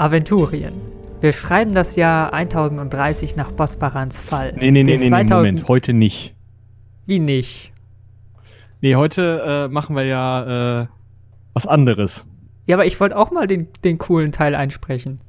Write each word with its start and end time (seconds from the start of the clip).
Aventurien. 0.00 0.72
Wir 1.20 1.32
schreiben 1.32 1.74
das 1.74 1.94
Jahr 1.94 2.32
1030 2.32 3.36
nach 3.36 3.52
Bosbarans 3.52 4.18
Fall. 4.18 4.54
Nee, 4.56 4.70
nee, 4.70 4.82
nee, 4.82 4.96
nee, 4.96 5.10
nee, 5.10 5.24
Moment, 5.24 5.68
heute 5.68 5.92
nicht. 5.92 6.34
Wie 7.04 7.18
nicht? 7.18 7.70
Nee, 8.80 8.96
heute 8.96 9.42
äh, 9.44 9.68
machen 9.68 9.94
wir 9.94 10.04
ja 10.04 10.82
äh, 10.82 10.86
was 11.52 11.66
anderes. 11.66 12.24
Ja, 12.64 12.76
aber 12.76 12.86
ich 12.86 12.98
wollte 12.98 13.14
auch 13.14 13.30
mal 13.30 13.46
den, 13.46 13.68
den 13.84 13.98
coolen 13.98 14.32
Teil 14.32 14.54
einsprechen. 14.54 15.20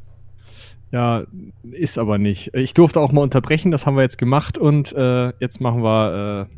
Ja, 0.93 1.23
ist 1.69 1.97
aber 1.97 2.17
nicht. 2.17 2.53
Ich 2.53 2.73
durfte 2.73 3.01
auch 3.01 3.11
mal 3.11 3.21
unterbrechen, 3.21 3.71
das 3.71 3.85
haben 3.85 3.97
wir 3.97 4.03
jetzt 4.03 4.17
gemacht 4.17 4.57
und 4.57 4.93
äh, 4.93 5.33
jetzt 5.39 5.59
machen 5.59 5.83
wir. 5.83 6.47
Äh, 6.49 6.55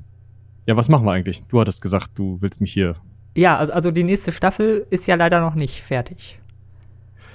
ja, 0.70 0.78
was 0.78 0.88
machen 0.88 1.06
wir 1.06 1.14
eigentlich? 1.14 1.44
Du 1.48 1.60
hattest 1.60 1.82
gesagt, 1.82 2.12
du 2.14 2.38
willst 2.42 2.62
mich 2.62 2.72
hier. 2.74 2.96
Ja, 3.36 3.58
also, 3.58 3.74
also 3.74 3.90
die 3.90 4.04
nächste 4.04 4.32
Staffel 4.32 4.86
ist 4.92 5.08
ja 5.08 5.16
leider 5.16 5.42
noch 5.42 5.56
nicht 5.56 5.82
fertig. 5.82 6.40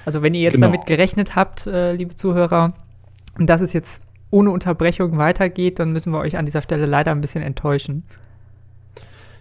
Also 0.09 0.23
wenn 0.23 0.33
ihr 0.33 0.41
jetzt 0.41 0.55
Genau. 0.55 0.69
damit 0.69 0.87
gerechnet 0.87 1.37
habt, 1.37 1.67
äh, 1.67 1.93
liebe 1.93 2.15
Zuhörer, 2.15 2.73
dass 3.39 3.61
es 3.61 3.75
jetzt 3.75 4.01
ohne 4.31 4.49
Unterbrechung 4.49 5.19
weitergeht, 5.19 5.79
dann 5.81 5.93
müssen 5.93 6.15
wir 6.15 6.19
euch 6.19 6.39
an 6.39 6.47
dieser 6.47 6.63
Stelle 6.63 6.87
leider 6.87 7.11
ein 7.13 7.21
bisschen 7.21 7.43
enttäuschen. 7.43 8.05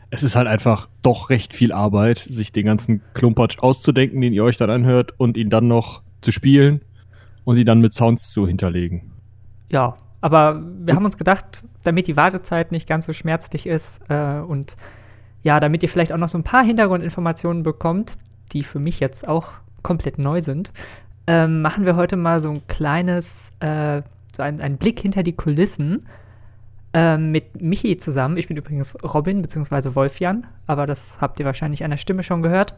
Es 0.09 0.23
ist 0.23 0.35
halt 0.35 0.45
einfach 0.45 0.89
doch 1.03 1.29
recht 1.29 1.53
viel 1.53 1.71
Arbeit, 1.71 2.17
sich 2.17 2.51
den 2.51 2.65
ganzen 2.65 3.01
Klumpatsch 3.13 3.59
auszudenken, 3.59 4.19
den 4.19 4.33
ihr 4.33 4.43
euch 4.43 4.57
dann 4.57 4.69
anhört 4.69 5.13
und 5.17 5.37
ihn 5.37 5.49
dann 5.49 5.69
noch 5.69 6.01
zu 6.19 6.33
spielen 6.33 6.81
und 7.45 7.55
ihn 7.57 7.65
dann 7.65 7.79
mit 7.79 7.93
Sounds 7.93 8.29
zu 8.31 8.45
hinterlegen. 8.45 9.13
Ja, 9.71 9.95
aber 10.19 10.61
wir 10.81 10.95
haben 10.95 11.05
uns 11.05 11.17
gedacht, 11.17 11.63
damit 11.85 12.07
die 12.07 12.17
Wartezeit 12.17 12.73
nicht 12.73 12.89
ganz 12.89 13.05
so 13.05 13.13
schmerzlich 13.13 13.67
ist 13.67 14.01
äh, 14.09 14.41
und 14.41 14.75
ja, 15.43 15.61
damit 15.61 15.81
ihr 15.81 15.87
vielleicht 15.87 16.11
auch 16.11 16.17
noch 16.17 16.27
so 16.27 16.37
ein 16.37 16.43
paar 16.43 16.65
Hintergrundinformationen 16.65 17.63
bekommt, 17.63 18.17
die 18.51 18.63
für 18.63 18.79
mich 18.79 18.99
jetzt 18.99 19.29
auch 19.29 19.53
komplett 19.87 20.19
neu 20.19 20.41
sind, 20.41 20.73
ähm, 21.27 21.61
machen 21.61 21.85
wir 21.85 21.95
heute 21.95 22.17
mal 22.17 22.41
so 22.41 22.49
ein 22.49 22.61
kleines, 22.67 23.53
äh, 23.61 24.01
so 24.35 24.43
ein, 24.43 24.59
einen 24.59 24.77
Blick 24.77 24.99
hinter 24.99 25.23
die 25.23 25.31
Kulissen 25.31 26.05
ähm, 26.93 27.31
mit 27.31 27.61
Michi 27.61 27.95
zusammen. 27.95 28.35
Ich 28.35 28.49
bin 28.49 28.57
übrigens 28.57 28.97
Robin 29.01 29.41
bzw. 29.41 29.95
Wolfjan, 29.95 30.45
aber 30.65 30.87
das 30.87 31.21
habt 31.21 31.39
ihr 31.39 31.45
wahrscheinlich 31.45 31.85
an 31.85 31.91
der 31.91 31.97
Stimme 31.97 32.21
schon 32.21 32.43
gehört. 32.43 32.75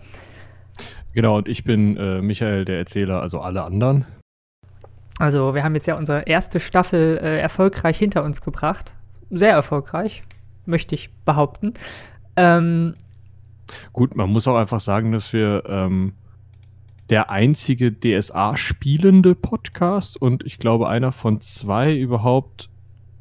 Genau, 1.14 1.38
und 1.38 1.48
ich 1.48 1.64
bin 1.64 1.98
äh, 1.98 2.22
Michael, 2.22 2.64
der 2.64 2.78
Erzähler, 2.78 3.22
also 3.22 3.42
alle 3.42 3.64
anderen. 3.64 4.06
Also, 5.18 5.56
wir 5.56 5.64
haben 5.64 5.74
jetzt 5.74 5.88
ja 5.88 5.98
unsere 5.98 6.22
erste 6.22 6.60
Staffel 6.60 7.18
äh, 7.18 7.40
erfolgreich 7.40 7.98
hinter 7.98 8.24
uns 8.24 8.42
gebracht. 8.42 8.94
Sehr 9.32 9.52
erfolgreich, 9.52 10.22
möchte 10.66 10.94
ich 10.94 11.10
behaupten. 11.26 11.74
Ähm, 12.36 12.94
Gut, 13.94 14.16
man 14.16 14.30
muss 14.30 14.48
auch 14.48 14.56
einfach 14.56 14.80
sagen, 14.80 15.12
dass 15.12 15.34
wir 15.34 15.64
ähm, 15.68 16.14
der 17.10 17.30
einzige 17.30 17.92
DSA-spielende 17.92 19.36
Podcast 19.36 20.22
und 20.22 20.46
ich 20.46 20.60
glaube 20.60 20.90
einer 20.90 21.12
von 21.12 21.42
zwei 21.42 21.96
überhaupt 21.96 22.70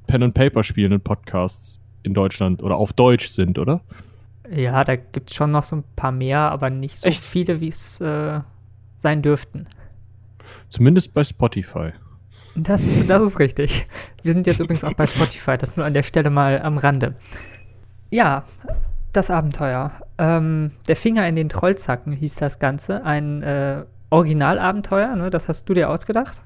Pen 0.06 0.22
and 0.22 0.34
Paper 0.34 0.62
spielenden 0.62 1.00
Podcasts 1.00 1.80
in 2.02 2.14
Deutschland 2.14 2.62
oder 2.62 2.76
auf 2.76 2.92
Deutsch 2.92 3.28
sind, 3.28 3.58
oder? 3.58 3.82
ja, 4.54 4.84
da 4.84 4.96
gibt 4.96 5.30
es 5.30 5.36
schon 5.36 5.50
noch 5.50 5.62
so 5.62 5.76
ein 5.76 5.84
paar 5.96 6.12
mehr, 6.12 6.38
aber 6.38 6.70
nicht 6.70 6.98
so 6.98 7.08
Echt? 7.08 7.20
viele, 7.20 7.60
wie 7.60 7.68
es 7.68 8.00
äh, 8.00 8.40
sein 8.96 9.22
dürften. 9.22 9.66
Zumindest 10.68 11.14
bei 11.14 11.24
Spotify. 11.24 11.90
Das, 12.54 13.06
das 13.06 13.22
ist 13.22 13.38
richtig. 13.38 13.86
Wir 14.22 14.32
sind 14.32 14.46
jetzt 14.46 14.60
übrigens 14.60 14.84
auch 14.84 14.94
bei 14.94 15.06
Spotify, 15.06 15.56
das 15.56 15.76
nur 15.76 15.86
an 15.86 15.92
der 15.92 16.02
Stelle 16.02 16.30
mal 16.30 16.60
am 16.60 16.78
Rande. 16.78 17.14
Ja, 18.10 18.44
das 19.18 19.30
Abenteuer. 19.30 19.90
Ähm, 20.16 20.70
der 20.86 20.96
Finger 20.96 21.26
in 21.28 21.34
den 21.34 21.48
Trollzacken 21.48 22.12
hieß 22.12 22.36
das 22.36 22.58
Ganze. 22.58 23.04
Ein 23.04 23.42
äh, 23.42 23.84
Originalabenteuer, 24.10 25.14
ne? 25.16 25.28
das 25.30 25.48
hast 25.48 25.68
du 25.68 25.74
dir 25.74 25.90
ausgedacht. 25.90 26.42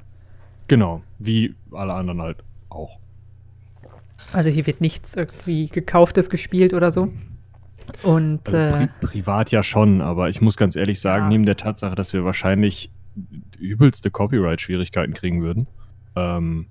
Genau, 0.69 1.03
wie 1.19 1.55
alle 1.71 1.93
anderen 1.93 2.23
halt 2.23 2.43
auch. 2.71 2.99
Also 4.33 4.49
hier 4.51 4.67
wird 4.67 4.81
nichts 4.81 5.17
irgendwie 5.17 5.69
gekauftes 5.69 6.31
gespielt 6.31 6.73
oder 6.73 6.91
so. 6.91 7.13
Und 8.03 8.47
Also 8.47 8.57
äh, 8.57 8.71
pri 8.73 8.89
privat 9.07 9.51
ja 9.51 9.63
schon, 9.63 10.01
aber 10.01 10.29
ich 10.31 10.41
muss 10.41 10.57
ganz 10.57 10.75
ehrlich 10.77 11.01
sagen, 11.01 11.25
Ja. 11.25 11.29
neben 11.29 11.45
der 11.45 11.57
Tatsache, 11.57 11.95
dass 11.95 12.13
wir 12.13 12.25
wahrscheinlich 12.25 12.91
übelste 13.59 14.11
Copyright-Schwierigkeiten 14.11 15.13
kriegen 15.13 15.43
würden, 15.43 15.67
ähm, 16.17 16.67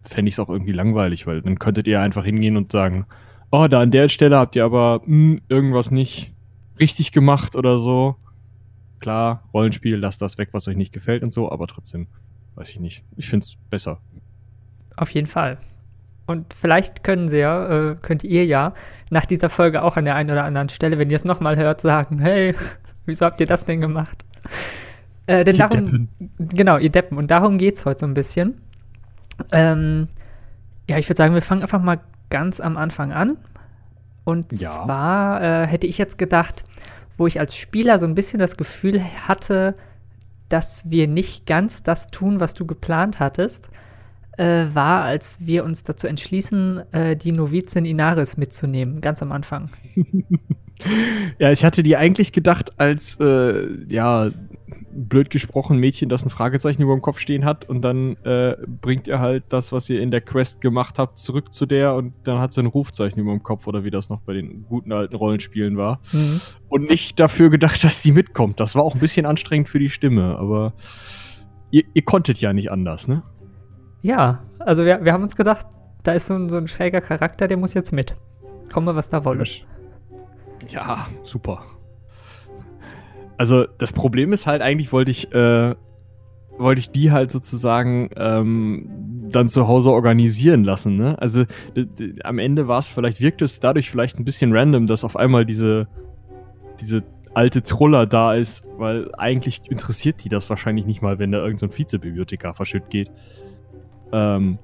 fände 0.00 0.28
ich 0.28 0.36
es 0.36 0.38
auch 0.40 0.48
irgendwie 0.48 0.72
langweilig, 0.72 1.26
weil 1.26 1.42
dann 1.42 1.58
könntet 1.58 1.86
ihr 1.86 2.00
einfach 2.00 2.24
hingehen 2.24 2.56
und 2.56 2.72
sagen, 2.72 3.04
oh, 3.52 3.68
da 3.68 3.80
an 3.80 3.90
der 3.92 4.08
Stelle 4.08 4.36
habt 4.36 4.56
ihr 4.56 4.64
aber 4.64 5.02
hm, 5.04 5.40
irgendwas 5.48 5.90
nicht 5.90 6.32
richtig 6.80 7.12
gemacht 7.12 7.54
oder 7.54 7.78
so. 7.78 8.16
Klar, 8.98 9.44
Rollenspiel, 9.52 9.96
lasst 9.96 10.22
das 10.22 10.38
weg, 10.38 10.48
was 10.52 10.66
euch 10.66 10.76
nicht 10.76 10.92
gefällt 10.92 11.22
und 11.22 11.32
so, 11.32 11.50
aber 11.50 11.66
trotzdem, 11.66 12.08
weiß 12.56 12.70
ich 12.70 12.80
nicht. 12.80 13.04
Ich 13.16 13.28
finde 13.28 13.44
es 13.44 13.56
besser. 13.70 14.00
Auf 14.96 15.10
jeden 15.10 15.26
Fall. 15.26 15.58
Und 16.26 16.54
vielleicht 16.54 17.02
können 17.02 17.28
sie 17.28 17.38
ja, 17.38 17.90
äh, 17.90 17.96
könnt 18.00 18.24
ihr 18.24 18.46
ja 18.46 18.74
nach 19.10 19.26
dieser 19.26 19.50
Folge 19.50 19.82
auch 19.82 19.96
an 19.96 20.04
der 20.04 20.14
einen 20.14 20.30
oder 20.30 20.44
anderen 20.44 20.68
Stelle, 20.68 20.98
wenn 20.98 21.10
ihr 21.10 21.16
es 21.16 21.24
nochmal 21.24 21.56
hört, 21.56 21.80
sagen, 21.80 22.20
hey, 22.20 22.54
wieso 23.06 23.26
habt 23.26 23.40
ihr 23.40 23.46
das 23.46 23.64
denn 23.64 23.80
gemacht? 23.80 24.24
Äh, 25.26 25.44
denn 25.44 25.56
Ihr 25.56 25.68
darum, 25.68 25.86
Deppen. 25.86 26.08
genau, 26.38 26.78
ihr 26.78 26.90
Deppen, 26.90 27.18
und 27.18 27.30
darum 27.30 27.58
geht 27.58 27.76
es 27.76 27.84
heute 27.84 28.00
so 28.00 28.06
ein 28.06 28.14
bisschen. 28.14 28.60
Ähm, 29.50 30.08
ja, 30.88 30.98
ich 30.98 31.08
würde 31.08 31.16
sagen, 31.16 31.34
wir 31.34 31.42
fangen 31.42 31.62
einfach 31.62 31.82
mal 31.82 32.00
ganz 32.32 32.58
am 32.58 32.76
Anfang 32.76 33.12
an. 33.12 33.36
Und 34.24 34.52
Ja. 34.52 34.70
zwar 34.70 35.42
äh, 35.42 35.66
hätte 35.66 35.86
ich 35.86 35.98
jetzt 35.98 36.16
gedacht, 36.16 36.64
wo 37.18 37.26
ich 37.26 37.38
als 37.38 37.54
Spieler 37.54 37.98
so 37.98 38.06
ein 38.06 38.14
bisschen 38.14 38.38
das 38.38 38.56
Gefühl 38.56 39.00
hatte, 39.28 39.74
dass 40.48 40.90
wir 40.90 41.06
nicht 41.08 41.46
ganz 41.46 41.82
das 41.82 42.06
tun, 42.06 42.40
was 42.40 42.54
du 42.54 42.66
geplant 42.66 43.20
hattest, 43.20 43.68
äh, 44.38 44.64
war, 44.72 45.02
als 45.04 45.38
wir 45.40 45.62
uns 45.64 45.82
dazu 45.84 46.06
entschließen, 46.06 46.82
äh, 46.92 47.16
die 47.16 47.32
Novizin 47.32 47.84
Inaris 47.84 48.36
mitzunehmen, 48.38 49.00
ganz 49.02 49.22
am 49.22 49.30
Anfang. 49.30 49.70
Ja, 51.38 51.52
ich 51.52 51.64
hatte 51.64 51.84
die 51.84 51.96
eigentlich 51.96 52.32
gedacht 52.32 52.80
als, 52.80 53.16
äh, 53.20 53.68
ja, 53.88 54.30
blöd 54.92 55.30
gesprochen 55.30 55.78
Mädchen, 55.78 56.08
das 56.08 56.24
ein 56.24 56.30
Fragezeichen 56.30 56.82
über 56.82 56.94
dem 56.94 57.02
Kopf 57.02 57.18
stehen 57.18 57.44
hat 57.44 57.68
und 57.68 57.82
dann 57.82 58.16
äh, 58.24 58.56
bringt 58.80 59.08
ihr 59.08 59.18
halt 59.18 59.44
das, 59.48 59.72
was 59.72 59.88
ihr 59.90 60.00
in 60.00 60.10
der 60.10 60.20
Quest 60.20 60.60
gemacht 60.60 60.98
habt, 60.98 61.18
zurück 61.18 61.52
zu 61.54 61.66
der 61.66 61.94
und 61.94 62.14
dann 62.24 62.38
hat 62.38 62.52
sie 62.52 62.60
ein 62.60 62.66
Rufzeichen 62.66 63.20
über 63.20 63.32
dem 63.32 63.42
Kopf 63.42 63.66
oder 63.66 63.84
wie 63.84 63.90
das 63.90 64.08
noch 64.08 64.20
bei 64.20 64.34
den 64.34 64.64
guten 64.68 64.92
alten 64.92 65.16
Rollenspielen 65.16 65.76
war. 65.76 66.00
Und 66.68 66.88
nicht 66.88 67.18
dafür 67.18 67.50
gedacht, 67.50 67.82
dass 67.84 68.02
sie 68.02 68.12
mitkommt. 68.12 68.60
Das 68.60 68.74
war 68.74 68.82
auch 68.82 68.94
ein 68.94 69.00
bisschen 69.00 69.26
anstrengend 69.26 69.68
für 69.68 69.78
die 69.78 69.90
Stimme, 69.90 70.36
aber 70.38 70.74
ihr, 71.70 71.84
ihr 71.94 72.02
konntet 72.02 72.38
ja 72.40 72.52
nicht 72.52 72.70
anders, 72.70 73.08
ne? 73.08 73.22
Ja, 74.02 74.40
also 74.58 74.84
wir, 74.84 75.04
wir 75.04 75.12
haben 75.12 75.22
uns 75.22 75.36
gedacht, 75.36 75.66
da 76.02 76.12
ist 76.12 76.26
so 76.26 76.34
ein, 76.34 76.48
so 76.48 76.56
ein 76.56 76.68
schräger 76.68 77.00
Charakter, 77.00 77.46
der 77.46 77.56
muss 77.56 77.74
jetzt 77.74 77.92
mit. 77.92 78.16
Komme, 78.72 78.94
was 78.96 79.08
da 79.08 79.24
wolle. 79.24 79.44
Ja, 80.68 81.06
super. 81.22 81.64
Also 83.36 83.66
das 83.78 83.92
Problem 83.92 84.32
ist 84.32 84.46
halt, 84.46 84.62
eigentlich 84.62 84.92
wollte 84.92 85.10
ich, 85.10 85.32
äh, 85.32 85.74
wollte 86.58 86.78
ich 86.78 86.90
die 86.90 87.10
halt 87.10 87.30
sozusagen 87.30 88.10
ähm, 88.16 88.88
dann 89.30 89.48
zu 89.48 89.66
Hause 89.66 89.90
organisieren 89.90 90.64
lassen. 90.64 90.96
Ne? 90.96 91.18
Also 91.18 91.44
am 92.22 92.38
Ende 92.38 92.68
war 92.68 92.78
es 92.78 92.88
vielleicht, 92.88 93.20
wirkt 93.20 93.42
es 93.42 93.60
dadurch 93.60 93.90
vielleicht 93.90 94.18
ein 94.18 94.24
bisschen 94.24 94.54
random, 94.54 94.86
dass 94.86 95.04
auf 95.04 95.16
einmal 95.16 95.46
diese, 95.46 95.88
diese 96.80 97.02
alte 97.34 97.62
Truller 97.62 98.06
da 98.06 98.34
ist, 98.34 98.64
weil 98.76 99.10
eigentlich 99.16 99.62
interessiert 99.70 100.22
die 100.24 100.28
das 100.28 100.48
wahrscheinlich 100.50 100.86
nicht 100.86 101.02
mal, 101.02 101.18
wenn 101.18 101.32
da 101.32 101.38
irgendein 101.38 101.70
so 101.70 101.78
Vizebibliothekar 101.78 102.54
verschütt 102.54 102.90
geht. 102.90 103.10
Ähm, 104.12 104.58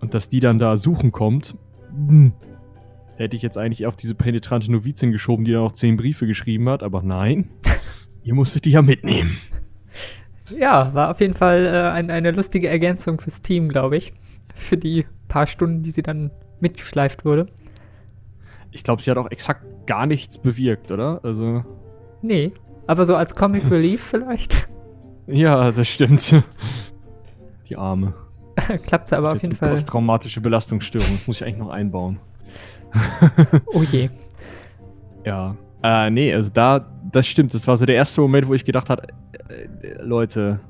und 0.00 0.14
dass 0.14 0.28
die 0.28 0.40
dann 0.40 0.58
da 0.58 0.78
suchen 0.78 1.12
kommt, 1.12 1.56
hm, 1.90 2.32
hätte 3.20 3.36
ich 3.36 3.42
jetzt 3.42 3.58
eigentlich 3.58 3.86
auf 3.86 3.96
diese 3.96 4.14
penetrante 4.14 4.72
Novizin 4.72 5.12
geschoben, 5.12 5.44
die 5.44 5.52
dann 5.52 5.62
noch 5.62 5.72
zehn 5.72 5.96
Briefe 5.96 6.26
geschrieben 6.26 6.68
hat, 6.68 6.82
aber 6.82 7.02
nein. 7.02 7.50
Ihr 8.22 8.34
musstet 8.34 8.64
die 8.64 8.70
ja 8.70 8.82
mitnehmen. 8.82 9.38
Ja, 10.58 10.92
war 10.94 11.10
auf 11.10 11.20
jeden 11.20 11.34
Fall 11.34 11.64
äh, 11.64 11.90
ein, 11.90 12.10
eine 12.10 12.32
lustige 12.32 12.68
Ergänzung 12.68 13.20
fürs 13.20 13.40
Team, 13.40 13.68
glaube 13.68 13.96
ich. 13.96 14.12
Für 14.54 14.76
die 14.76 15.06
paar 15.28 15.46
Stunden, 15.46 15.82
die 15.82 15.90
sie 15.90 16.02
dann 16.02 16.30
mitgeschleift 16.60 17.24
wurde. 17.24 17.46
Ich 18.72 18.84
glaube, 18.84 19.00
sie 19.02 19.10
hat 19.10 19.18
auch 19.18 19.30
exakt 19.30 19.64
gar 19.86 20.06
nichts 20.06 20.38
bewirkt, 20.38 20.90
oder? 20.90 21.20
Also, 21.22 21.64
Nee, 22.22 22.52
aber 22.86 23.04
so 23.04 23.16
als 23.16 23.34
Comic 23.34 23.70
Relief 23.70 24.02
vielleicht. 24.02 24.68
ja, 25.26 25.70
das 25.70 25.88
stimmt. 25.88 26.42
Die 27.68 27.76
Arme. 27.76 28.14
Klappt 28.84 29.12
aber 29.12 29.32
auf 29.32 29.42
jeden 29.42 29.54
Fall. 29.54 29.70
Posttraumatische 29.70 30.40
Belastungsstörung. 30.40 31.08
Das 31.12 31.26
muss 31.26 31.36
ich 31.36 31.44
eigentlich 31.44 31.58
noch 31.58 31.70
einbauen. 31.70 32.18
Oh 33.74 33.82
je. 33.82 34.08
Ja. 35.24 35.56
Äh, 35.82 36.10
nee, 36.10 36.34
also 36.34 36.50
da, 36.52 36.86
das 37.10 37.26
stimmt. 37.26 37.54
Das 37.54 37.66
war 37.66 37.76
so 37.76 37.86
der 37.86 37.96
erste 37.96 38.20
Moment, 38.20 38.48
wo 38.48 38.54
ich 38.54 38.64
gedacht 38.64 38.90
habe, 38.90 39.02
äh, 39.48 40.02
Leute, 40.02 40.60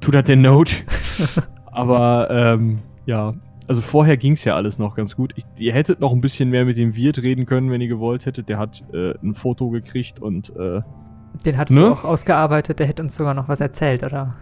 tut 0.00 0.14
das 0.14 0.24
denn 0.24 0.40
Not? 0.42 0.84
Aber, 1.66 2.28
ähm, 2.30 2.78
ja. 3.06 3.34
Also 3.68 3.82
vorher 3.82 4.16
ging 4.16 4.32
es 4.34 4.44
ja 4.44 4.54
alles 4.54 4.78
noch 4.78 4.94
ganz 4.94 5.16
gut. 5.16 5.32
Ich, 5.36 5.44
ihr 5.58 5.72
hättet 5.72 5.98
noch 6.00 6.12
ein 6.12 6.20
bisschen 6.20 6.50
mehr 6.50 6.64
mit 6.64 6.76
dem 6.76 6.94
Wirt 6.94 7.18
reden 7.18 7.46
können, 7.46 7.70
wenn 7.70 7.80
ihr 7.80 7.88
gewollt 7.88 8.24
hättet. 8.24 8.48
Der 8.48 8.58
hat 8.58 8.84
äh, 8.92 9.14
ein 9.22 9.34
Foto 9.34 9.70
gekriegt 9.70 10.20
und 10.20 10.50
äh, 10.56 10.82
Den 11.44 11.56
hattest 11.56 11.76
Ne? 11.78 11.86
du 11.86 11.92
auch 11.92 12.04
ausgearbeitet, 12.04 12.78
der 12.78 12.86
hätte 12.86 13.02
uns 13.02 13.16
sogar 13.16 13.34
noch 13.34 13.48
was 13.48 13.58
erzählt, 13.60 14.04
oder? 14.04 14.36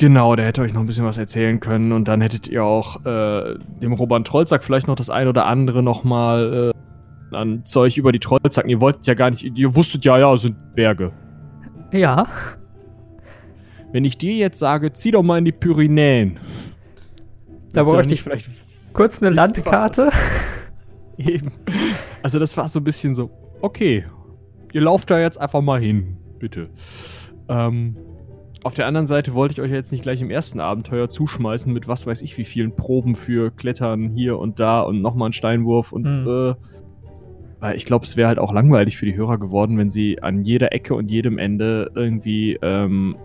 Genau, 0.00 0.34
der 0.34 0.46
hätte 0.46 0.62
euch 0.62 0.72
noch 0.72 0.80
ein 0.80 0.86
bisschen 0.86 1.04
was 1.04 1.18
erzählen 1.18 1.60
können 1.60 1.92
und 1.92 2.08
dann 2.08 2.22
hättet 2.22 2.48
ihr 2.48 2.64
auch 2.64 3.04
äh, 3.04 3.58
dem 3.82 3.92
Robert 3.92 4.26
Trollsack 4.26 4.64
vielleicht 4.64 4.86
noch 4.86 4.94
das 4.94 5.10
ein 5.10 5.28
oder 5.28 5.44
andere 5.44 5.82
nochmal 5.82 6.72
äh, 7.30 7.36
an 7.36 7.66
Zeug 7.66 7.98
über 7.98 8.10
die 8.10 8.18
Trollzacken. 8.18 8.70
Ihr 8.70 8.80
wolltet 8.80 9.06
ja 9.06 9.12
gar 9.12 9.28
nicht, 9.28 9.42
ihr 9.58 9.74
wusstet 9.76 10.06
ja, 10.06 10.18
ja, 10.18 10.34
sind 10.38 10.74
Berge. 10.74 11.12
Ja. 11.92 12.26
Wenn 13.92 14.06
ich 14.06 14.16
dir 14.16 14.32
jetzt 14.32 14.58
sage, 14.58 14.90
zieh 14.94 15.10
doch 15.10 15.22
mal 15.22 15.36
in 15.36 15.44
die 15.44 15.52
Pyrenäen. 15.52 16.40
Da 17.74 17.82
bräuchte 17.82 18.14
ich 18.14 18.22
vielleicht 18.22 18.48
kurz 18.94 19.20
eine 19.20 19.28
Landkarte. 19.28 20.08
Eben. 21.18 21.52
Also 22.22 22.38
das 22.38 22.56
war 22.56 22.68
so 22.68 22.80
ein 22.80 22.84
bisschen 22.84 23.14
so, 23.14 23.30
okay, 23.60 24.06
ihr 24.72 24.80
lauft 24.80 25.10
da 25.10 25.20
jetzt 25.20 25.38
einfach 25.38 25.60
mal 25.60 25.78
hin, 25.78 26.16
bitte. 26.38 26.70
Ähm, 27.50 27.98
auf 28.62 28.74
der 28.74 28.86
anderen 28.86 29.06
Seite 29.06 29.34
wollte 29.34 29.52
ich 29.54 29.60
euch 29.60 29.70
jetzt 29.70 29.90
nicht 29.90 30.02
gleich 30.02 30.20
im 30.20 30.30
ersten 30.30 30.60
Abenteuer 30.60 31.08
zuschmeißen 31.08 31.72
mit 31.72 31.88
was 31.88 32.06
weiß 32.06 32.22
ich 32.22 32.36
wie 32.36 32.44
vielen 32.44 32.76
Proben 32.76 33.14
für 33.14 33.50
Klettern 33.50 34.10
hier 34.10 34.38
und 34.38 34.60
da 34.60 34.80
und 34.80 35.00
nochmal 35.00 35.26
einen 35.26 35.32
Steinwurf 35.32 35.92
und 35.92 36.04
mhm. 36.04 36.28
äh, 36.28 36.54
weil 37.60 37.76
ich 37.76 37.84
glaube, 37.84 38.06
es 38.06 38.16
wäre 38.16 38.28
halt 38.28 38.38
auch 38.38 38.52
langweilig 38.52 38.96
für 38.96 39.04
die 39.06 39.14
Hörer 39.14 39.38
geworden, 39.38 39.76
wenn 39.76 39.90
sie 39.90 40.22
an 40.22 40.44
jeder 40.44 40.72
Ecke 40.72 40.94
und 40.94 41.10
jedem 41.10 41.38
Ende 41.38 41.90
irgendwie 41.94 42.58
ähm, 42.62 43.16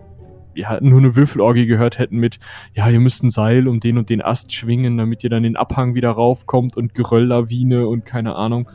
ja, 0.54 0.78
nur 0.80 0.98
eine 0.98 1.16
Würfelorgie 1.16 1.66
gehört 1.66 1.98
hätten 1.98 2.18
mit, 2.18 2.38
ja, 2.74 2.88
ihr 2.88 3.00
müsst 3.00 3.22
ein 3.22 3.30
Seil 3.30 3.68
um 3.68 3.80
den 3.80 3.98
und 3.98 4.08
den 4.08 4.22
Ast 4.22 4.52
schwingen, 4.52 4.96
damit 4.96 5.22
ihr 5.24 5.30
dann 5.30 5.42
den 5.42 5.56
Abhang 5.56 5.94
wieder 5.94 6.10
raufkommt 6.10 6.76
und 6.76 6.94
Gerölllawine 6.94 7.86
und 7.86 8.04
keine 8.04 8.36
Ahnung. 8.36 8.70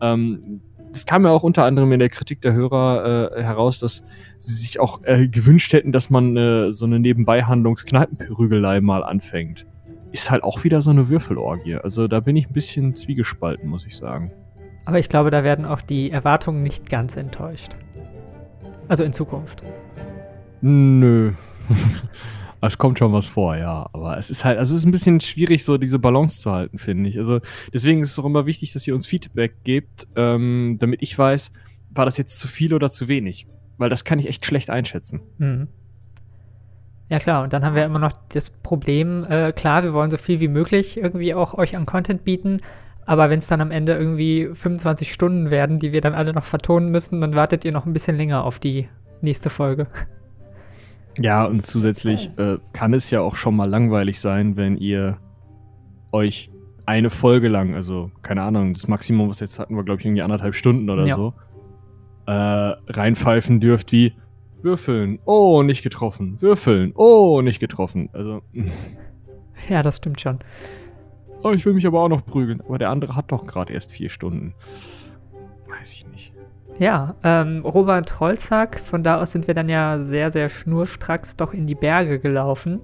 Ähm, 0.00 0.60
das 0.94 1.06
kam 1.06 1.24
ja 1.24 1.30
auch 1.32 1.42
unter 1.42 1.64
anderem 1.64 1.90
in 1.90 1.98
der 1.98 2.08
Kritik 2.08 2.40
der 2.40 2.52
Hörer 2.52 3.32
äh, 3.36 3.42
heraus, 3.42 3.80
dass 3.80 4.04
sie 4.38 4.54
sich 4.54 4.78
auch 4.78 5.02
äh, 5.02 5.26
gewünscht 5.26 5.72
hätten, 5.72 5.90
dass 5.90 6.08
man 6.08 6.36
äh, 6.36 6.72
so 6.72 6.84
eine 6.84 7.00
Nebenbeihandlungs-Kneipenprügelei 7.00 8.80
mal 8.80 9.02
anfängt. 9.02 9.66
Ist 10.12 10.30
halt 10.30 10.44
auch 10.44 10.62
wieder 10.62 10.80
so 10.80 10.90
eine 10.90 11.08
Würfelorgie. 11.08 11.74
Also 11.74 12.06
da 12.06 12.20
bin 12.20 12.36
ich 12.36 12.48
ein 12.48 12.52
bisschen 12.52 12.94
zwiegespalten, 12.94 13.68
muss 13.68 13.84
ich 13.84 13.96
sagen. 13.96 14.30
Aber 14.84 15.00
ich 15.00 15.08
glaube, 15.08 15.30
da 15.30 15.42
werden 15.42 15.64
auch 15.64 15.82
die 15.82 16.12
Erwartungen 16.12 16.62
nicht 16.62 16.88
ganz 16.88 17.16
enttäuscht. 17.16 17.72
Also 18.86 19.02
in 19.02 19.12
Zukunft. 19.12 19.64
Nö. 20.60 21.32
Es 22.66 22.78
kommt 22.78 22.98
schon 22.98 23.12
was 23.12 23.26
vor, 23.26 23.56
ja. 23.56 23.88
Aber 23.92 24.16
es 24.16 24.30
ist 24.30 24.44
halt, 24.44 24.58
also 24.58 24.74
es 24.74 24.80
ist 24.80 24.86
ein 24.86 24.92
bisschen 24.92 25.20
schwierig, 25.20 25.64
so 25.64 25.78
diese 25.78 25.98
Balance 25.98 26.40
zu 26.40 26.52
halten, 26.52 26.78
finde 26.78 27.10
ich. 27.10 27.18
Also 27.18 27.40
deswegen 27.72 28.02
ist 28.02 28.12
es 28.12 28.18
auch 28.18 28.24
immer 28.24 28.46
wichtig, 28.46 28.72
dass 28.72 28.86
ihr 28.86 28.94
uns 28.94 29.06
Feedback 29.06 29.64
gebt, 29.64 30.06
ähm, 30.16 30.76
damit 30.80 31.02
ich 31.02 31.18
weiß, 31.18 31.52
war 31.90 32.04
das 32.04 32.18
jetzt 32.18 32.38
zu 32.38 32.48
viel 32.48 32.74
oder 32.74 32.90
zu 32.90 33.08
wenig. 33.08 33.46
Weil 33.76 33.90
das 33.90 34.04
kann 34.04 34.18
ich 34.18 34.28
echt 34.28 34.46
schlecht 34.46 34.70
einschätzen. 34.70 35.20
Mhm. 35.38 35.68
Ja 37.10 37.18
klar, 37.18 37.42
und 37.42 37.52
dann 37.52 37.64
haben 37.64 37.74
wir 37.74 37.84
immer 37.84 37.98
noch 37.98 38.12
das 38.30 38.48
Problem, 38.48 39.24
äh, 39.28 39.52
klar, 39.52 39.82
wir 39.82 39.92
wollen 39.92 40.10
so 40.10 40.16
viel 40.16 40.40
wie 40.40 40.48
möglich 40.48 40.96
irgendwie 40.96 41.34
auch 41.34 41.52
euch 41.54 41.76
an 41.76 41.84
Content 41.84 42.24
bieten, 42.24 42.60
aber 43.04 43.28
wenn 43.28 43.40
es 43.40 43.46
dann 43.46 43.60
am 43.60 43.70
Ende 43.70 43.92
irgendwie 43.94 44.48
25 44.52 45.12
Stunden 45.12 45.50
werden, 45.50 45.78
die 45.78 45.92
wir 45.92 46.00
dann 46.00 46.14
alle 46.14 46.32
noch 46.32 46.44
vertonen 46.44 46.90
müssen, 46.90 47.20
dann 47.20 47.34
wartet 47.34 47.64
ihr 47.66 47.72
noch 47.72 47.84
ein 47.84 47.92
bisschen 47.92 48.16
länger 48.16 48.44
auf 48.44 48.58
die 48.58 48.88
nächste 49.20 49.50
Folge. 49.50 49.86
Ja, 51.18 51.44
und 51.44 51.64
zusätzlich 51.66 52.30
äh, 52.38 52.58
kann 52.72 52.94
es 52.94 53.10
ja 53.10 53.20
auch 53.20 53.36
schon 53.36 53.56
mal 53.56 53.68
langweilig 53.68 54.20
sein, 54.20 54.56
wenn 54.56 54.76
ihr 54.76 55.18
euch 56.12 56.50
eine 56.86 57.10
Folge 57.10 57.48
lang, 57.48 57.74
also 57.74 58.10
keine 58.22 58.42
Ahnung, 58.42 58.72
das 58.72 58.88
Maximum, 58.88 59.28
was 59.28 59.40
jetzt 59.40 59.58
hatten 59.58 59.76
wir, 59.76 59.84
glaube 59.84 60.00
ich, 60.00 60.06
irgendwie 60.06 60.22
anderthalb 60.22 60.54
Stunden 60.54 60.90
oder 60.90 61.06
ja. 61.06 61.16
so, 61.16 61.32
äh, 62.26 62.32
reinpfeifen 62.32 63.60
dürft 63.60 63.92
wie 63.92 64.14
Würfeln, 64.62 65.18
oh, 65.26 65.62
nicht 65.62 65.82
getroffen, 65.82 66.40
Würfeln, 66.40 66.92
oh, 66.94 67.42
nicht 67.42 67.60
getroffen. 67.60 68.08
Also. 68.12 68.42
Ja, 69.68 69.82
das 69.82 69.98
stimmt 69.98 70.20
schon. 70.20 70.40
Oh, 71.42 71.52
ich 71.52 71.64
will 71.64 71.74
mich 71.74 71.86
aber 71.86 72.02
auch 72.02 72.08
noch 72.08 72.26
prügeln. 72.26 72.60
Aber 72.60 72.76
der 72.76 72.90
andere 72.90 73.14
hat 73.14 73.30
doch 73.30 73.46
gerade 73.46 73.72
erst 73.72 73.92
vier 73.92 74.10
Stunden. 74.10 74.52
Weiß 75.68 75.92
ich 75.92 76.06
nicht. 76.08 76.33
Ja, 76.78 77.14
ähm, 77.22 77.62
Robert 77.64 78.18
Holzack, 78.18 78.80
von 78.80 79.02
da 79.02 79.20
aus 79.20 79.32
sind 79.32 79.46
wir 79.46 79.54
dann 79.54 79.68
ja 79.68 79.98
sehr, 79.98 80.30
sehr 80.30 80.48
schnurstracks 80.48 81.36
doch 81.36 81.52
in 81.54 81.66
die 81.66 81.76
Berge 81.76 82.18
gelaufen. 82.18 82.80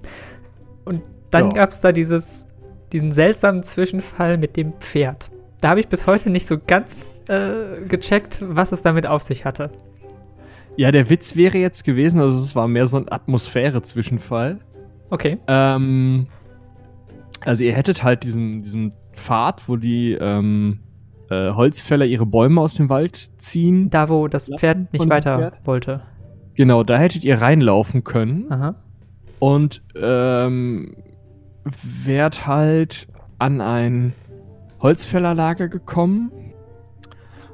Und 0.84 1.02
dann 1.30 1.48
ja. 1.48 1.52
gab 1.54 1.70
es 1.70 1.80
da 1.80 1.90
dieses, 1.90 2.46
diesen 2.92 3.10
seltsamen 3.10 3.62
Zwischenfall 3.62 4.38
mit 4.38 4.56
dem 4.56 4.74
Pferd. 4.74 5.30
Da 5.60 5.70
habe 5.70 5.80
ich 5.80 5.88
bis 5.88 6.06
heute 6.06 6.30
nicht 6.30 6.46
so 6.46 6.56
ganz 6.58 7.10
äh, 7.28 7.80
gecheckt, 7.86 8.42
was 8.46 8.72
es 8.72 8.82
damit 8.82 9.06
auf 9.06 9.22
sich 9.22 9.44
hatte. 9.44 9.70
Ja, 10.76 10.92
der 10.92 11.10
Witz 11.10 11.36
wäre 11.36 11.58
jetzt 11.58 11.84
gewesen, 11.84 12.20
also 12.20 12.38
es 12.38 12.54
war 12.54 12.68
mehr 12.68 12.86
so 12.86 12.96
ein 12.96 13.10
Atmosphäre-Zwischenfall. 13.10 14.60
Okay. 15.10 15.38
Ähm, 15.48 16.28
also 17.40 17.64
ihr 17.64 17.74
hättet 17.74 18.02
halt 18.02 18.22
diesen, 18.22 18.62
diesen 18.62 18.92
Pfad, 19.12 19.68
wo 19.68 19.76
die 19.76 20.12
ähm, 20.12 20.80
äh, 21.30 21.52
Holzfäller 21.52 22.06
ihre 22.06 22.26
Bäume 22.26 22.60
aus 22.60 22.74
dem 22.74 22.88
Wald 22.88 23.30
ziehen. 23.40 23.88
Da, 23.90 24.08
wo 24.08 24.28
das 24.28 24.50
Pferd 24.58 24.92
nicht 24.92 25.08
weiter 25.08 25.38
Pferd. 25.38 25.66
wollte. 25.66 26.02
Genau, 26.54 26.82
da 26.82 26.98
hättet 26.98 27.24
ihr 27.24 27.40
reinlaufen 27.40 28.04
können. 28.04 28.46
Aha. 28.50 28.74
Und 29.38 29.82
ähm, 29.94 30.96
wärt 32.04 32.46
halt 32.46 33.06
an 33.38 33.60
ein 33.60 34.12
Holzfällerlager 34.80 35.68
gekommen, 35.68 36.32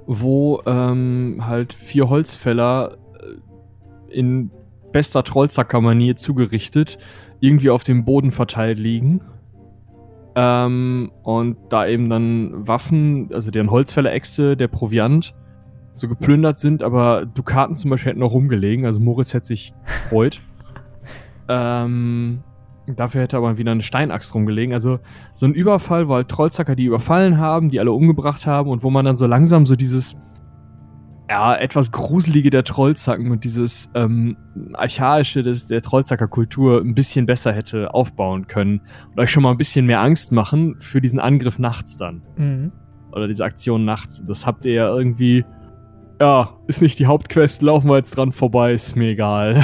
wo 0.07 0.63
ähm, 0.67 1.43
halt 1.47 1.73
vier 1.73 2.09
Holzfäller 2.09 2.97
äh, 4.11 4.19
in 4.19 4.51
bester 4.91 5.23
Trollzacker-Manier 5.23 6.17
zugerichtet 6.17 6.99
irgendwie 7.41 7.71
auf 7.71 7.85
dem 7.85 8.05
Boden 8.05 8.33
verteilt 8.33 8.79
liegen 8.81 9.21
ähm, 10.37 11.11
und 11.23 11.57
da 11.71 11.87
eben 11.87 12.11
dann 12.11 12.69
Waffen, 12.69 13.31
also 13.33 13.51
deren 13.51 13.71
Holzfälleräxte, 13.71 14.57
der 14.57 14.69
Proviant, 14.69 15.35
so 15.95 16.09
geplündert 16.09 16.59
sind, 16.59 16.83
aber 16.83 17.25
Dukaten 17.25 17.75
zum 17.75 17.91
Beispiel 17.91 18.11
hätten 18.11 18.21
noch 18.21 18.33
rumgelegen, 18.33 18.85
also 18.85 19.01
Moritz 19.01 19.33
hätte 19.33 19.47
sich 19.47 19.73
gefreut. 19.87 20.43
ähm, 21.49 22.43
dafür 22.87 23.23
hätte 23.23 23.39
aber 23.39 23.57
wieder 23.57 23.73
eine 23.73 23.83
Steinaxt 23.83 24.35
rumgelegen. 24.35 24.75
Also 24.75 25.01
so 25.33 25.47
ein 25.47 25.55
Überfall, 25.55 26.07
wo 26.09 26.15
halt 26.15 26.29
Trollzacker 26.29 26.77
die 26.77 26.85
überfallen 26.85 27.39
haben, 27.39 27.71
die 27.71 27.81
alle 27.81 27.93
umgebracht 27.93 28.47
haben 28.47 28.69
und 28.69 28.83
wo 28.83 28.91
man 28.91 29.07
dann 29.07 29.17
so 29.17 29.27
langsam 29.27 29.65
so 29.65 29.75
dieses 29.75 30.17
ja, 31.29 31.57
etwas 31.57 31.91
Gruselige 31.91 32.51
der 32.51 32.63
Trollzacken 32.63 33.31
und 33.31 33.43
dieses 33.43 33.91
ähm, 33.95 34.37
Archaische 34.75 35.43
des, 35.43 35.67
der 35.67 35.83
Trollzacker-Kultur 35.83 36.81
ein 36.81 36.95
bisschen 36.95 37.27
besser 37.27 37.53
hätte 37.53 37.93
aufbauen 37.95 38.47
können 38.47 38.81
und 39.11 39.21
euch 39.21 39.31
schon 39.31 39.43
mal 39.43 39.51
ein 39.51 39.57
bisschen 39.57 39.87
mehr 39.87 40.01
Angst 40.01 40.31
machen 40.31 40.77
für 40.79 41.01
diesen 41.01 41.19
Angriff 41.19 41.59
nachts 41.59 41.97
dann. 41.97 42.23
Mhm. 42.37 42.73
Oder 43.13 43.27
diese 43.27 43.45
Aktion 43.45 43.85
nachts. 43.85 44.23
Das 44.27 44.47
habt 44.47 44.65
ihr 44.65 44.73
ja 44.75 44.89
irgendwie. 44.89 45.45
Ja, 46.21 46.55
ist 46.67 46.81
nicht 46.81 46.99
die 46.99 47.07
Hauptquest, 47.07 47.61
laufen 47.61 47.89
wir 47.89 47.97
jetzt 47.97 48.17
dran 48.17 48.33
vorbei, 48.33 48.73
ist 48.73 48.97
mir 48.97 49.11
egal. 49.11 49.63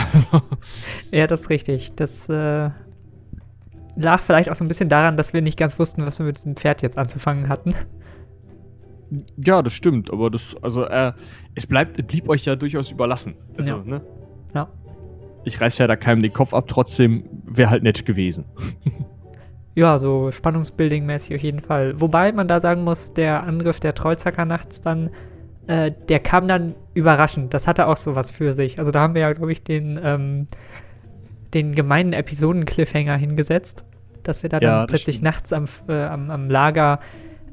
ja, 1.10 1.26
das 1.26 1.42
ist 1.42 1.50
richtig. 1.50 1.94
Das 1.94 2.28
äh, 2.28 2.70
lag 3.96 4.20
vielleicht 4.20 4.50
auch 4.50 4.54
so 4.54 4.64
ein 4.64 4.68
bisschen 4.68 4.90
daran, 4.90 5.16
dass 5.16 5.32
wir 5.32 5.40
nicht 5.40 5.58
ganz 5.58 5.78
wussten, 5.78 6.06
was 6.06 6.18
wir 6.18 6.26
mit 6.26 6.36
diesem 6.36 6.56
Pferd 6.56 6.82
jetzt 6.82 6.98
anzufangen 6.98 7.48
hatten. 7.48 7.74
Ja, 9.36 9.62
das 9.62 9.72
stimmt, 9.72 10.10
aber 10.10 10.30
das, 10.30 10.56
also, 10.62 10.84
äh, 10.84 11.12
es 11.54 11.66
bleibt, 11.66 12.06
blieb 12.06 12.28
euch 12.28 12.44
ja 12.44 12.56
durchaus 12.56 12.90
überlassen. 12.90 13.34
Also, 13.58 13.76
ja. 13.76 13.82
ne? 13.84 14.02
Ja. 14.54 14.68
Ich 15.44 15.60
reiß 15.60 15.78
ja 15.78 15.86
da 15.86 15.96
keinem 15.96 16.22
den 16.22 16.32
Kopf 16.32 16.54
ab, 16.54 16.66
trotzdem 16.68 17.24
wäre 17.44 17.70
halt 17.70 17.82
nett 17.82 18.04
gewesen. 18.04 18.44
ja, 19.74 19.98
so 19.98 20.30
Spannungsbuilding-mäßig 20.30 21.34
auf 21.34 21.42
jeden 21.42 21.60
Fall. 21.60 22.00
Wobei 22.00 22.32
man 22.32 22.48
da 22.48 22.60
sagen 22.60 22.84
muss, 22.84 23.12
der 23.12 23.42
Angriff 23.42 23.80
der 23.80 23.94
Trollzacker 23.94 24.44
nachts 24.44 24.80
dann, 24.80 25.10
äh, 25.66 25.90
der 26.08 26.20
kam 26.20 26.48
dann 26.48 26.74
überraschend. 26.94 27.54
Das 27.54 27.66
hatte 27.66 27.86
auch 27.86 27.96
sowas 27.96 28.30
für 28.30 28.52
sich. 28.52 28.78
Also 28.78 28.90
da 28.90 29.00
haben 29.00 29.14
wir 29.14 29.22
ja, 29.22 29.32
glaube 29.32 29.52
ich, 29.52 29.62
den, 29.62 29.98
ähm, 30.02 30.46
den 31.54 31.74
gemeinen 31.74 32.12
Episoden-Cliffhanger 32.12 33.16
hingesetzt, 33.16 33.84
dass 34.22 34.42
wir 34.42 34.50
da 34.50 34.58
ja, 34.58 34.78
dann 34.78 34.86
plötzlich 34.86 35.16
stimmt. 35.16 35.24
nachts 35.24 35.52
am, 35.52 35.66
äh, 35.88 36.04
am, 36.04 36.30
am 36.30 36.48
Lager 36.48 37.00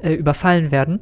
äh, 0.01 0.13
überfallen 0.13 0.72
werden. 0.72 1.00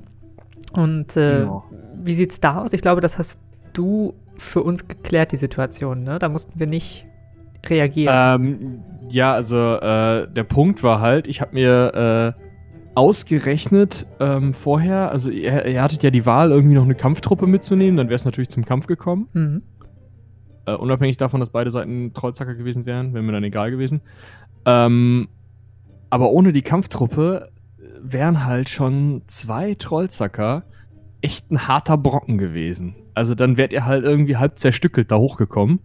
Und 0.74 1.16
äh, 1.18 1.44
ja. 1.44 1.64
wie 2.00 2.14
sieht's 2.14 2.40
da 2.40 2.62
aus? 2.62 2.74
Ich 2.74 2.82
glaube, 2.82 3.02
das 3.02 3.18
hast 3.18 3.40
du 3.74 4.14
für 4.36 4.62
uns 4.64 4.88
geklärt, 4.88 5.32
die 5.32 5.38
Situation, 5.38 6.04
ne? 6.04 6.20
Da 6.20 6.30
mussten 6.30 6.60
wir 6.60 6.68
nicht 6.68 7.06
reagieren. 7.66 8.42
Ähm, 8.42 8.84
ja, 9.10 9.34
also 9.34 9.76
äh, 9.76 10.28
der 10.32 10.44
Punkt 10.44 10.84
war 10.84 11.02
halt, 11.02 11.28
ich 11.28 11.42
habe 11.42 11.54
mir 11.54 12.36
äh, 12.38 12.44
ausgerechnet 12.96 14.08
ähm, 14.20 14.54
vorher, 14.54 15.12
also 15.12 15.30
ihr, 15.30 15.66
ihr, 15.66 15.82
hattet 15.82 16.04
ja 16.04 16.10
die 16.10 16.26
Wahl, 16.26 16.52
irgendwie 16.52 16.76
noch 16.76 16.84
eine 16.84 16.96
Kampftruppe 16.96 17.48
mitzunehmen, 17.48 17.98
dann 17.98 18.08
wäre 18.08 18.16
es 18.16 18.26
natürlich 18.26 18.50
zum 18.50 18.66
Kampf 18.66 18.88
gekommen. 18.88 19.28
Mhm. 19.34 19.62
Äh, 20.66 20.74
unabhängig 20.74 21.18
davon, 21.18 21.40
dass 21.40 21.50
beide 21.50 21.72
Seiten 21.72 22.14
Trollzacker 22.14 22.56
gewesen 22.56 22.86
wären, 22.86 23.14
wäre 23.14 23.24
mir 23.24 23.32
dann 23.32 23.44
egal 23.44 23.72
gewesen. 23.72 24.02
Ähm, 24.66 25.30
aber 26.10 26.32
ohne 26.32 26.52
die 26.52 26.62
Kampftruppe 26.62 27.50
wären 28.02 28.46
halt 28.46 28.70
schon 28.70 29.24
zwei 29.28 29.76
Trollzacker 29.76 30.64
echt 31.22 31.52
ein 31.52 31.68
harter 31.68 31.98
Brocken 31.98 32.38
gewesen. 32.38 32.96
Also 33.14 33.36
dann 33.36 33.58
wärt 33.58 33.74
ihr 33.74 33.86
halt 33.86 34.04
irgendwie 34.04 34.38
halb 34.38 34.60
zerstückelt 34.60 35.12
da 35.12 35.18
hochgekommen. 35.18 35.80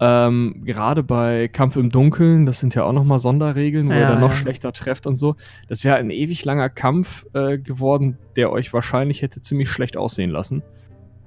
Ähm, 0.00 0.62
Gerade 0.64 1.02
bei 1.02 1.48
Kampf 1.48 1.76
im 1.76 1.90
Dunkeln, 1.90 2.46
das 2.46 2.60
sind 2.60 2.74
ja 2.74 2.84
auch 2.84 2.92
nochmal 2.92 3.18
Sonderregeln, 3.18 3.88
wo 3.88 3.92
Ja, 3.92 4.00
ihr 4.00 4.06
dann 4.08 4.20
noch 4.20 4.30
ja. 4.30 4.36
schlechter 4.36 4.72
trefft 4.72 5.06
und 5.06 5.16
so. 5.16 5.34
Das 5.68 5.84
wäre 5.84 5.96
ein 5.96 6.10
ewig 6.10 6.44
langer 6.44 6.68
Kampf 6.68 7.26
äh, 7.34 7.58
geworden, 7.58 8.16
der 8.36 8.52
euch 8.52 8.72
wahrscheinlich 8.72 9.22
hätte 9.22 9.40
ziemlich 9.40 9.68
schlecht 9.68 9.96
aussehen 9.96 10.30
lassen. 10.30 10.62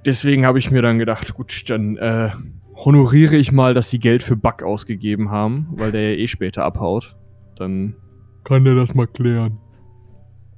Deswegen 0.06 0.46
habe 0.46 0.58
ich 0.58 0.72
mir 0.72 0.82
dann 0.82 1.00
gedacht, 1.00 1.34
gut, 1.34 1.70
dann 1.70 1.98
äh, 1.98 2.30
honoriere 2.76 3.36
ich 3.36 3.52
mal, 3.52 3.74
dass 3.74 3.90
sie 3.90 4.00
Geld 4.00 4.24
für 4.24 4.36
Bug 4.38 4.64
ausgegeben 4.64 5.30
haben, 5.30 5.68
weil 5.72 5.92
der 5.92 6.14
ja 6.14 6.18
eh 6.18 6.28
später 6.28 6.64
abhaut. 6.64 7.16
Dann 7.58 7.96
kann 8.44 8.64
der 8.64 8.76
das 8.76 8.96
mal 8.96 9.06
klären. 9.06 9.60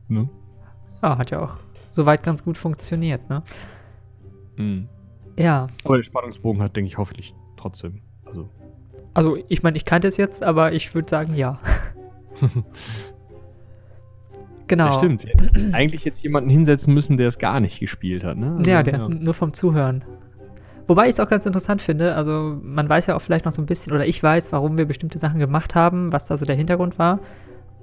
Ne? 0.07 0.29
Ja, 1.01 1.17
hat 1.17 1.31
ja 1.31 1.41
auch 1.41 1.57
soweit 1.91 2.23
ganz 2.23 2.43
gut 2.43 2.57
funktioniert, 2.57 3.29
ne? 3.29 3.43
Mhm. 4.57 4.87
Ja, 5.37 5.67
Aber 5.83 5.97
der 5.97 6.03
Spannungsbogen 6.03 6.61
hat, 6.61 6.75
denke 6.75 6.87
ich, 6.87 6.97
hoffentlich 6.97 7.33
trotzdem. 7.57 8.01
Also, 8.25 8.49
also 9.13 9.37
ich 9.47 9.63
meine, 9.63 9.77
ich 9.77 9.85
kannte 9.85 10.07
es 10.07 10.17
jetzt, 10.17 10.43
aber 10.43 10.73
ich 10.73 10.93
würde 10.93 11.09
sagen, 11.09 11.33
ja. 11.33 11.59
genau. 14.67 14.85
ja, 14.87 14.93
stimmt. 14.93 15.23
Wir 15.23 15.31
hätten 15.53 15.73
eigentlich 15.73 16.03
jetzt 16.03 16.21
jemanden 16.23 16.49
hinsetzen 16.49 16.93
müssen, 16.93 17.17
der 17.17 17.27
es 17.27 17.39
gar 17.39 17.59
nicht 17.59 17.79
gespielt 17.79 18.23
hat, 18.23 18.37
ne? 18.37 18.55
Also, 18.57 18.69
Ja, 18.69 18.83
der 18.83 19.07
nur 19.07 19.33
vom 19.33 19.53
Zuhören. 19.53 20.03
Wobei 20.87 21.05
ich 21.05 21.11
es 21.11 21.19
auch 21.19 21.29
ganz 21.29 21.45
interessant 21.45 21.81
finde, 21.81 22.15
also 22.15 22.59
man 22.61 22.89
weiß 22.89 23.07
ja 23.07 23.15
auch 23.15 23.21
vielleicht 23.21 23.45
noch 23.45 23.53
so 23.53 23.61
ein 23.61 23.65
bisschen, 23.65 23.93
oder 23.93 24.05
ich 24.05 24.21
weiß, 24.21 24.51
warum 24.51 24.77
wir 24.77 24.85
bestimmte 24.85 25.17
Sachen 25.17 25.39
gemacht 25.39 25.75
haben, 25.75 26.11
was 26.11 26.27
da 26.27 26.35
so 26.35 26.45
der 26.45 26.55
Hintergrund 26.55 26.99
war. 26.99 27.19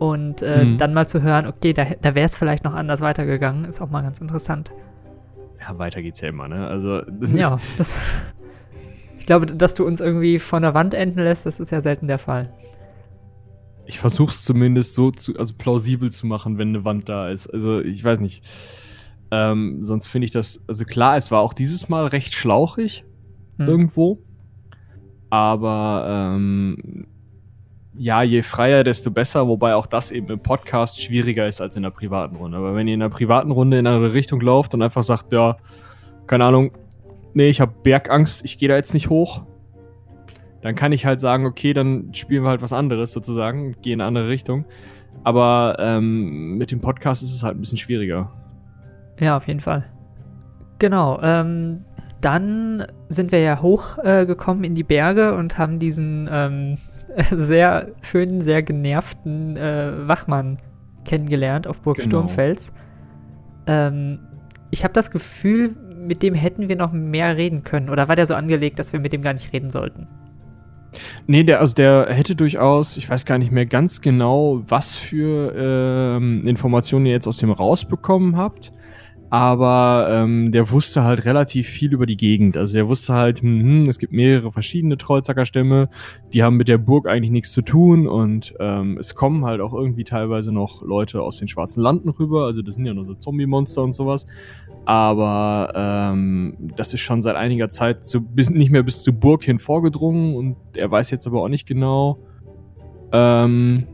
Und 0.00 0.40
äh, 0.42 0.64
Mhm. 0.64 0.78
dann 0.78 0.94
mal 0.94 1.06
zu 1.06 1.22
hören, 1.22 1.46
okay, 1.46 1.72
da, 1.72 1.84
da 2.00 2.14
wäre 2.16 2.26
es 2.26 2.36
vielleicht 2.36 2.64
noch 2.64 2.74
anders 2.74 3.00
weitergegangen, 3.02 3.64
ist 3.66 3.80
auch 3.80 3.90
mal 3.90 4.02
ganz 4.02 4.18
interessant. 4.18 4.72
Ja, 5.60 5.78
weiter 5.78 6.00
geht's 6.02 6.20
ja 6.22 6.28
immer, 6.30 6.48
ne? 6.48 6.66
Also, 6.66 7.02
Ja, 7.36 7.60
das. 7.76 8.10
Ich 9.18 9.26
glaube, 9.26 9.44
dass 9.46 9.74
du 9.74 9.86
uns 9.86 10.00
irgendwie 10.00 10.38
von 10.38 10.62
der 10.62 10.72
Wand 10.74 10.94
enden 10.94 11.20
lässt, 11.20 11.44
das 11.46 11.60
ist 11.60 11.70
ja 11.70 11.80
selten 11.82 12.08
der 12.08 12.18
Fall. 12.18 12.50
ich 13.84 13.98
versuche 13.98 14.30
es 14.30 14.42
zumindest 14.44 14.94
so 14.94 15.10
zu, 15.10 15.36
also 15.38 15.52
plausibel 15.58 16.10
zu 16.10 16.26
machen, 16.26 16.56
wenn 16.58 16.68
eine 16.68 16.84
Wand 16.86 17.08
da 17.08 17.28
ist. 17.28 17.46
Also, 17.48 17.80
ich 17.80 18.02
weiß 18.02 18.20
nicht. 18.20 18.42
Ähm, 19.32 19.84
sonst 19.84 20.06
finde 20.08 20.24
ich 20.24 20.30
das, 20.30 20.62
also 20.66 20.84
klar, 20.84 21.16
es 21.16 21.30
war 21.30 21.40
auch 21.42 21.52
dieses 21.52 21.88
Mal 21.90 22.06
recht 22.06 22.32
schlauchig 22.34 23.04
Hm. 23.58 23.68
irgendwo. 23.68 24.18
Aber 25.28 26.06
ähm, 26.34 27.06
ja, 28.00 28.22
je 28.22 28.42
freier, 28.42 28.82
desto 28.82 29.10
besser, 29.10 29.46
wobei 29.46 29.74
auch 29.74 29.84
das 29.84 30.10
eben 30.10 30.30
im 30.30 30.40
Podcast 30.40 31.02
schwieriger 31.02 31.46
ist 31.46 31.60
als 31.60 31.76
in 31.76 31.82
der 31.82 31.90
privaten 31.90 32.36
Runde. 32.36 32.56
Aber 32.56 32.74
wenn 32.74 32.88
ihr 32.88 32.94
in 32.94 33.00
der 33.00 33.10
privaten 33.10 33.50
Runde 33.50 33.78
in 33.78 33.86
eine 33.86 34.14
Richtung 34.14 34.40
lauft 34.40 34.72
und 34.72 34.80
einfach 34.80 35.02
sagt, 35.02 35.34
ja, 35.34 35.58
keine 36.26 36.46
Ahnung, 36.46 36.70
nee, 37.34 37.50
ich 37.50 37.60
habe 37.60 37.74
Bergangst, 37.82 38.42
ich 38.42 38.56
gehe 38.56 38.70
da 38.70 38.76
jetzt 38.76 38.94
nicht 38.94 39.10
hoch, 39.10 39.42
dann 40.62 40.76
kann 40.76 40.92
ich 40.92 41.04
halt 41.04 41.20
sagen, 41.20 41.44
okay, 41.44 41.74
dann 41.74 42.14
spielen 42.14 42.42
wir 42.42 42.48
halt 42.48 42.62
was 42.62 42.72
anderes 42.72 43.12
sozusagen, 43.12 43.76
gehe 43.82 43.92
in 43.92 44.00
eine 44.00 44.08
andere 44.08 44.28
Richtung. 44.28 44.64
Aber 45.22 45.76
ähm, 45.78 46.56
mit 46.56 46.70
dem 46.70 46.80
Podcast 46.80 47.22
ist 47.22 47.34
es 47.34 47.42
halt 47.42 47.58
ein 47.58 47.60
bisschen 47.60 47.76
schwieriger. 47.76 48.32
Ja, 49.18 49.36
auf 49.36 49.46
jeden 49.46 49.60
Fall. 49.60 49.84
Genau. 50.78 51.20
Ähm, 51.22 51.84
dann 52.22 52.86
sind 53.10 53.30
wir 53.30 53.40
ja 53.40 53.60
hochgekommen 53.60 54.64
äh, 54.64 54.66
in 54.68 54.74
die 54.74 54.84
Berge 54.84 55.34
und 55.34 55.58
haben 55.58 55.78
diesen 55.78 56.30
ähm, 56.32 56.76
sehr 57.30 57.88
schönen, 58.02 58.40
sehr 58.40 58.62
genervten 58.62 59.56
äh, 59.56 60.08
Wachmann 60.08 60.58
kennengelernt 61.04 61.66
auf 61.66 61.80
Burg 61.80 61.98
Genau. 61.98 62.08
Sturmfels. 62.08 62.72
Ähm, 63.66 64.20
ich 64.70 64.84
habe 64.84 64.94
das 64.94 65.10
Gefühl, 65.10 65.74
mit 65.96 66.22
dem 66.22 66.34
hätten 66.34 66.68
wir 66.68 66.76
noch 66.76 66.92
mehr 66.92 67.36
reden 67.36 67.64
können. 67.64 67.90
Oder 67.90 68.08
war 68.08 68.16
der 68.16 68.26
so 68.26 68.34
angelegt, 68.34 68.78
dass 68.78 68.92
wir 68.92 69.00
mit 69.00 69.12
dem 69.12 69.22
gar 69.22 69.32
nicht 69.32 69.52
reden 69.52 69.70
sollten? 69.70 70.06
Nee, 71.26 71.44
der, 71.44 71.60
also 71.60 71.74
der 71.74 72.06
hätte 72.10 72.34
durchaus, 72.34 72.96
ich 72.96 73.08
weiß 73.08 73.24
gar 73.24 73.38
nicht 73.38 73.52
mehr 73.52 73.66
ganz 73.66 74.00
genau, 74.00 74.62
was 74.66 74.96
für 74.96 75.54
ähm, 75.56 76.46
Informationen 76.46 77.06
ihr 77.06 77.12
jetzt 77.12 77.28
aus 77.28 77.38
dem 77.38 77.50
rausbekommen 77.50 78.36
habt. 78.36 78.72
Aber 79.30 80.08
ähm, 80.10 80.50
der 80.50 80.72
wusste 80.72 81.04
halt 81.04 81.24
relativ 81.24 81.68
viel 81.68 81.92
über 81.92 82.04
die 82.04 82.16
Gegend. 82.16 82.56
Also 82.56 82.74
der 82.74 82.88
wusste 82.88 83.14
halt, 83.14 83.42
hm, 83.42 83.60
hm, 83.60 83.88
es 83.88 83.98
gibt 83.98 84.12
mehrere 84.12 84.50
verschiedene 84.50 84.96
Trollzackerstämme, 84.96 85.88
die 86.32 86.42
haben 86.42 86.56
mit 86.56 86.66
der 86.66 86.78
Burg 86.78 87.06
eigentlich 87.06 87.30
nichts 87.30 87.52
zu 87.52 87.62
tun 87.62 88.08
und 88.08 88.54
ähm, 88.58 88.98
es 88.98 89.14
kommen 89.14 89.44
halt 89.44 89.60
auch 89.60 89.72
irgendwie 89.72 90.02
teilweise 90.02 90.50
noch 90.50 90.82
Leute 90.82 91.22
aus 91.22 91.38
den 91.38 91.46
schwarzen 91.46 91.80
Landen 91.80 92.08
rüber. 92.08 92.46
Also 92.46 92.60
das 92.60 92.74
sind 92.74 92.86
ja 92.86 92.92
nur 92.92 93.06
so 93.06 93.14
Zombie-Monster 93.14 93.84
und 93.84 93.94
sowas. 93.94 94.26
Aber 94.84 95.72
ähm, 95.76 96.56
das 96.76 96.92
ist 96.92 97.00
schon 97.00 97.22
seit 97.22 97.36
einiger 97.36 97.68
Zeit 97.68 98.04
so 98.04 98.20
bis, 98.20 98.50
nicht 98.50 98.72
mehr 98.72 98.82
bis 98.82 99.04
zur 99.04 99.14
Burg 99.14 99.44
hin 99.44 99.60
vorgedrungen 99.60 100.34
und 100.34 100.56
er 100.74 100.90
weiß 100.90 101.10
jetzt 101.12 101.28
aber 101.28 101.42
auch 101.42 101.48
nicht 101.48 101.68
genau, 101.68 102.18
ähm, 103.12 103.86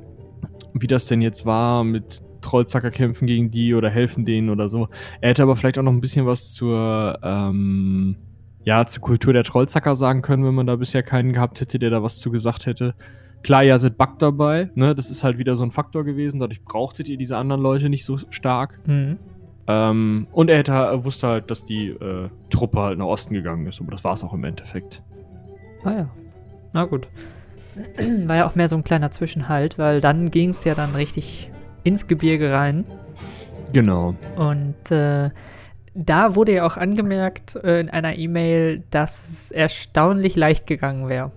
wie 0.73 0.87
das 0.87 1.07
denn 1.07 1.21
jetzt 1.21 1.45
war 1.45 1.85
mit 1.85 2.23
Trollzacker 2.47 2.91
kämpfen 2.91 3.27
gegen 3.27 3.51
die 3.51 3.75
oder 3.75 3.91
helfen 3.91 4.25
denen 4.25 4.51
oder 4.51 4.69
so. 4.69 4.89
Er 5.21 5.31
hätte 5.31 5.43
aber 5.43 5.57
vielleicht 5.57 5.79
auch 5.79 5.83
noch 5.83 5.93
ein 5.93 6.01
bisschen 6.01 6.27
was 6.27 6.53
zur, 6.53 7.19
ähm, 7.23 8.17
ja, 8.65 8.87
zur 8.87 9.03
Kultur 9.03 9.33
der 9.33 9.45
Trollzacker 9.45 9.97
sagen 9.97 10.23
können, 10.23 10.45
wenn 10.45 10.55
man 10.55 10.67
da 10.67 10.77
bisher 10.77 11.03
keinen 11.03 11.33
gehabt 11.33 11.61
hätte, 11.61 11.79
der 11.79 11.91
da 11.91 12.03
was 12.03 12.19
zu 12.19 12.31
gesagt 12.31 12.67
hätte. 12.67 12.95
Klar, 13.43 13.65
ihr 13.65 13.75
hattet 13.75 13.99
Bug 13.99 14.19
dabei, 14.19 14.71
ne? 14.75 14.95
Das 14.95 15.11
ist 15.11 15.23
halt 15.23 15.39
wieder 15.39 15.55
so 15.57 15.65
ein 15.65 15.71
Faktor 15.71 16.05
gewesen. 16.05 16.41
Dadurch 16.41 16.65
brauchtet 16.65 17.09
ihr 17.09 17.17
diese 17.17 17.37
anderen 17.37 17.63
Leute 17.63 17.89
nicht 17.89 18.05
so 18.05 18.19
stark. 18.31 18.81
Mhm. 18.87 19.19
Ähm, 19.69 20.27
und 20.33 20.49
er, 20.51 20.59
hätte, 20.59 20.73
er 20.73 21.05
wusste 21.05 21.29
halt, 21.29 21.51
dass 21.51 21.65
die 21.65 21.89
äh, 21.89 22.29
Truppe 22.51 22.81
halt 22.81 22.99
nach 22.99 23.07
Osten 23.07 23.35
gegangen 23.35 23.67
ist. 23.67 23.81
Aber 23.81 23.91
das 23.91 24.05
war 24.05 24.15
es 24.15 24.25
auch 24.25 24.33
im 24.33 24.45
Endeffekt. 24.45 25.03
Ah 25.85 25.93
ja. 25.93 26.11
Na 26.73 26.85
gut. 26.85 27.09
War 28.27 28.37
ja 28.37 28.47
auch 28.47 28.55
mehr 28.55 28.69
so 28.69 28.77
ein 28.77 28.85
kleiner 28.85 29.11
Zwischenhalt, 29.11 29.79
weil 29.79 30.01
dann 30.01 30.31
ging 30.31 30.51
es 30.51 30.65
ja 30.65 30.75
dann 30.75 30.95
richtig 30.95 31.51
ins 31.87 32.09
Gebirge 32.09 32.53
rein. 32.53 32.85
Genau. 33.73 34.15
Und 34.37 34.91
äh, 34.91 35.31
da 35.95 36.35
wurde 36.35 36.55
ja 36.55 36.67
auch 36.67 36.77
angemerkt 36.77 37.57
äh, 37.57 37.81
in 37.81 37.89
einer 37.89 38.19
E-Mail, 38.19 38.83
dass 38.91 39.31
es 39.31 39.51
erstaunlich 39.51 40.37
leicht 40.37 40.67
gegangen 40.67 41.09
wäre. 41.09 41.31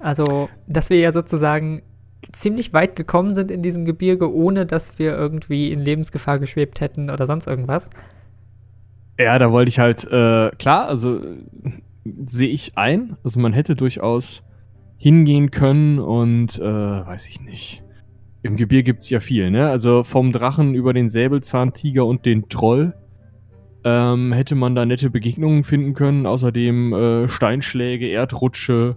Also, 0.00 0.48
dass 0.66 0.90
wir 0.90 0.98
ja 0.98 1.10
sozusagen 1.10 1.82
ziemlich 2.32 2.72
weit 2.72 2.96
gekommen 2.96 3.34
sind 3.34 3.50
in 3.50 3.62
diesem 3.62 3.84
Gebirge, 3.84 4.32
ohne 4.32 4.66
dass 4.66 4.98
wir 4.98 5.12
irgendwie 5.12 5.72
in 5.72 5.80
Lebensgefahr 5.80 6.38
geschwebt 6.38 6.80
hätten 6.80 7.10
oder 7.10 7.26
sonst 7.26 7.46
irgendwas. 7.46 7.90
Ja, 9.18 9.38
da 9.38 9.52
wollte 9.52 9.68
ich 9.68 9.78
halt, 9.78 10.04
äh, 10.04 10.50
klar, 10.58 10.88
also 10.88 11.20
sehe 12.26 12.48
ich 12.48 12.76
ein. 12.76 13.16
Also 13.24 13.40
man 13.40 13.52
hätte 13.52 13.76
durchaus 13.76 14.42
hingehen 14.98 15.50
können 15.50 15.98
und, 15.98 16.58
äh, 16.58 16.62
weiß 16.62 17.28
ich 17.28 17.40
nicht. 17.40 17.83
Im 18.44 18.56
Gebirge 18.56 18.84
gibt's 18.84 19.10
ja 19.10 19.18
viel, 19.18 19.50
ne? 19.50 19.68
Also 19.68 20.04
vom 20.04 20.30
Drachen 20.30 20.74
über 20.74 20.92
den 20.92 21.10
Säbelzahntiger 21.10 22.06
und 22.06 22.24
den 22.26 22.48
Troll 22.48 22.94
ähm, 23.84 24.32
hätte 24.32 24.54
man 24.54 24.74
da 24.74 24.86
nette 24.86 25.10
Begegnungen 25.10 25.64
finden 25.64 25.94
können. 25.94 26.26
Außerdem 26.26 26.92
äh, 26.92 27.28
Steinschläge, 27.28 28.06
Erdrutsche, 28.06 28.96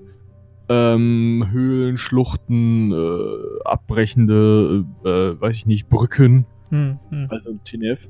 ähm, 0.70 1.48
Höhlen, 1.50 1.98
Schluchten, 1.98 2.92
äh, 2.92 3.64
abbrechende, 3.66 4.86
äh, 5.04 5.10
äh, 5.10 5.42
weiß 5.42 5.56
ich 5.56 5.66
nicht, 5.66 5.90
Brücken 5.90 6.46
Hm, 6.70 7.00
hm. 7.10 7.28
also 7.30 7.58
TNF. 7.64 8.10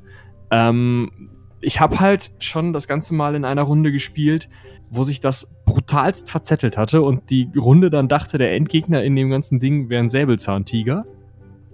Ähm, 0.52 1.12
ich 1.62 1.80
habe 1.80 2.00
halt 2.00 2.32
schon 2.40 2.74
das 2.74 2.88
ganze 2.88 3.14
Mal 3.14 3.36
in 3.36 3.46
einer 3.46 3.64
Runde 3.64 3.92
gespielt, 3.92 4.50
wo 4.90 5.04
sich 5.04 5.20
das 5.20 5.56
brutalst 5.66 6.32
verzettelt 6.32 6.78
hatte 6.78 7.02
und 7.02 7.30
die 7.30 7.50
Runde 7.56 7.90
dann 7.90 8.08
dachte, 8.08 8.38
der 8.38 8.54
Endgegner 8.54 9.04
in 9.04 9.16
dem 9.16 9.30
ganzen 9.30 9.60
Ding 9.60 9.90
wäre 9.90 10.04
ein 10.04 10.10
Säbelzahntiger. 10.10 11.06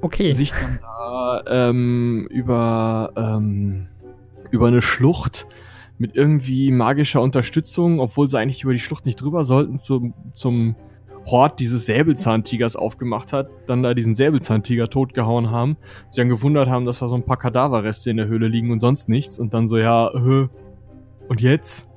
Okay. 0.04 0.32
Sich 0.32 0.52
dann 0.52 0.80
da 0.82 1.44
ähm, 1.48 2.28
über, 2.30 3.14
ähm, 3.16 3.88
über 4.52 4.68
eine 4.68 4.82
Schlucht 4.82 5.48
mit 5.98 6.14
irgendwie 6.14 6.72
magischer 6.72 7.22
Unterstützung, 7.22 8.02
obwohl 8.02 8.28
sie 8.28 8.38
eigentlich 8.38 8.64
über 8.64 8.74
die 8.74 8.80
Schlucht 8.80 9.06
nicht 9.06 9.16
drüber 9.16 9.46
sollten, 9.46 9.80
zum, 9.80 10.14
zum 10.34 10.76
Hort 11.26 11.62
dieses 11.62 11.86
Säbelzahntigers 11.86 12.76
aufgemacht 12.76 13.32
hat, 13.32 13.50
dann 13.66 13.82
da 13.82 13.94
diesen 13.94 14.14
Säbelzahntiger 14.14 14.90
totgehauen 14.90 15.52
haben, 15.52 15.78
sie 16.10 16.20
dann 16.20 16.28
gewundert 16.28 16.68
haben, 16.68 16.86
dass 16.86 17.00
da 17.00 17.08
so 17.08 17.16
ein 17.16 17.24
paar 17.24 17.38
Kadaverreste 17.38 18.10
in 18.10 18.18
der 18.18 18.28
Höhle 18.28 18.50
liegen 18.50 18.72
und 18.72 18.82
sonst 18.82 19.08
nichts 19.08 19.40
und 19.40 19.54
dann 19.54 19.68
so, 19.68 19.78
ja, 19.78 20.10
äh, 20.14 20.50
und 21.30 21.40
jetzt? 21.40 21.90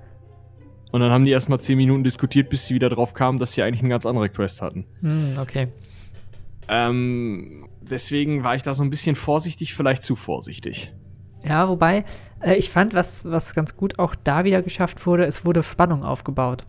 Und 0.93 1.01
dann 1.01 1.11
haben 1.11 1.25
die 1.25 1.33
erstmal 1.33 1.59
10 1.59 1.77
Minuten 1.77 2.05
diskutiert, 2.05 2.51
bis 2.51 2.67
sie 2.67 2.75
wieder 2.77 2.89
drauf 2.89 3.15
kamen, 3.15 3.39
dass 3.39 3.55
sie 3.55 3.63
eigentlich 3.63 3.81
eine 3.81 3.91
ganz 3.91 4.07
andere 4.07 4.29
Quest 4.29 4.63
hatten. 4.63 4.87
Hm, 5.01 5.39
okay. 5.43 5.69
Ähm, 6.69 7.69
deswegen 7.81 8.43
war 8.45 8.55
ich 8.55 8.63
da 8.63 8.75
so 8.75 8.83
ein 8.83 8.91
bisschen 8.91 9.17
vorsichtig, 9.17 9.75
vielleicht 9.75 10.03
zu 10.03 10.17
vorsichtig. 10.17 10.93
Ja, 11.45 11.69
wobei, 11.69 12.05
äh, 12.41 12.55
ich 12.55 12.71
fand, 12.71 12.95
was, 12.95 13.25
was 13.25 13.55
ganz 13.55 13.77
gut 13.77 13.99
auch 13.99 14.15
da 14.17 14.45
wieder 14.45 14.63
geschafft 14.63 15.07
wurde, 15.07 15.25
es 15.27 15.45
wurde 15.45 15.63
Spannung 15.63 16.03
aufgebaut. 16.03 16.65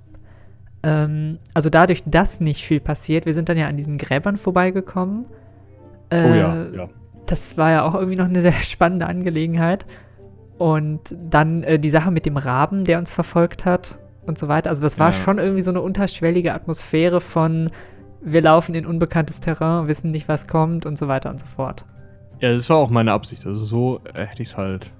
Ähm, 0.83 1.39
also 1.53 1.69
dadurch, 1.69 2.03
dass 2.05 2.39
nicht 2.39 2.63
viel 2.63 2.79
passiert, 2.79 3.25
wir 3.25 3.33
sind 3.33 3.49
dann 3.49 3.57
ja 3.57 3.67
an 3.67 3.77
diesen 3.77 3.97
Gräbern 3.97 4.37
vorbeigekommen. 4.37 5.25
Äh, 6.09 6.23
oh 6.31 6.35
ja, 6.35 6.65
ja. 6.75 6.89
Das 7.25 7.57
war 7.57 7.71
ja 7.71 7.83
auch 7.83 7.95
irgendwie 7.95 8.15
noch 8.17 8.25
eine 8.27 8.41
sehr 8.41 8.51
spannende 8.61 9.07
Angelegenheit. 9.07 9.85
Und 10.59 11.15
dann 11.29 11.63
äh, 11.63 11.79
die 11.79 11.89
Sache 11.89 12.11
mit 12.11 12.25
dem 12.25 12.37
Raben, 12.37 12.83
der 12.83 12.99
uns 12.99 13.11
verfolgt 13.11 13.65
hat. 13.65 13.99
und 14.25 14.37
so 14.37 14.47
weiter. 14.49 14.69
Also 14.69 14.81
das 14.81 14.99
war 14.99 15.07
Ja. 15.07 15.13
schon 15.13 15.37
irgendwie 15.39 15.61
so 15.61 15.69
eine 15.71 15.81
unterschwellige 15.81 16.53
Atmosphäre 16.53 17.21
von 17.21 17.69
wir 18.21 18.41
laufen 18.41 18.75
in 18.75 18.85
unbekanntes 18.85 19.39
Terrain, 19.39 19.87
wissen 19.87 20.11
nicht, 20.11 20.27
was 20.27 20.47
kommt 20.47 20.85
und 20.85 20.97
so 20.97 21.07
weiter 21.07 21.29
und 21.29 21.39
so 21.39 21.45
fort. 21.45 21.85
Ja, 22.39 22.53
das 22.53 22.69
war 22.69 22.77
auch 22.77 22.89
meine 22.89 23.11
Absicht. 23.11 23.45
Also 23.45 23.63
so 23.63 24.01
hätte 24.13 24.43
ich 24.43 24.49
es 24.49 24.57
halt. 24.57 24.91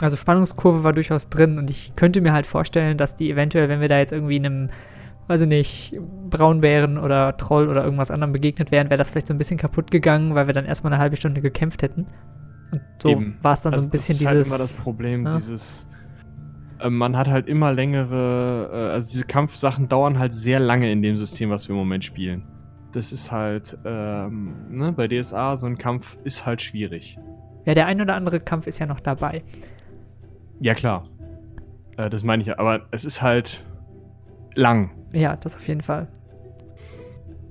Also 0.00 0.16
Spannungskurve 0.16 0.84
war 0.84 0.92
durchaus 0.92 1.28
drin 1.28 1.58
und 1.58 1.70
ich 1.70 1.92
könnte 1.96 2.20
mir 2.20 2.32
halt 2.32 2.46
vorstellen, 2.46 2.96
dass 2.96 3.16
die 3.16 3.30
eventuell, 3.30 3.68
wenn 3.68 3.80
wir 3.80 3.88
da 3.88 3.98
jetzt 3.98 4.12
irgendwie 4.12 4.36
einem, 4.36 4.70
weiß 5.26 5.40
ich 5.42 5.48
nicht, 5.48 5.98
Braunbären 6.30 6.98
oder 6.98 7.36
Troll 7.36 7.68
oder 7.68 7.84
irgendwas 7.84 8.10
anderem 8.10 8.32
begegnet 8.32 8.70
wären, 8.70 8.90
wäre 8.90 8.98
das 8.98 9.10
vielleicht 9.10 9.26
so 9.26 9.34
ein 9.34 9.38
bisschen 9.38 9.58
kaputt 9.58 9.90
gegangen, 9.90 10.34
weil 10.34 10.46
wir 10.46 10.54
dann 10.54 10.66
erstmal 10.66 10.92
eine 10.92 11.02
halbe 11.02 11.16
Stunde 11.16 11.40
gekämpft 11.40 11.82
hätten. 11.82 12.06
Und 12.72 12.80
so 13.02 13.22
war 13.42 13.54
es 13.54 13.62
dann 13.62 13.72
so 13.72 13.76
Also 13.76 13.88
ein 13.88 13.90
bisschen 13.90 14.14
das 14.14 14.20
ist 14.20 14.26
halt 14.26 14.36
dieses. 14.38 14.48
immer 14.48 14.58
das 14.58 14.76
Problem, 14.78 15.24
ja. 15.26 15.34
dieses. 15.34 15.86
äh, 16.80 16.88
Man 16.90 17.16
hat 17.16 17.28
halt 17.28 17.48
immer 17.48 17.72
längere, 17.72 18.70
äh, 18.72 18.92
also 18.92 19.08
diese 19.10 19.24
Kampfsachen 19.24 19.88
dauern 19.88 20.18
halt 20.18 20.32
sehr 20.32 20.60
lange 20.60 20.90
in 20.92 21.02
dem 21.02 21.16
System, 21.16 21.50
was 21.50 21.68
wir 21.68 21.72
im 21.74 21.78
Moment 21.78 22.04
spielen. 22.04 22.44
Das 22.92 23.12
ist 23.12 23.30
halt, 23.30 23.76
ähm, 23.84 24.54
ne, 24.70 24.92
bei 24.92 25.08
DSA, 25.08 25.56
so 25.56 25.66
ein 25.66 25.76
Kampf 25.76 26.16
ist 26.24 26.46
halt 26.46 26.62
schwierig. 26.62 27.18
ja, 27.66 27.74
der 27.74 27.86
ein 27.86 28.00
oder 28.00 28.14
andere 28.14 28.40
Kampf 28.40 28.66
ist 28.66 28.78
ja 28.78 28.86
noch 28.86 29.00
dabei. 29.00 29.42
Ja, 30.60 30.74
klar. 30.74 31.06
Äh, 31.96 32.08
das 32.10 32.22
meine 32.24 32.40
ich 32.42 32.48
ja, 32.48 32.58
aber 32.58 32.86
es 32.90 33.04
ist 33.04 33.20
halt 33.22 33.62
lang. 34.54 34.90
Ja, 35.12 35.36
das 35.36 35.54
auf 35.56 35.68
jeden 35.68 35.82
Fall. 35.82 36.08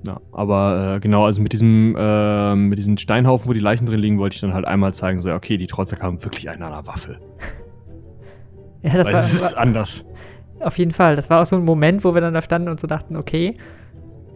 Ja, 0.06 0.20
aber 0.32 0.96
äh, 0.96 1.00
genau, 1.00 1.24
also 1.24 1.40
mit 1.40 1.52
diesem, 1.52 1.96
äh, 1.98 2.54
mit 2.54 2.78
diesen 2.78 2.98
Steinhaufen, 2.98 3.48
wo 3.48 3.52
die 3.52 3.60
Leichen 3.60 3.86
drin 3.86 3.98
liegen, 4.00 4.18
wollte 4.18 4.34
ich 4.34 4.40
dann 4.40 4.54
halt 4.54 4.64
einmal 4.64 4.94
zeigen, 4.94 5.18
so, 5.20 5.32
okay, 5.32 5.56
die 5.56 5.66
Trollzack 5.66 6.02
haben 6.02 6.22
wirklich 6.22 6.48
einen 6.50 6.62
an 6.62 6.72
der 6.72 6.86
Waffe. 6.86 7.18
Ja, 8.80 8.92
das 8.94 9.08
Weil 9.08 9.14
war, 9.14 9.20
es 9.20 9.34
ist 9.34 9.56
war 9.56 9.62
anders. 9.62 10.04
auf 10.60 10.78
jeden 10.78 10.92
Fall. 10.92 11.16
Das 11.16 11.28
war 11.30 11.42
auch 11.42 11.44
so 11.46 11.56
ein 11.56 11.64
Moment, 11.64 12.04
wo 12.04 12.14
wir 12.14 12.20
dann 12.20 12.32
da 12.32 12.40
standen 12.42 12.68
und 12.68 12.78
so 12.78 12.86
dachten, 12.86 13.16
okay, 13.16 13.56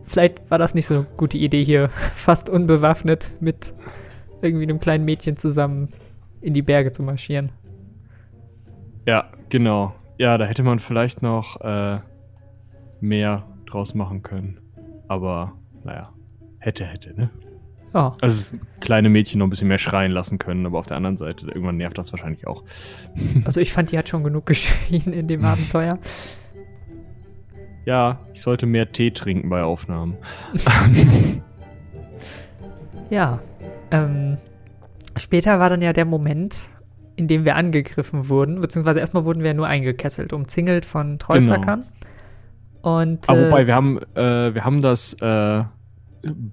vielleicht 0.04 0.50
war 0.50 0.58
das 0.58 0.74
nicht 0.74 0.86
so 0.86 0.94
eine 0.94 1.06
gute 1.16 1.38
Idee 1.38 1.64
hier, 1.64 1.88
fast 2.14 2.48
unbewaffnet 2.48 3.32
mit 3.40 3.72
irgendwie 4.40 4.64
einem 4.64 4.80
kleinen 4.80 5.04
Mädchen 5.04 5.36
zusammen 5.36 5.88
in 6.40 6.54
die 6.54 6.62
Berge 6.62 6.92
zu 6.92 7.02
marschieren. 7.02 7.52
Ja, 9.06 9.30
genau. 9.48 9.94
Ja, 10.18 10.38
da 10.38 10.44
hätte 10.44 10.62
man 10.62 10.78
vielleicht 10.78 11.22
noch 11.22 11.60
äh, 11.60 11.98
mehr 13.00 13.44
draus 13.66 13.94
machen 13.94 14.22
können. 14.22 14.58
Aber, 15.08 15.52
naja, 15.84 16.12
hätte, 16.58 16.84
hätte, 16.84 17.14
ne? 17.14 17.30
Ja, 17.94 18.16
Also 18.22 18.56
das 18.56 18.66
kleine 18.80 19.08
Mädchen 19.10 19.38
noch 19.38 19.46
ein 19.46 19.50
bisschen 19.50 19.68
mehr 19.68 19.78
schreien 19.78 20.12
lassen 20.12 20.38
können, 20.38 20.64
aber 20.64 20.78
auf 20.78 20.86
der 20.86 20.96
anderen 20.96 21.16
Seite, 21.16 21.46
irgendwann 21.46 21.76
nervt 21.76 21.98
das 21.98 22.12
wahrscheinlich 22.12 22.46
auch. 22.46 22.64
also 23.44 23.60
ich 23.60 23.72
fand, 23.72 23.92
die 23.92 23.98
hat 23.98 24.08
schon 24.08 24.24
genug 24.24 24.46
geschrien 24.46 25.12
in 25.12 25.28
dem 25.28 25.44
Abenteuer. 25.44 25.98
Ja, 27.84 28.20
ich 28.32 28.42
sollte 28.42 28.66
mehr 28.66 28.92
Tee 28.92 29.10
trinken 29.10 29.48
bei 29.48 29.62
Aufnahmen. 29.62 30.16
Ja, 33.10 33.40
ähm, 33.90 34.38
später 35.16 35.58
war 35.60 35.68
dann 35.68 35.82
ja 35.82 35.92
der 35.92 36.06
Moment, 36.06 36.70
in 37.16 37.26
dem 37.28 37.44
wir 37.44 37.56
angegriffen 37.56 38.30
wurden, 38.30 38.60
beziehungsweise 38.60 39.00
erstmal 39.00 39.26
wurden 39.26 39.42
wir 39.42 39.52
nur 39.52 39.66
eingekesselt, 39.66 40.32
umzingelt 40.32 40.86
von 40.86 41.18
Trollzackern. 41.18 41.84
Und 42.80 43.28
Ah, 43.28 43.34
äh, 43.36 43.46
wobei, 43.46 43.66
wir 43.66 43.74
haben, 43.74 43.98
äh, 44.14 44.54
wir 44.54 44.64
haben 44.64 44.80
das 44.80 45.12
äh, 45.20 45.62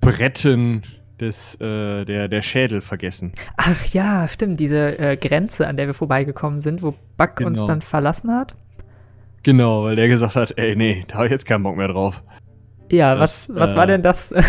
Bretten 0.01 0.83
des, 1.19 1.55
äh, 1.61 2.03
der, 2.03 2.27
der 2.27 2.41
Schädel 2.41 2.81
vergessen. 2.81 3.31
ach 3.55 3.85
ja, 3.85 4.27
stimmt, 4.27 4.59
diese 4.59 4.99
äh, 4.99 5.15
Grenze, 5.17 5.65
an 5.65 5.77
der 5.77 5.87
wir 5.87 5.93
vorbeigekommen 5.93 6.59
sind, 6.59 6.83
wo 6.83 6.93
Buck 7.17 7.39
uns 7.39 7.59
Genau. 7.59 7.67
dann 7.67 7.81
verlassen 7.81 8.31
hat. 8.35 8.55
Genau, 9.43 9.83
weil 9.83 9.95
der 9.95 10.07
gesagt 10.07 10.35
hat, 10.35 10.57
ey, 10.57 10.75
nee, 10.75 11.03
da 11.07 11.15
habe 11.15 11.25
ich 11.25 11.31
jetzt 11.31 11.45
keinen 11.45 11.63
Bock 11.63 11.77
mehr 11.77 11.87
drauf. 11.87 12.21
Ja, 12.91 13.15
Das, 13.15 13.49
was, 13.49 13.55
was 13.55 13.73
äh, 13.73 13.75
war 13.77 13.87
denn 13.87 14.01
das? 14.01 14.33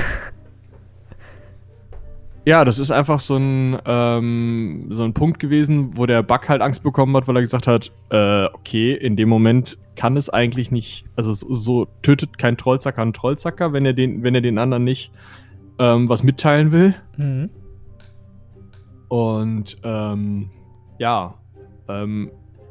Ja, 2.47 2.65
das 2.65 2.79
ist 2.79 2.91
einfach 2.91 3.21
so 3.21 3.37
ein, 3.37 3.79
ähm, 3.85 4.87
so 4.91 5.05
ein 5.05 5.13
Punkt 5.13 5.39
gewesen, 5.39 5.97
wo 5.97 6.07
der 6.07 6.23
Bug 6.23 6.49
halt 6.49 6.63
Angst 6.63 6.83
bekommen 6.83 7.15
hat, 7.17 7.29
weil 7.29 7.37
er 7.37 7.43
gesagt 7.43 7.67
hat, 7.67 7.93
äh, 8.11 8.47
okay, 8.47 8.95
in 8.95 9.15
dem 9.15 9.29
Moment 9.29 9.79
kann 9.95 10.17
es 10.17 10.31
eigentlich 10.31 10.71
nicht, 10.71 11.05
also 11.17 11.35
so, 11.35 11.53
so 11.53 11.87
tötet 12.01 12.39
kein 12.39 12.57
Trollzacker 12.57 13.03
einen 13.03 13.13
Trollzacker, 13.13 13.75
wenn 13.75 13.85
er 13.85 13.93
den, 13.93 14.23
wenn 14.23 14.35
er 14.35 14.41
den 14.41 14.59
anderen 14.59 14.85
nicht 14.85 15.13
ähm, 15.79 16.09
was 16.09 16.23
mitteilen 16.23 16.73
will. 16.73 16.95
mhm. 17.17 17.51
Und 19.09 19.77
ähm, 19.83 20.51
ja, 20.99 21.35
ähm, 21.89 22.31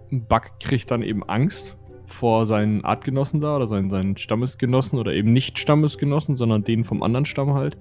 Buck 0.10 0.60
kriegt 0.62 0.90
dann 0.90 1.04
eben 1.04 1.24
Angst 1.24 1.78
vor 2.10 2.46
seinen 2.46 2.84
Artgenossen 2.84 3.42
da 3.42 3.56
oder 3.56 3.68
seinen, 3.68 3.90
seinen 3.90 4.18
Stammesgenossen 4.18 5.00
oder 5.00 5.14
eben 5.14 5.32
nicht 5.32 5.60
Stammesgenossen, 5.60 6.36
sondern 6.36 6.64
denen 6.64 6.84
vom 6.84 7.04
anderen 7.04 7.26
Stamm 7.26 7.54
halt. 7.54 7.78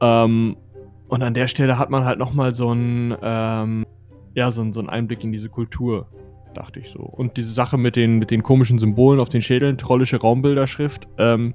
Ähm, 0.00 0.56
und 1.08 1.22
an 1.22 1.34
der 1.34 1.48
Stelle 1.48 1.78
hat 1.78 1.90
man 1.90 2.04
halt 2.04 2.18
nochmal 2.18 2.54
so 2.54 2.70
einen, 2.70 3.14
ähm, 3.22 3.86
ja, 4.34 4.50
so, 4.50 4.70
so 4.72 4.80
einen 4.80 4.88
Einblick 4.88 5.24
in 5.24 5.32
diese 5.32 5.48
Kultur, 5.48 6.06
dachte 6.54 6.80
ich 6.80 6.90
so. 6.90 7.00
Und 7.00 7.36
diese 7.36 7.52
Sache 7.52 7.78
mit 7.78 7.96
den, 7.96 8.18
mit 8.18 8.30
den 8.30 8.42
komischen 8.42 8.78
Symbolen 8.78 9.20
auf 9.20 9.28
den 9.28 9.42
Schädeln, 9.42 9.76
trollische 9.76 10.20
Raumbilderschrift, 10.20 11.08
ähm, 11.18 11.54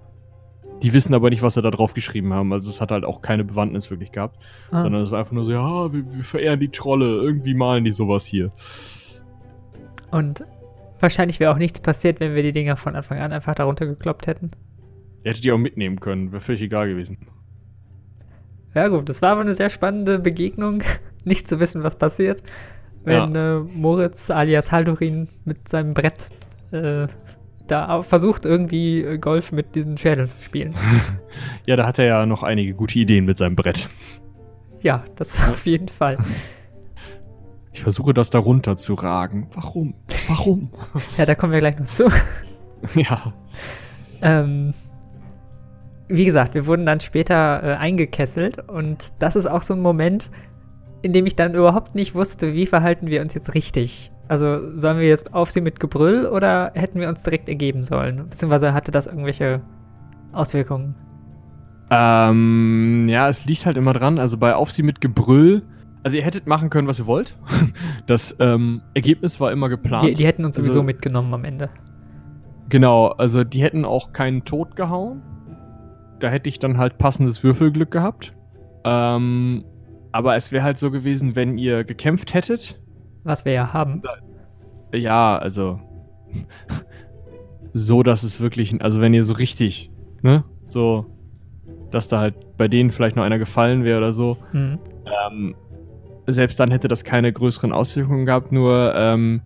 die 0.84 0.94
wissen 0.94 1.14
aber 1.14 1.30
nicht, 1.30 1.42
was 1.42 1.54
sie 1.54 1.62
da 1.62 1.72
drauf 1.72 1.94
geschrieben 1.94 2.34
haben. 2.34 2.52
Also 2.52 2.70
es 2.70 2.82
hat 2.82 2.92
halt 2.92 3.06
auch 3.06 3.22
keine 3.22 3.46
Bewandtnis 3.46 3.90
wirklich 3.90 4.12
gehabt. 4.12 4.38
ah. 4.72 4.82
Sondern 4.82 5.02
es 5.02 5.12
war 5.12 5.20
einfach 5.20 5.32
nur 5.32 5.46
so, 5.46 5.52
ja, 5.52 5.94
wir, 5.94 6.14
wir 6.14 6.24
verehren 6.24 6.60
die 6.60 6.70
Trolle, 6.70 7.06
irgendwie 7.06 7.54
malen 7.54 7.86
die 7.86 7.92
sowas 7.92 8.26
hier. 8.26 8.52
Und 10.12 10.46
wahrscheinlich 11.00 11.40
wäre 11.40 11.52
auch 11.52 11.58
nichts 11.58 11.80
passiert, 11.80 12.20
wenn 12.20 12.36
wir 12.36 12.44
die 12.44 12.52
Dinger 12.52 12.78
von 12.78 12.96
Anfang 12.96 13.20
an 13.20 13.34
einfach 13.34 13.56
darunter 13.56 13.86
gekloppt 13.86 14.28
hätten. 14.28 14.52
Ihr 15.24 15.32
hättet 15.32 15.46
die 15.46 15.52
auch 15.52 15.58
mitnehmen 15.58 16.00
können, 16.00 16.32
wäre 16.32 16.42
völlig 16.42 16.62
egal 16.62 16.88
gewesen. 16.88 17.18
Ja 18.74 18.90
gut, 18.90 19.10
das 19.10 19.22
war 19.22 19.32
aber 19.32 19.42
eine 19.42 19.54
sehr 19.54 19.70
spannende 19.70 20.20
Begegnung, 20.20 20.84
nicht 21.24 21.48
zu 21.48 21.60
wissen, 21.60 21.84
was 21.84 21.98
passiert, 21.98 22.44
wenn 23.04 23.36
äh, 23.36 23.60
Moritz 23.60 24.30
alias 24.30 24.72
Haldurin 24.72 25.28
mit 25.46 25.68
seinem 25.68 25.94
Brett 25.94 26.30
äh, 26.72 27.08
da 27.68 28.04
versucht, 28.04 28.46
irgendwie 28.46 29.02
äh, 29.02 29.18
Golf 29.18 29.52
mit 29.52 29.76
diesen 29.76 29.98
Schädeln 29.98 30.30
zu 30.30 30.42
spielen. 30.42 30.76
Ja, 31.66 31.76
da 31.76 31.86
hat 31.86 32.00
er 32.00 32.06
ja 32.06 32.26
noch 32.26 32.44
einige 32.44 32.74
gute 32.74 32.98
Ideen 32.98 33.26
mit 33.26 33.38
seinem 33.38 33.56
Brett. 33.56 33.90
Ja, 34.82 35.04
das 35.16 35.50
auf 35.50 35.66
jeden 35.66 35.90
Fall. 35.90 36.18
Ich 37.76 37.82
versuche 37.82 38.14
das 38.14 38.30
da 38.30 38.40
runter 38.40 38.78
zu 38.78 38.94
ragen. 38.94 39.50
Warum? 39.54 39.96
Warum? 40.30 40.70
Ja, 41.18 41.26
da 41.26 41.36
kommen 41.36 41.52
wir 41.52 41.60
gleich 41.60 41.78
noch 41.78 41.90
zu. 41.90 42.06
ja. 42.96 43.34
Ähm, 44.22 44.74
wie 46.08 46.24
gesagt, 46.24 46.54
wir 46.54 46.68
wurden 46.68 46.86
dann 46.86 47.02
später 47.02 47.62
äh, 47.62 47.76
eingekesselt 47.76 48.70
und 48.70 49.10
das 49.20 49.36
ist 49.36 49.46
auch 49.46 49.62
so 49.62 49.74
ein 49.74 49.82
Moment, 49.82 50.32
in 51.02 51.12
dem 51.12 51.26
ich 51.26 51.36
dann 51.36 51.54
überhaupt 51.54 51.96
nicht 51.96 52.16
wusste, 52.16 52.54
wie 52.54 52.66
verhalten 52.66 53.08
wir 53.08 53.20
uns 53.20 53.34
jetzt 53.34 53.54
richtig. 53.54 54.10
Also 54.30 54.78
sollen 54.78 55.00
wir 55.00 55.10
jetzt 55.10 55.34
auf 55.34 55.52
sie 55.52 55.60
mit 55.60 55.82
Gebrüll 55.82 56.28
oder 56.28 56.72
hätten 56.76 57.02
wir 57.02 57.10
uns 57.10 57.24
direkt 57.24 57.50
ergeben 57.50 57.84
sollen? 57.84 58.26
Beziehungsweise 58.30 58.74
hatte 58.74 58.92
das 58.92 59.06
irgendwelche 59.06 59.60
Auswirkungen? 60.32 60.96
Ähm, 61.90 63.02
ja, 63.10 63.28
es 63.28 63.44
liegt 63.44 63.66
halt 63.66 63.76
immer 63.76 63.92
dran. 63.92 64.18
Also 64.18 64.38
bei 64.38 64.56
Auf 64.56 64.72
sie 64.72 64.82
mit 64.82 65.02
Gebrüll. 65.02 65.64
Also 66.06 66.18
ihr 66.18 66.24
hättet 66.24 66.46
machen 66.46 66.70
können, 66.70 66.88
was 66.88 67.00
ihr 67.00 67.08
wollt. 67.08 67.36
Das 68.06 68.36
ähm, 68.40 68.84
Ergebnis 68.94 69.40
war 69.40 69.52
immer 69.52 69.68
geplant. 69.70 70.04
Die, 70.04 70.14
die 70.14 70.28
hätten 70.28 70.46
uns 70.46 70.56
Also- 70.58 70.70
sowieso 70.70 70.84
mitgenommen 70.84 71.34
am 71.34 71.44
Ende. 71.44 71.72
Genau, 72.70 73.08
also 73.08 73.44
die 73.44 73.64
hätten 73.64 73.84
auch 73.86 74.14
keinen 74.14 74.46
Tod 74.46 74.76
gehauen. 74.76 75.24
Da 76.20 76.30
hätte 76.30 76.48
ich 76.48 76.60
dann 76.60 76.78
halt 76.78 77.00
passendes 77.00 77.44
Würfelglück 77.44 77.90
gehabt. 77.90 78.36
Ähm, 78.84 79.66
aber 80.12 80.36
es 80.36 80.52
wäre 80.52 80.64
halt 80.64 80.78
so 80.78 80.92
gewesen, 80.92 81.36
wenn 81.36 81.58
ihr 81.58 81.84
gekämpft 81.84 82.36
hättet. 82.36 82.80
Was 83.24 83.44
wir 83.44 83.54
ja 83.54 83.74
haben. 83.74 84.04
Ja, 84.94 85.38
also 85.40 85.80
so, 87.74 88.04
dass 88.04 88.22
es 88.22 88.40
wirklich, 88.40 88.80
also 88.82 89.02
wenn 89.02 89.16
ihr 89.16 89.24
so 89.24 89.34
richtig, 89.34 89.92
ne, 90.22 90.44
so, 90.68 91.08
dass 91.90 92.08
da 92.08 92.20
halt 92.20 92.58
bei 92.58 92.68
denen 92.68 92.92
vielleicht 92.92 93.16
noch 93.16 93.24
einer 93.24 93.40
gefallen 93.40 93.84
wäre 93.84 93.98
oder 93.98 94.14
so. 94.14 94.38
Hm. 94.52 94.78
Ähm, 95.32 95.56
selbst 96.28 96.60
dann 96.60 96.72
hätte 96.72 96.88
das 96.88 97.04
keine 97.04 97.32
größeren 97.32 97.72
Auswirkungen 97.72 98.26
gehabt, 98.26 98.52
nur 98.52 98.94
ähm, 98.96 99.42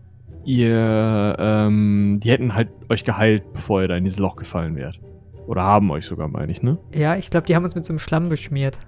ihr, 0.46 1.36
ähm, 1.40 2.20
die 2.22 2.32
hätten 2.32 2.56
halt 2.56 2.70
euch 2.90 3.04
geheilt, 3.04 3.44
bevor 3.54 3.82
ihr 3.82 3.88
da 3.88 3.98
in 3.98 4.04
dieses 4.04 4.20
Loch 4.20 4.36
gefallen 4.36 4.76
wärt. 4.76 5.00
Oder 5.48 5.64
haben 5.64 5.90
euch 5.92 6.06
sogar, 6.06 6.28
meine 6.28 6.52
ich, 6.52 6.62
ne? 6.62 6.78
Ja, 6.94 7.16
ich 7.16 7.30
glaube, 7.30 7.48
die 7.48 7.56
haben 7.56 7.64
uns 7.64 7.76
mit 7.76 7.84
so 7.86 7.92
einem 7.92 8.00
Schlamm 8.00 8.30
beschmiert. 8.30 8.80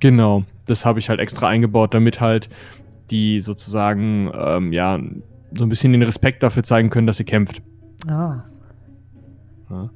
Genau, 0.00 0.44
das 0.66 0.84
habe 0.84 0.98
ich 0.98 1.08
halt 1.08 1.20
extra 1.20 1.48
eingebaut, 1.48 1.94
damit 1.94 2.20
halt 2.20 2.48
die 3.10 3.40
sozusagen, 3.40 4.30
ähm, 4.34 4.72
ja, 4.72 4.98
so 5.56 5.64
ein 5.64 5.68
bisschen 5.68 5.92
den 5.92 6.02
Respekt 6.02 6.42
dafür 6.42 6.62
zeigen 6.62 6.90
können, 6.90 7.06
dass 7.06 7.20
ihr 7.20 7.26
kämpft. 7.26 7.62
Ah. 8.08 8.42
Ja. 9.70 9.90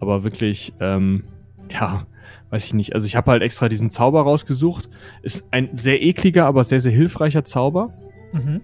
Aber 0.00 0.24
wirklich, 0.24 0.72
ähm, 0.80 1.24
ja, 1.70 2.06
weiß 2.56 2.66
ich 2.66 2.74
nicht. 2.74 2.94
Also 2.94 3.06
ich 3.06 3.14
habe 3.16 3.30
halt 3.30 3.42
extra 3.42 3.68
diesen 3.68 3.90
Zauber 3.90 4.22
rausgesucht. 4.22 4.88
Ist 5.22 5.46
ein 5.50 5.68
sehr 5.74 6.02
ekliger, 6.02 6.46
aber 6.46 6.64
sehr, 6.64 6.80
sehr 6.80 6.92
hilfreicher 6.92 7.44
Zauber. 7.44 7.92
Mhm. 8.32 8.60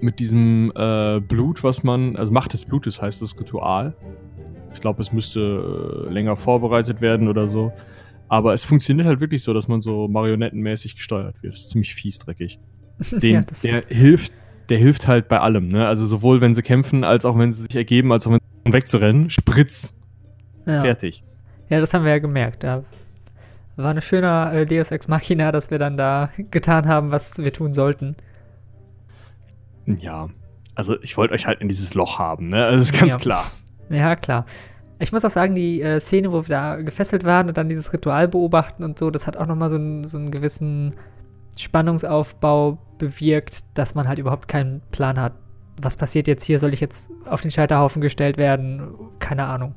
mit 0.00 0.18
diesem 0.18 0.72
äh, 0.74 1.20
Blut, 1.20 1.62
was 1.62 1.84
man, 1.84 2.16
also 2.16 2.32
Macht 2.32 2.52
des 2.54 2.64
Blutes 2.64 3.00
heißt 3.00 3.22
das 3.22 3.38
Ritual. 3.38 3.94
Ich 4.74 4.80
glaube, 4.80 5.00
es 5.00 5.12
müsste 5.12 6.06
äh, 6.08 6.12
länger 6.12 6.36
vorbereitet 6.36 7.00
werden 7.00 7.28
oder 7.28 7.46
so. 7.48 7.72
Aber 8.28 8.52
es 8.54 8.64
funktioniert 8.64 9.06
halt 9.06 9.20
wirklich 9.20 9.42
so, 9.42 9.52
dass 9.52 9.68
man 9.68 9.80
so 9.80 10.08
marionettenmäßig 10.08 10.96
gesteuert 10.96 11.42
wird. 11.42 11.54
Das 11.54 11.60
ist 11.60 11.70
ziemlich 11.70 11.94
fies 11.94 12.18
dreckig. 12.18 12.58
Den, 13.12 13.34
ja, 13.34 13.42
der 13.62 13.82
hilft, 13.88 14.32
der 14.70 14.78
hilft 14.78 15.06
halt 15.06 15.28
bei 15.28 15.38
allem, 15.38 15.68
ne? 15.68 15.86
Also 15.86 16.04
sowohl 16.04 16.40
wenn 16.40 16.54
sie 16.54 16.62
kämpfen, 16.62 17.04
als 17.04 17.24
auch 17.24 17.38
wenn 17.38 17.52
sie 17.52 17.62
sich 17.62 17.76
ergeben, 17.76 18.12
als 18.12 18.26
auch 18.26 18.32
wenn 18.32 18.40
sie 18.64 18.72
wegzurennen. 18.72 19.30
Spritz. 19.30 20.00
Ja. 20.66 20.82
Fertig. 20.82 21.24
Ja, 21.68 21.80
das 21.80 21.94
haben 21.94 22.04
wir 22.04 22.10
ja 22.12 22.18
gemerkt. 22.18 22.64
Da 22.64 22.84
war 23.82 23.90
eine 23.90 24.02
schöne 24.02 24.52
äh, 24.52 24.66
Deus 24.66 24.90
Ex 24.90 25.08
Machina, 25.08 25.52
dass 25.52 25.70
wir 25.70 25.78
dann 25.78 25.96
da 25.96 26.30
getan 26.50 26.88
haben, 26.88 27.12
was 27.12 27.38
wir 27.38 27.52
tun 27.52 27.72
sollten. 27.72 28.16
Ja, 29.86 30.28
also 30.74 31.00
ich 31.02 31.16
wollte 31.16 31.34
euch 31.34 31.46
halt 31.46 31.60
in 31.60 31.68
dieses 31.68 31.94
Loch 31.94 32.18
haben, 32.18 32.48
ne? 32.48 32.64
Also 32.64 32.78
das 32.78 32.90
ist 32.90 32.98
ganz 32.98 33.14
ja. 33.14 33.18
klar. 33.20 33.50
Ja, 33.88 34.16
klar. 34.16 34.46
Ich 34.98 35.12
muss 35.12 35.24
auch 35.24 35.30
sagen, 35.30 35.54
die 35.54 35.80
äh, 35.80 35.98
Szene, 35.98 36.32
wo 36.32 36.42
wir 36.42 36.48
da 36.48 36.76
gefesselt 36.76 37.24
waren 37.24 37.48
und 37.48 37.56
dann 37.56 37.68
dieses 37.68 37.92
Ritual 37.92 38.28
beobachten 38.28 38.84
und 38.84 38.98
so, 38.98 39.10
das 39.10 39.26
hat 39.26 39.36
auch 39.36 39.46
nochmal 39.46 39.70
so, 39.70 39.76
ein, 39.76 40.04
so 40.04 40.18
einen 40.18 40.30
gewissen 40.30 40.94
Spannungsaufbau 41.58 42.78
bewirkt, 42.98 43.60
dass 43.74 43.94
man 43.94 44.06
halt 44.06 44.18
überhaupt 44.18 44.46
keinen 44.46 44.82
Plan 44.90 45.18
hat. 45.18 45.32
Was 45.80 45.96
passiert 45.96 46.28
jetzt 46.28 46.44
hier? 46.44 46.58
Soll 46.58 46.74
ich 46.74 46.80
jetzt 46.80 47.10
auf 47.24 47.40
den 47.40 47.50
Scheiterhaufen 47.50 48.02
gestellt 48.02 48.36
werden? 48.36 48.94
Keine 49.18 49.46
Ahnung. 49.46 49.74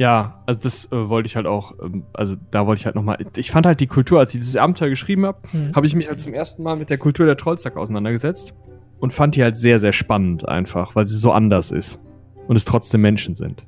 Ja, 0.00 0.42
also 0.46 0.58
das 0.62 0.90
äh, 0.92 1.10
wollte 1.10 1.26
ich 1.26 1.36
halt 1.36 1.44
auch, 1.44 1.74
ähm, 1.82 2.04
also 2.14 2.34
da 2.50 2.66
wollte 2.66 2.80
ich 2.80 2.86
halt 2.86 2.94
nochmal, 2.94 3.18
ich 3.36 3.50
fand 3.50 3.66
halt 3.66 3.80
die 3.80 3.86
Kultur, 3.86 4.18
als 4.18 4.32
ich 4.32 4.40
dieses 4.40 4.56
Abenteuer 4.56 4.88
geschrieben 4.88 5.26
habe, 5.26 5.40
hm. 5.50 5.74
habe 5.74 5.86
ich 5.86 5.94
mich 5.94 6.08
halt 6.08 6.18
zum 6.22 6.32
ersten 6.32 6.62
Mal 6.62 6.76
mit 6.76 6.88
der 6.88 6.96
Kultur 6.96 7.26
der 7.26 7.36
Trollzack 7.36 7.76
auseinandergesetzt 7.76 8.54
und 8.98 9.12
fand 9.12 9.36
die 9.36 9.42
halt 9.42 9.58
sehr, 9.58 9.78
sehr 9.78 9.92
spannend 9.92 10.48
einfach, 10.48 10.96
weil 10.96 11.04
sie 11.04 11.16
so 11.16 11.32
anders 11.32 11.70
ist 11.70 12.00
und 12.48 12.56
es 12.56 12.64
trotzdem 12.64 13.02
Menschen 13.02 13.36
sind. 13.36 13.62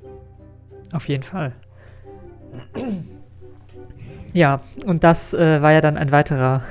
Auf 0.94 1.06
jeden 1.06 1.22
Fall. 1.22 1.52
Ja, 4.32 4.62
und 4.86 5.04
das 5.04 5.34
äh, 5.34 5.60
war 5.60 5.72
ja 5.72 5.82
dann 5.82 5.98
ein 5.98 6.12
weiterer, 6.12 6.62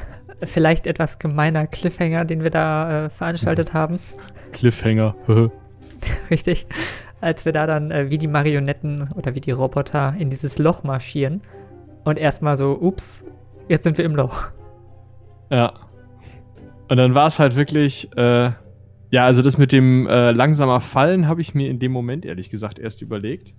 vielleicht 0.42 0.88
etwas 0.88 1.20
gemeiner 1.20 1.68
Cliffhanger, 1.68 2.26
den 2.26 2.42
wir 2.42 2.50
da 2.50 3.06
äh, 3.06 3.10
veranstaltet 3.12 3.74
haben. 3.76 4.00
Cliffhanger, 4.54 5.14
Richtig 6.32 6.66
als 7.22 7.46
wir 7.46 7.52
da 7.52 7.68
dann 7.68 7.92
äh, 7.92 8.10
wie 8.10 8.18
die 8.18 8.28
Marionetten 8.28 9.10
oder 9.16 9.36
wie 9.36 9.42
die 9.42 9.52
Roboter 9.52 10.16
in 10.18 10.30
dieses 10.30 10.58
Loch 10.58 10.84
marschieren 10.84 11.42
und 12.04 12.18
erstmal 12.18 12.58
so, 12.58 12.78
ups, 12.80 13.26
jetzt 13.70 13.84
sind 13.84 13.98
wir 13.98 14.06
im 14.06 14.16
Loch. 14.16 14.50
Ja. 15.50 15.74
Und 16.90 16.98
dann 16.98 17.14
war 17.14 17.28
es 17.28 17.40
halt 17.40 17.56
wirklich, 17.56 18.10
äh, 18.18 18.52
ja, 19.12 19.26
also 19.26 19.42
das 19.42 19.58
mit 19.58 19.72
dem 19.72 20.08
äh, 20.08 20.32
langsamer 20.32 20.82
Fallen 20.82 21.28
habe 21.28 21.42
ich 21.42 21.54
mir 21.54 21.70
in 21.70 21.80
dem 21.80 21.92
Moment 21.92 22.26
ehrlich 22.26 22.50
gesagt 22.50 22.80
erst 22.80 23.02
überlegt. 23.02 23.54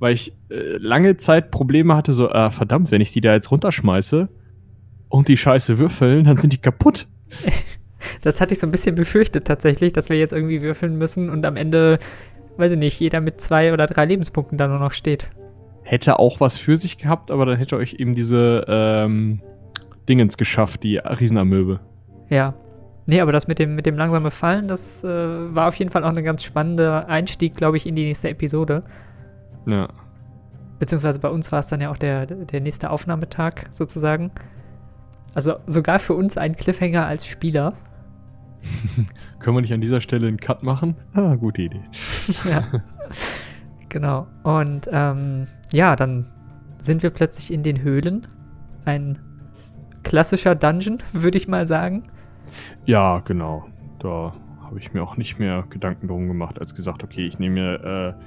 Weil 0.00 0.14
ich 0.14 0.32
äh, 0.50 0.76
lange 0.78 1.16
Zeit 1.16 1.50
Probleme 1.50 1.94
hatte, 1.94 2.12
so, 2.12 2.28
äh, 2.28 2.50
verdammt, 2.50 2.90
wenn 2.90 3.00
ich 3.00 3.12
die 3.12 3.20
da 3.20 3.32
jetzt 3.32 3.50
runterschmeiße 3.50 4.28
und 5.08 5.28
die 5.28 5.36
Scheiße 5.36 5.78
würfeln, 5.78 6.24
dann 6.24 6.36
sind 6.36 6.52
die 6.52 6.58
kaputt. 6.58 7.06
das 8.22 8.40
hatte 8.40 8.54
ich 8.54 8.60
so 8.60 8.66
ein 8.66 8.70
bisschen 8.70 8.96
befürchtet 8.96 9.46
tatsächlich, 9.46 9.92
dass 9.92 10.08
wir 10.08 10.18
jetzt 10.18 10.32
irgendwie 10.32 10.60
würfeln 10.60 10.98
müssen 10.98 11.30
und 11.30 11.46
am 11.46 11.56
Ende 11.56 11.98
weiß 12.56 12.72
ich 12.72 12.78
nicht, 12.78 13.00
jeder 13.00 13.20
mit 13.20 13.40
zwei 13.40 13.72
oder 13.72 13.86
drei 13.86 14.04
Lebenspunkten 14.04 14.58
da 14.58 14.68
nur 14.68 14.78
noch 14.78 14.92
steht. 14.92 15.28
Hätte 15.82 16.18
auch 16.18 16.40
was 16.40 16.56
für 16.56 16.76
sich 16.76 16.98
gehabt, 16.98 17.30
aber 17.30 17.46
dann 17.46 17.58
hätte 17.58 17.76
euch 17.76 17.94
eben 17.94 18.14
diese 18.14 18.64
ähm, 18.68 19.40
Dingens 20.08 20.36
geschafft, 20.36 20.82
die 20.82 20.96
Riesenamöbe. 20.98 21.80
Ja. 22.30 22.54
Nee, 23.06 23.20
aber 23.20 23.32
das 23.32 23.46
mit 23.48 23.58
dem, 23.58 23.74
mit 23.74 23.84
dem 23.84 23.96
langsame 23.96 24.30
Fallen, 24.30 24.66
das 24.66 25.04
äh, 25.04 25.08
war 25.08 25.68
auf 25.68 25.74
jeden 25.74 25.90
Fall 25.90 26.04
auch 26.04 26.16
ein 26.16 26.24
ganz 26.24 26.42
spannender 26.42 27.06
Einstieg, 27.08 27.54
glaube 27.54 27.76
ich, 27.76 27.86
in 27.86 27.94
die 27.94 28.04
nächste 28.04 28.30
Episode. 28.30 28.82
Ja. 29.66 29.88
Beziehungsweise 30.78 31.18
bei 31.18 31.28
uns 31.28 31.52
war 31.52 31.58
es 31.58 31.68
dann 31.68 31.82
ja 31.82 31.90
auch 31.90 31.98
der, 31.98 32.26
der 32.26 32.60
nächste 32.60 32.88
Aufnahmetag 32.90 33.66
sozusagen. 33.70 34.30
Also 35.34 35.56
sogar 35.66 35.98
für 35.98 36.14
uns 36.14 36.38
ein 36.38 36.56
Cliffhanger 36.56 37.06
als 37.06 37.26
Spieler. 37.26 37.74
Können 39.38 39.56
wir 39.56 39.62
nicht 39.62 39.72
an 39.72 39.80
dieser 39.80 40.00
Stelle 40.00 40.28
einen 40.28 40.38
Cut 40.38 40.62
machen? 40.62 40.96
Ah, 41.14 41.34
gute 41.34 41.62
Idee. 41.62 41.82
ja. 42.48 42.66
Genau. 43.88 44.26
Und 44.42 44.88
ähm, 44.90 45.46
ja, 45.72 45.96
dann 45.96 46.26
sind 46.78 47.02
wir 47.02 47.10
plötzlich 47.10 47.52
in 47.52 47.62
den 47.62 47.82
Höhlen. 47.82 48.26
Ein 48.84 49.18
klassischer 50.02 50.54
Dungeon, 50.54 50.98
würde 51.12 51.38
ich 51.38 51.48
mal 51.48 51.66
sagen. 51.66 52.04
Ja, 52.86 53.20
genau. 53.20 53.66
Da 53.98 54.34
habe 54.62 54.78
ich 54.78 54.92
mir 54.92 55.02
auch 55.02 55.16
nicht 55.16 55.38
mehr 55.38 55.64
Gedanken 55.70 56.08
drum 56.08 56.28
gemacht, 56.28 56.58
als 56.58 56.74
gesagt, 56.74 57.04
okay, 57.04 57.26
ich 57.26 57.38
nehme 57.38 57.54
mir 57.54 58.16
äh, 58.18 58.24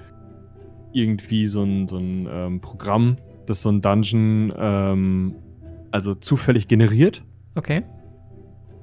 irgendwie 0.94 1.48
so 1.48 1.64
ein, 1.64 1.88
so 1.88 1.98
ein 1.98 2.28
ähm, 2.32 2.62
Programm, 2.62 3.18
das 3.46 3.62
so 3.62 3.70
ein 3.70 3.82
Dungeon 3.82 4.54
ähm, 4.58 5.36
also 5.92 6.16
zufällig 6.16 6.68
generiert. 6.68 7.24
Okay. 7.56 7.84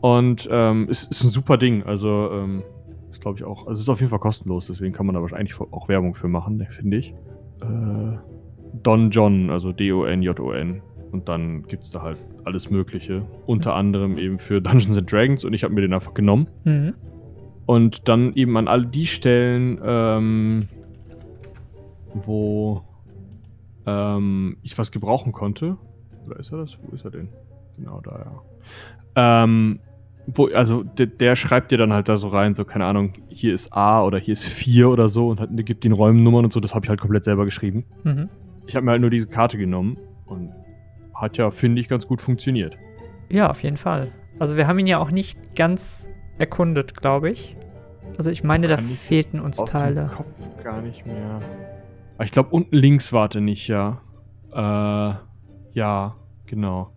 Und 0.05 0.47
ähm, 0.51 0.87
ist, 0.91 1.11
ist 1.11 1.25
ein 1.25 1.31
super 1.31 1.57
Ding. 1.57 1.83
Also, 1.85 2.31
ähm, 2.31 2.63
ist 3.11 3.23
glaube 3.23 3.39
ich 3.39 3.45
auch. 3.45 3.61
Also, 3.61 3.73
es 3.73 3.81
ist 3.81 3.89
auf 3.89 4.01
jeden 4.01 4.11
Fall 4.11 4.19
kostenlos, 4.19 4.67
deswegen 4.67 4.93
kann 4.93 5.07
man 5.07 5.15
da 5.15 5.23
wahrscheinlich 5.23 5.59
auch 5.59 5.89
Werbung 5.89 6.15
für 6.15 6.29
machen, 6.29 6.63
finde 6.69 6.99
ich. 6.99 7.15
Äh, 7.63 8.19
Don 8.83 9.09
John, 9.09 9.49
also 9.49 9.73
D-O-N-J-O-N. 9.73 10.83
Und 11.11 11.27
dann 11.31 11.63
gibt 11.63 11.85
es 11.85 11.91
da 11.91 12.03
halt 12.03 12.19
alles 12.45 12.71
Mögliche. 12.71 13.25
Unter 13.47 13.77
anderem 13.77 14.19
eben 14.19 14.39
für 14.39 14.61
Dungeons 14.61 14.99
and 14.99 15.11
Dragons 15.11 15.43
und 15.43 15.55
ich 15.55 15.65
habe 15.65 15.73
mir 15.73 15.81
den 15.81 15.95
einfach 15.95 16.13
genommen. 16.13 16.49
Mhm. 16.65 16.93
Und 17.65 18.07
dann 18.07 18.35
eben 18.35 18.59
an 18.59 18.69
all 18.69 18.85
die 18.85 19.07
Stellen, 19.07 19.81
ähm, 19.83 20.69
wo 22.13 22.83
ähm, 23.87 24.59
ich 24.61 24.77
was 24.77 24.93
gebrauchen 24.93 25.33
konnte. 25.33 25.79
Oder 26.27 26.41
ist 26.41 26.53
er 26.53 26.59
das? 26.59 26.77
Wo 26.83 26.95
ist 26.95 27.07
er 27.07 27.11
denn? 27.11 27.31
Genau 27.79 28.03
da, 28.03 28.19
ja. 29.17 29.45
Ähm, 29.45 29.81
wo, 30.27 30.47
also 30.49 30.83
der, 30.83 31.07
der, 31.07 31.37
schreibt 31.37 31.71
dir 31.71 31.79
dann 31.79 31.93
halt 31.93 32.09
da 32.09 32.17
so 32.17 32.29
rein, 32.29 32.55
so, 32.55 32.65
keine 32.65 32.87
Ahnung, 32.87 33.15
hier 33.29 33.53
ist 33.55 33.73
A 33.73 34.03
oder 34.03 34.19
hier 34.19 34.33
ist 34.33 34.45
4 34.45 34.89
oder 34.89 35.09
so 35.09 35.29
und 35.29 35.41
hat, 35.41 35.51
gibt 35.53 35.85
den 35.85 35.93
Räumennummern 35.93 36.45
und 36.45 36.53
so, 36.53 36.61
das 36.61 36.75
habe 36.75 36.87
ich 36.87 36.89
halt 36.89 37.01
komplett 37.01 37.25
selber 37.25 37.45
geschrieben. 37.45 37.85
Mhm. 38.05 38.29
Ich 38.67 38.77
habe 38.77 38.85
mir 38.85 38.93
halt 38.93 39.01
nur 39.01 39.11
diese 39.11 39.27
Karte 39.27 39.59
genommen 39.59 39.99
und 40.27 40.53
hat 41.15 41.37
ja, 41.37 41.51
finde 41.51 41.81
ich, 41.81 41.89
ganz 41.89 42.07
gut 42.07 42.21
funktioniert. 42.21 42.77
Ja, 43.29 43.51
auf 43.51 43.63
jeden 43.63 43.77
Fall. 43.77 44.13
Also 44.39 44.57
wir 44.57 44.67
haben 44.67 44.79
ihn 44.79 44.87
ja 44.87 44.99
auch 44.99 45.11
nicht 45.11 45.55
ganz 45.55 46.11
erkundet, 46.39 46.97
glaube 46.97 47.31
ich. 47.31 47.57
Also 48.19 48.31
ich 48.31 48.45
meine, 48.45 48.67
da 48.67 48.79
fehlten 48.79 49.41
uns 49.41 49.59
aus 49.59 49.73
Teile. 49.73 50.07
Dem 50.07 50.09
Kopf 50.09 50.63
gar 50.63 50.81
nicht 50.81 51.07
mehr. 51.07 51.41
Aber 52.17 52.25
ich 52.25 52.31
glaube, 52.31 52.51
unten 52.51 52.77
links 52.77 53.13
warte 53.13 53.41
nicht, 53.41 53.69
ja. 53.69 54.01
Äh, 54.53 55.15
ja, 55.73 56.17
genau. 56.47 56.91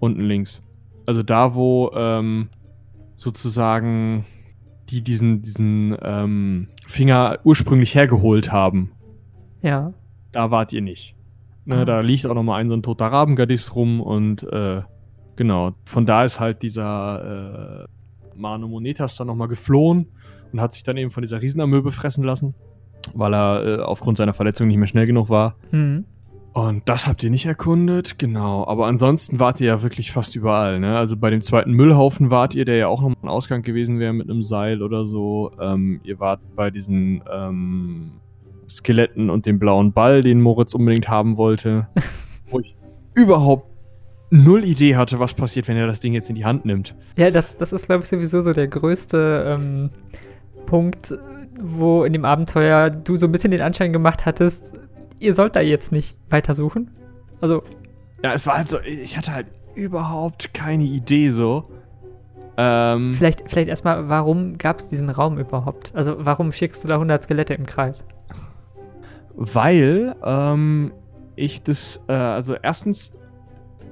Unten 0.00 0.22
links. 0.22 0.62
Also 1.06 1.22
da, 1.22 1.54
wo, 1.54 1.90
ähm, 1.94 2.48
sozusagen 3.18 4.24
die 4.88 5.02
diesen, 5.02 5.42
diesen 5.42 5.96
ähm, 6.00 6.68
Finger 6.86 7.40
ursprünglich 7.44 7.94
hergeholt 7.94 8.50
haben. 8.50 8.92
Ja. 9.60 9.92
Da 10.32 10.50
wart 10.50 10.72
ihr 10.72 10.80
nicht. 10.80 11.14
Ne, 11.66 11.80
ah. 11.80 11.84
Da 11.84 12.00
liegt 12.00 12.24
auch 12.24 12.34
nochmal 12.34 12.60
ein 12.60 12.68
so 12.68 12.74
ein 12.74 12.82
toter 12.82 13.06
Rabengardist 13.06 13.74
rum 13.74 14.00
und 14.00 14.42
äh, 14.44 14.80
genau, 15.36 15.74
von 15.84 16.06
da 16.06 16.24
ist 16.24 16.40
halt 16.40 16.62
dieser 16.62 17.84
äh, 17.84 17.86
Mano 18.34 18.68
Monetas 18.68 19.16
dann 19.16 19.26
nochmal 19.26 19.48
geflohen 19.48 20.06
und 20.52 20.60
hat 20.60 20.72
sich 20.72 20.82
dann 20.82 20.96
eben 20.96 21.10
von 21.10 21.22
dieser 21.22 21.42
Riesenamöbe 21.42 21.92
fressen 21.92 22.24
lassen, 22.24 22.54
weil 23.12 23.34
er 23.34 23.66
äh, 23.66 23.82
aufgrund 23.82 24.16
seiner 24.16 24.32
Verletzung 24.32 24.68
nicht 24.68 24.78
mehr 24.78 24.86
schnell 24.86 25.06
genug 25.06 25.28
war. 25.28 25.56
Mhm. 25.70 26.06
Und 26.58 26.88
das 26.88 27.06
habt 27.06 27.22
ihr 27.22 27.30
nicht 27.30 27.46
erkundet, 27.46 28.18
genau. 28.18 28.66
Aber 28.66 28.88
ansonsten 28.88 29.38
wart 29.38 29.60
ihr 29.60 29.68
ja 29.68 29.82
wirklich 29.82 30.10
fast 30.10 30.34
überall, 30.34 30.80
ne? 30.80 30.98
Also 30.98 31.16
bei 31.16 31.30
dem 31.30 31.40
zweiten 31.40 31.70
Müllhaufen 31.70 32.32
wart 32.32 32.56
ihr, 32.56 32.64
der 32.64 32.74
ja 32.74 32.88
auch 32.88 33.00
noch 33.00 33.14
ein 33.22 33.28
Ausgang 33.28 33.62
gewesen 33.62 34.00
wäre 34.00 34.12
mit 34.12 34.28
einem 34.28 34.42
Seil 34.42 34.82
oder 34.82 35.06
so. 35.06 35.52
Ähm, 35.60 36.00
ihr 36.02 36.18
wart 36.18 36.40
bei 36.56 36.70
diesen 36.70 37.22
ähm, 37.32 38.10
Skeletten 38.68 39.30
und 39.30 39.46
dem 39.46 39.60
blauen 39.60 39.92
Ball, 39.92 40.20
den 40.20 40.40
Moritz 40.40 40.74
unbedingt 40.74 41.08
haben 41.08 41.36
wollte. 41.36 41.86
wo 42.50 42.58
ich 42.58 42.74
überhaupt 43.14 43.70
null 44.30 44.64
Idee 44.64 44.96
hatte, 44.96 45.20
was 45.20 45.34
passiert, 45.34 45.68
wenn 45.68 45.76
er 45.76 45.86
das 45.86 46.00
Ding 46.00 46.12
jetzt 46.12 46.28
in 46.28 46.34
die 46.34 46.44
Hand 46.44 46.64
nimmt. 46.64 46.96
Ja, 47.16 47.30
das, 47.30 47.56
das 47.56 47.72
ist, 47.72 47.86
glaube 47.86 48.02
ich, 48.02 48.08
sowieso 48.08 48.40
so 48.40 48.52
der 48.52 48.66
größte 48.66 49.56
ähm, 49.56 49.90
Punkt, 50.66 51.14
wo 51.60 52.02
in 52.02 52.12
dem 52.12 52.24
Abenteuer 52.24 52.90
du 52.90 53.16
so 53.16 53.26
ein 53.26 53.32
bisschen 53.32 53.52
den 53.52 53.60
Anschein 53.60 53.92
gemacht 53.92 54.26
hattest, 54.26 54.74
ihr 55.20 55.32
sollt 55.32 55.56
da 55.56 55.60
jetzt 55.60 55.92
nicht 55.92 56.16
weitersuchen. 56.30 56.90
Also. 57.40 57.62
Ja, 58.22 58.32
es 58.32 58.46
war 58.46 58.58
halt 58.58 58.68
so, 58.68 58.80
ich 58.80 59.16
hatte 59.16 59.32
halt 59.32 59.46
überhaupt 59.74 60.52
keine 60.54 60.84
Idee 60.84 61.30
so. 61.30 61.70
Ähm, 62.56 63.14
vielleicht, 63.14 63.48
vielleicht 63.48 63.68
erstmal, 63.68 64.08
warum 64.08 64.58
gab 64.58 64.80
es 64.80 64.88
diesen 64.88 65.08
Raum 65.08 65.38
überhaupt? 65.38 65.94
Also, 65.94 66.16
warum 66.18 66.50
schickst 66.50 66.82
du 66.82 66.88
da 66.88 66.94
100 66.94 67.22
Skelette 67.22 67.54
im 67.54 67.66
Kreis? 67.66 68.04
Weil 69.36 70.16
ähm, 70.24 70.92
ich 71.36 71.62
das, 71.62 72.00
äh, 72.08 72.12
also 72.12 72.56
erstens 72.60 73.16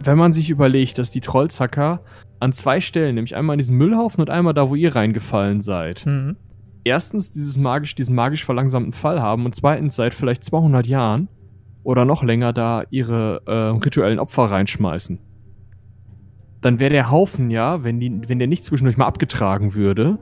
wenn 0.03 0.19
man 0.19 0.33
sich 0.33 0.51
überlegt, 0.51 0.99
dass 0.99 1.11
die 1.11 1.21
Trollzacker 1.21 2.01
an 2.41 2.53
zwei 2.53 2.81
Stellen, 2.81 3.15
nämlich 3.15 3.35
einmal 3.37 3.55
an 3.55 3.59
diesem 3.59 3.77
Müllhaufen 3.77 4.21
und 4.21 4.31
einmal 4.31 4.55
da, 4.55 4.69
wo 4.69 4.75
ihr 4.75 4.95
reingefallen 4.95 5.63
seid, 5.63 6.05
Mhm. 6.07 6.37
Erstens 6.87 7.31
dieses 7.33 7.59
magisch, 7.59 7.95
diesen 7.97 8.15
magisch 8.15 8.45
verlangsamten 8.45 8.93
Fall 8.93 9.21
haben 9.21 9.45
und 9.45 9.55
zweitens 9.55 9.97
seit 9.97 10.15
vielleicht 10.15 10.45
200 10.45 10.87
Jahren 10.87 11.29
oder 11.83 12.05
noch 12.05 12.23
länger 12.23 12.53
da 12.53 12.85
ihre 12.91 13.43
äh, 13.47 13.53
rituellen 13.85 14.19
Opfer 14.19 14.45
reinschmeißen. 14.45 15.19
Dann 16.61 16.79
wäre 16.79 16.91
der 16.91 17.11
Haufen 17.11 17.51
ja, 17.51 17.85
wenn, 17.85 18.01
die, 18.01 18.29
wenn 18.29 18.39
der 18.39 18.49
nicht 18.49 18.65
zwischendurch 18.65 18.97
mal 18.97 19.07
abgetragen 19.07 19.75
würde, 19.75 20.19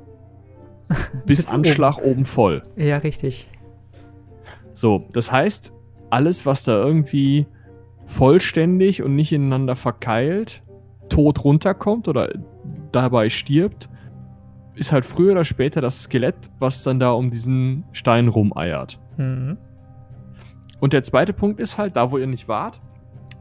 bis, 1.27 1.39
Bis 1.39 1.49
Anschlag 1.49 1.99
oben. 1.99 2.25
voll. 2.25 2.63
Ja, 2.77 2.99
richtig. 2.99 3.49
So, 4.73 5.07
das 5.13 5.31
heißt, 5.31 5.73
alles, 6.11 6.47
was 6.47 6.65
da 6.65 6.73
irgendwie 6.73 7.47
vollständig 8.07 9.03
und 9.03 9.15
nicht 9.15 9.33
ineinander 9.33 9.77
verkeilt, 9.77 10.63
tot 11.09 11.45
runterkommt 11.45 12.09
oder 12.09 12.33
dabei 12.93 13.29
stirbt, 13.29 13.89
ist 14.75 14.93
halt 14.93 15.05
früher 15.05 15.33
oder 15.33 15.45
später 15.45 15.81
das 15.81 16.05
Skelett, 16.05 16.37
was 16.59 16.83
dann 16.83 16.99
da 16.99 17.13
um 17.13 17.31
diesen 17.31 17.85
Stein 17.93 18.29
rumeiert. 18.29 18.99
Mhm. 19.17 19.57
Und 20.81 20.93
der 20.93 21.03
zweite 21.03 21.33
Punkt 21.33 21.61
ist 21.61 21.79
halt, 21.79 21.97
da 21.97 22.11
wo 22.11 22.19
ihr 22.19 22.27
nicht 22.27 22.49
wart, 22.49 22.81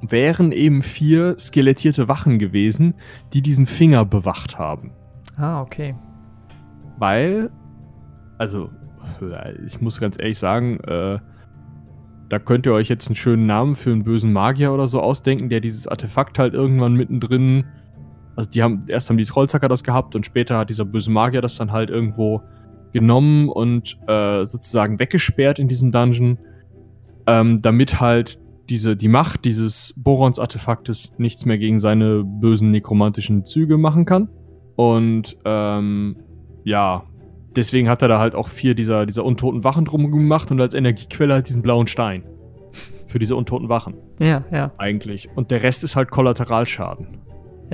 wären 0.02 0.52
eben 0.52 0.82
vier 0.82 1.38
skelettierte 1.40 2.08
Wachen 2.08 2.40
gewesen, 2.40 2.94
die 3.34 3.42
diesen 3.42 3.66
Finger 3.66 4.06
bewacht 4.06 4.60
haben. 4.60 4.92
Ah, 5.38 5.62
okay. 5.62 5.96
Weil, 6.98 7.50
also, 8.38 8.70
ich 9.66 9.82
muss 9.82 10.00
ganz 10.00 10.18
ehrlich 10.20 10.38
sagen, 10.38 10.80
äh, 10.82 11.20
da 12.30 12.40
könnt 12.40 12.66
ihr 12.66 12.74
euch 12.74 12.90
jetzt 12.90 13.08
einen 13.08 13.16
schönen 13.16 13.46
Namen 13.46 13.76
für 13.76 13.92
einen 13.92 14.04
bösen 14.04 14.34
Magier 14.34 14.74
oder 14.74 14.88
so 14.88 15.02
ausdenken, 15.02 15.50
der 15.50 15.60
dieses 15.60 15.88
Artefakt 15.88 16.40
halt 16.40 16.54
irgendwann 16.54 16.94
mittendrin. 16.94 17.66
Also, 18.36 18.50
die 18.50 18.64
haben, 18.64 18.86
erst 18.88 19.10
haben 19.10 19.18
die 19.18 19.26
Trollzacker 19.26 19.68
das 19.68 19.84
gehabt 19.84 20.16
und 20.16 20.26
später 20.26 20.58
hat 20.58 20.70
dieser 20.70 20.86
böse 20.86 21.12
Magier 21.12 21.42
das 21.42 21.58
dann 21.58 21.72
halt 21.72 21.90
irgendwo 21.90 22.42
genommen 22.94 23.50
und 23.50 23.98
äh, 24.08 24.46
sozusagen 24.46 25.00
weggesperrt 25.00 25.60
in 25.60 25.68
diesem 25.68 25.92
Dungeon, 25.92 26.38
ähm, 27.28 27.62
damit 27.62 28.00
halt 28.00 28.40
diese, 28.70 28.96
die 28.96 29.08
Macht 29.08 29.46
dieses 29.46 29.94
Borons-Artefaktes 29.98 31.14
nichts 31.18 31.46
mehr 31.46 31.58
gegen 31.58 31.80
seine 31.80 32.24
bösen 32.24 32.72
nekromantischen 32.72 33.46
Züge 33.46 33.78
machen 33.78 34.06
kann. 34.06 34.30
Und 34.76 35.38
ähm, 35.44 36.18
ja, 36.64 37.04
deswegen 37.56 37.90
hat 37.90 38.02
er 38.02 38.08
da 38.08 38.20
halt 38.20 38.36
auch 38.36 38.48
vier 38.48 38.76
dieser, 38.76 39.06
dieser 39.06 39.26
untoten 39.26 39.64
Wachen 39.64 39.86
drum 39.86 40.10
gemacht 40.10 40.52
und 40.52 40.62
als 40.62 40.74
Energiequelle 40.74 41.34
halt 41.34 41.48
diesen 41.48 41.62
blauen 41.62 41.88
Stein. 41.88 42.24
Für 43.08 43.20
diese 43.20 43.36
untoten 43.36 43.70
Wachen, 43.70 43.94
Ja, 44.18 44.44
ja. 44.52 44.72
eigentlich. 44.80 45.30
Und 45.36 45.52
der 45.52 45.62
Rest 45.62 45.84
ist 45.84 45.96
halt 45.96 46.10
Kollateralschaden. 46.10 47.20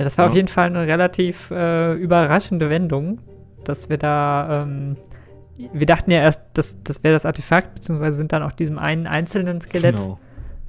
Ja, 0.00 0.04
das 0.04 0.16
war 0.16 0.24
Ja. 0.24 0.30
auf 0.30 0.34
jeden 0.36 0.48
Fall 0.48 0.66
eine 0.68 0.86
relativ 0.86 1.50
äh, 1.50 1.92
überraschende 1.92 2.70
Wendung, 2.70 3.18
dass 3.64 3.90
wir 3.90 3.98
da, 3.98 4.62
ähm, 4.62 4.96
wir 5.74 5.84
dachten 5.84 6.10
ja 6.10 6.20
erst, 6.22 6.40
das, 6.54 6.82
das 6.82 7.04
wäre 7.04 7.12
das 7.12 7.26
Artefakt, 7.26 7.74
beziehungsweise 7.74 8.16
sind 8.16 8.32
dann 8.32 8.42
auch 8.42 8.52
diesem 8.52 8.78
einen 8.78 9.06
einzelnen 9.06 9.60
Skelett 9.60 9.96
Genau. 9.96 10.16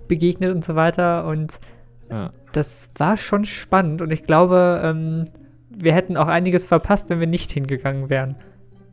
begegnet 0.10 0.54
und 0.54 0.66
so 0.66 0.76
weiter 0.76 1.26
und 1.28 1.62
Ja. 2.10 2.32
das 2.52 2.90
war 2.98 3.16
schon 3.16 3.46
spannend 3.46 4.02
und 4.02 4.12
ich 4.12 4.24
glaube, 4.24 4.82
ähm, 4.84 5.24
wir 5.70 5.94
hätten 5.94 6.18
auch 6.18 6.28
einiges 6.28 6.66
verpasst, 6.66 7.10
wenn 7.10 7.22
wir 7.22 7.28
nicht 7.28 7.52
hingegangen 7.54 8.10
wären. 8.10 8.36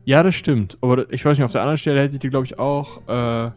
ja, 0.05 0.23
das 0.23 0.35
stimmt. 0.35 0.77
Aber 0.79 1.11
ich 1.11 1.25
weiß 1.25 1.37
nicht, 1.37 1.43
auf 1.45 1.51
der 1.51 1.59
anderen 1.61 1.77
Stelle 1.77 1.99
hättet 2.01 2.23
ihr, 2.23 2.29
glaube 2.29 2.45
ich, 2.45 2.57
auch 2.57 3.01
äh, 3.09 3.51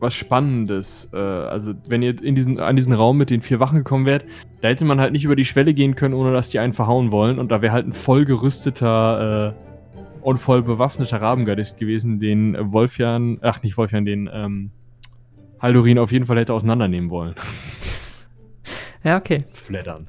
was 0.00 0.14
Spannendes. 0.14 1.10
Äh, 1.12 1.16
also, 1.16 1.74
wenn 1.86 2.02
ihr 2.02 2.22
in 2.22 2.34
diesen, 2.34 2.58
an 2.60 2.76
diesen 2.76 2.92
Raum 2.92 3.16
mit 3.16 3.30
den 3.30 3.42
vier 3.42 3.60
Wachen 3.60 3.78
gekommen 3.78 4.06
wärt, 4.06 4.24
da 4.60 4.68
hätte 4.68 4.84
man 4.84 5.00
halt 5.00 5.12
nicht 5.12 5.24
über 5.24 5.36
die 5.36 5.44
Schwelle 5.44 5.74
gehen 5.74 5.94
können, 5.94 6.14
ohne 6.14 6.32
dass 6.32 6.50
die 6.50 6.58
einen 6.58 6.72
verhauen 6.72 7.12
wollen. 7.12 7.38
Und 7.38 7.50
da 7.50 7.62
wäre 7.62 7.72
halt 7.72 7.86
ein 7.86 7.92
voll 7.92 8.24
gerüsteter 8.24 9.54
äh, 9.54 9.66
und 10.22 10.38
voll 10.38 10.62
bewaffneter 10.62 11.20
Rabengardist 11.20 11.78
gewesen, 11.78 12.18
den 12.18 12.56
Wolfjan, 12.72 13.38
ach 13.42 13.62
nicht 13.62 13.76
Wolfjan, 13.76 14.04
den 14.04 14.28
ähm, 14.32 14.70
Haldorin 15.60 15.98
auf 15.98 16.12
jeden 16.12 16.26
Fall 16.26 16.38
hätte 16.38 16.52
auseinandernehmen 16.52 17.10
wollen. 17.10 17.34
Ja, 19.04 19.18
okay. 19.18 19.44
Flattern. 19.52 20.08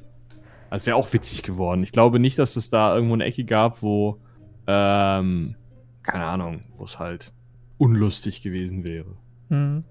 Also 0.70 0.86
wäre 0.86 0.96
auch 0.96 1.12
witzig 1.12 1.44
geworden. 1.44 1.84
Ich 1.84 1.92
glaube 1.92 2.18
nicht, 2.18 2.36
dass 2.36 2.56
es 2.56 2.68
da 2.68 2.96
irgendwo 2.96 3.14
eine 3.14 3.26
Ecke 3.26 3.44
gab, 3.44 3.80
wo, 3.80 4.18
ähm, 4.66 5.54
keine 6.02 6.24
Ahnung, 6.24 6.64
wo 6.76 6.82
es 6.82 6.98
halt 6.98 7.32
unlustig 7.78 8.42
gewesen 8.42 8.82
wäre. 8.82 9.14
Mhm. 9.48 9.84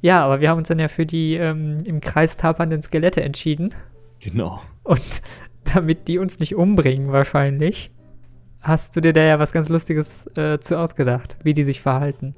Ja, 0.00 0.22
aber 0.24 0.40
wir 0.40 0.50
haben 0.50 0.58
uns 0.58 0.68
dann 0.68 0.78
ja 0.78 0.88
für 0.88 1.06
die 1.06 1.34
ähm, 1.34 1.78
im 1.84 2.00
Kreis 2.00 2.36
tapernden 2.36 2.82
Skelette 2.82 3.22
entschieden. 3.22 3.74
Genau. 4.20 4.60
Und 4.82 5.22
damit 5.74 6.08
die 6.08 6.18
uns 6.18 6.40
nicht 6.40 6.54
umbringen, 6.54 7.10
wahrscheinlich, 7.10 7.90
hast 8.60 8.96
du 8.96 9.00
dir 9.00 9.12
da 9.12 9.22
ja 9.22 9.38
was 9.38 9.52
ganz 9.52 9.68
Lustiges 9.68 10.26
äh, 10.36 10.58
zu 10.58 10.78
ausgedacht, 10.78 11.38
wie 11.42 11.54
die 11.54 11.64
sich 11.64 11.80
verhalten. 11.80 12.34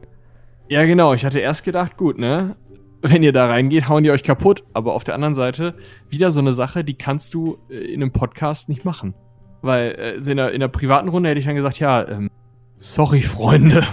Ja, 0.68 0.84
genau. 0.84 1.14
Ich 1.14 1.24
hatte 1.24 1.40
erst 1.40 1.64
gedacht, 1.64 1.96
gut, 1.96 2.18
ne? 2.18 2.56
Wenn 3.02 3.22
ihr 3.22 3.32
da 3.32 3.46
reingeht, 3.46 3.88
hauen 3.88 4.02
die 4.02 4.10
euch 4.10 4.22
kaputt. 4.24 4.64
Aber 4.72 4.94
auf 4.94 5.04
der 5.04 5.14
anderen 5.14 5.34
Seite, 5.34 5.74
wieder 6.08 6.30
so 6.30 6.40
eine 6.40 6.52
Sache, 6.52 6.82
die 6.82 6.94
kannst 6.94 7.34
du 7.34 7.58
äh, 7.68 7.74
in 7.76 8.02
einem 8.02 8.12
Podcast 8.12 8.68
nicht 8.68 8.84
machen. 8.84 9.14
Weil 9.62 9.90
äh, 9.98 10.30
in, 10.30 10.36
der, 10.36 10.52
in 10.52 10.60
der 10.60 10.68
privaten 10.68 11.08
Runde 11.08 11.30
hätte 11.30 11.40
ich 11.40 11.46
dann 11.46 11.56
gesagt, 11.56 11.78
ja, 11.78 12.06
ähm, 12.06 12.30
sorry, 12.76 13.22
Freunde. 13.22 13.84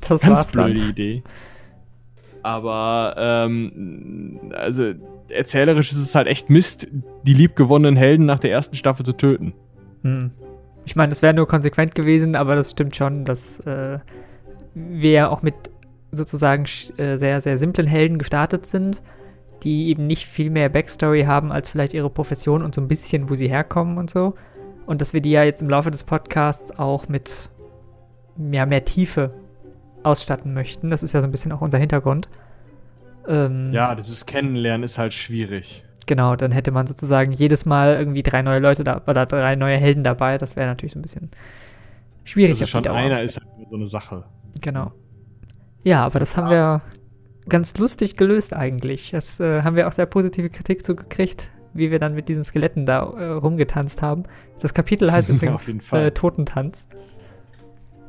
Das 0.00 0.20
Ganz 0.20 0.38
war's 0.38 0.52
dann. 0.52 0.72
blöde 0.72 0.88
Idee. 0.88 1.22
Aber, 2.46 3.16
ähm, 3.18 4.52
also, 4.54 4.92
erzählerisch 5.28 5.90
ist 5.90 5.98
es 5.98 6.14
halt 6.14 6.28
echt 6.28 6.48
Mist, 6.48 6.86
die 7.24 7.34
liebgewonnenen 7.34 7.96
Helden 7.96 8.24
nach 8.24 8.38
der 8.38 8.52
ersten 8.52 8.76
Staffel 8.76 9.04
zu 9.04 9.14
töten. 9.14 9.52
Hm. 10.04 10.30
Ich 10.84 10.94
meine, 10.94 11.08
das 11.08 11.22
wäre 11.22 11.34
nur 11.34 11.48
konsequent 11.48 11.96
gewesen, 11.96 12.36
aber 12.36 12.54
das 12.54 12.70
stimmt 12.70 12.94
schon, 12.94 13.24
dass 13.24 13.58
äh, 13.66 13.98
wir 14.74 15.32
auch 15.32 15.42
mit 15.42 15.54
sozusagen 16.12 16.66
äh, 16.98 17.16
sehr, 17.16 17.40
sehr 17.40 17.58
simplen 17.58 17.88
Helden 17.88 18.16
gestartet 18.16 18.64
sind, 18.64 19.02
die 19.64 19.88
eben 19.88 20.06
nicht 20.06 20.26
viel 20.26 20.50
mehr 20.50 20.68
Backstory 20.68 21.24
haben 21.24 21.50
als 21.50 21.68
vielleicht 21.68 21.94
ihre 21.94 22.10
Profession 22.10 22.62
und 22.62 22.76
so 22.76 22.80
ein 22.80 22.86
bisschen, 22.86 23.28
wo 23.28 23.34
sie 23.34 23.48
herkommen 23.48 23.98
und 23.98 24.08
so. 24.08 24.34
Und 24.86 25.00
dass 25.00 25.14
wir 25.14 25.20
die 25.20 25.32
ja 25.32 25.42
jetzt 25.42 25.62
im 25.62 25.68
Laufe 25.68 25.90
des 25.90 26.04
Podcasts 26.04 26.78
auch 26.78 27.08
mit 27.08 27.50
ja, 28.52 28.66
mehr 28.66 28.84
Tiefe 28.84 29.34
ausstatten 30.06 30.54
möchten. 30.54 30.90
Das 30.90 31.02
ist 31.02 31.12
ja 31.12 31.20
so 31.20 31.26
ein 31.26 31.30
bisschen 31.30 31.52
auch 31.52 31.60
unser 31.60 31.78
Hintergrund. 31.78 32.28
Ähm, 33.28 33.72
Ja, 33.72 33.94
dieses 33.94 34.26
Kennenlernen 34.26 34.84
ist 34.84 34.98
halt 34.98 35.12
schwierig. 35.12 35.84
Genau, 36.06 36.36
dann 36.36 36.52
hätte 36.52 36.70
man 36.70 36.86
sozusagen 36.86 37.32
jedes 37.32 37.66
Mal 37.66 37.96
irgendwie 37.96 38.22
drei 38.22 38.42
neue 38.42 38.60
Leute 38.60 38.84
da 38.84 39.02
oder 39.06 39.26
drei 39.26 39.56
neue 39.56 39.76
Helden 39.76 40.04
dabei. 40.04 40.38
Das 40.38 40.54
wäre 40.54 40.68
natürlich 40.68 40.92
so 40.92 41.00
ein 41.00 41.02
bisschen 41.02 41.30
schwierig 42.24 42.60
Also 42.60 42.66
schon 42.66 42.86
einer 42.86 43.22
ist 43.22 43.38
halt 43.38 43.68
so 43.68 43.76
eine 43.76 43.86
Sache. 43.86 44.24
Genau. 44.60 44.92
Ja, 45.82 46.04
aber 46.04 46.20
das 46.20 46.36
haben 46.36 46.50
wir 46.50 46.80
ganz 47.48 47.76
lustig 47.78 48.16
gelöst 48.16 48.54
eigentlich. 48.54 49.10
Das 49.10 49.40
äh, 49.40 49.62
haben 49.62 49.76
wir 49.76 49.88
auch 49.88 49.92
sehr 49.92 50.06
positive 50.06 50.50
Kritik 50.50 50.84
zugekriegt, 50.84 51.50
wie 51.74 51.90
wir 51.90 51.98
dann 51.98 52.14
mit 52.14 52.28
diesen 52.28 52.44
Skeletten 52.44 52.86
da 52.86 53.02
äh, 53.02 53.24
rumgetanzt 53.32 54.02
haben. 54.02 54.24
Das 54.60 54.74
Kapitel 54.74 55.10
heißt 55.10 55.28
übrigens 55.30 55.68
äh, 55.92 56.10
Totentanz. 56.12 56.88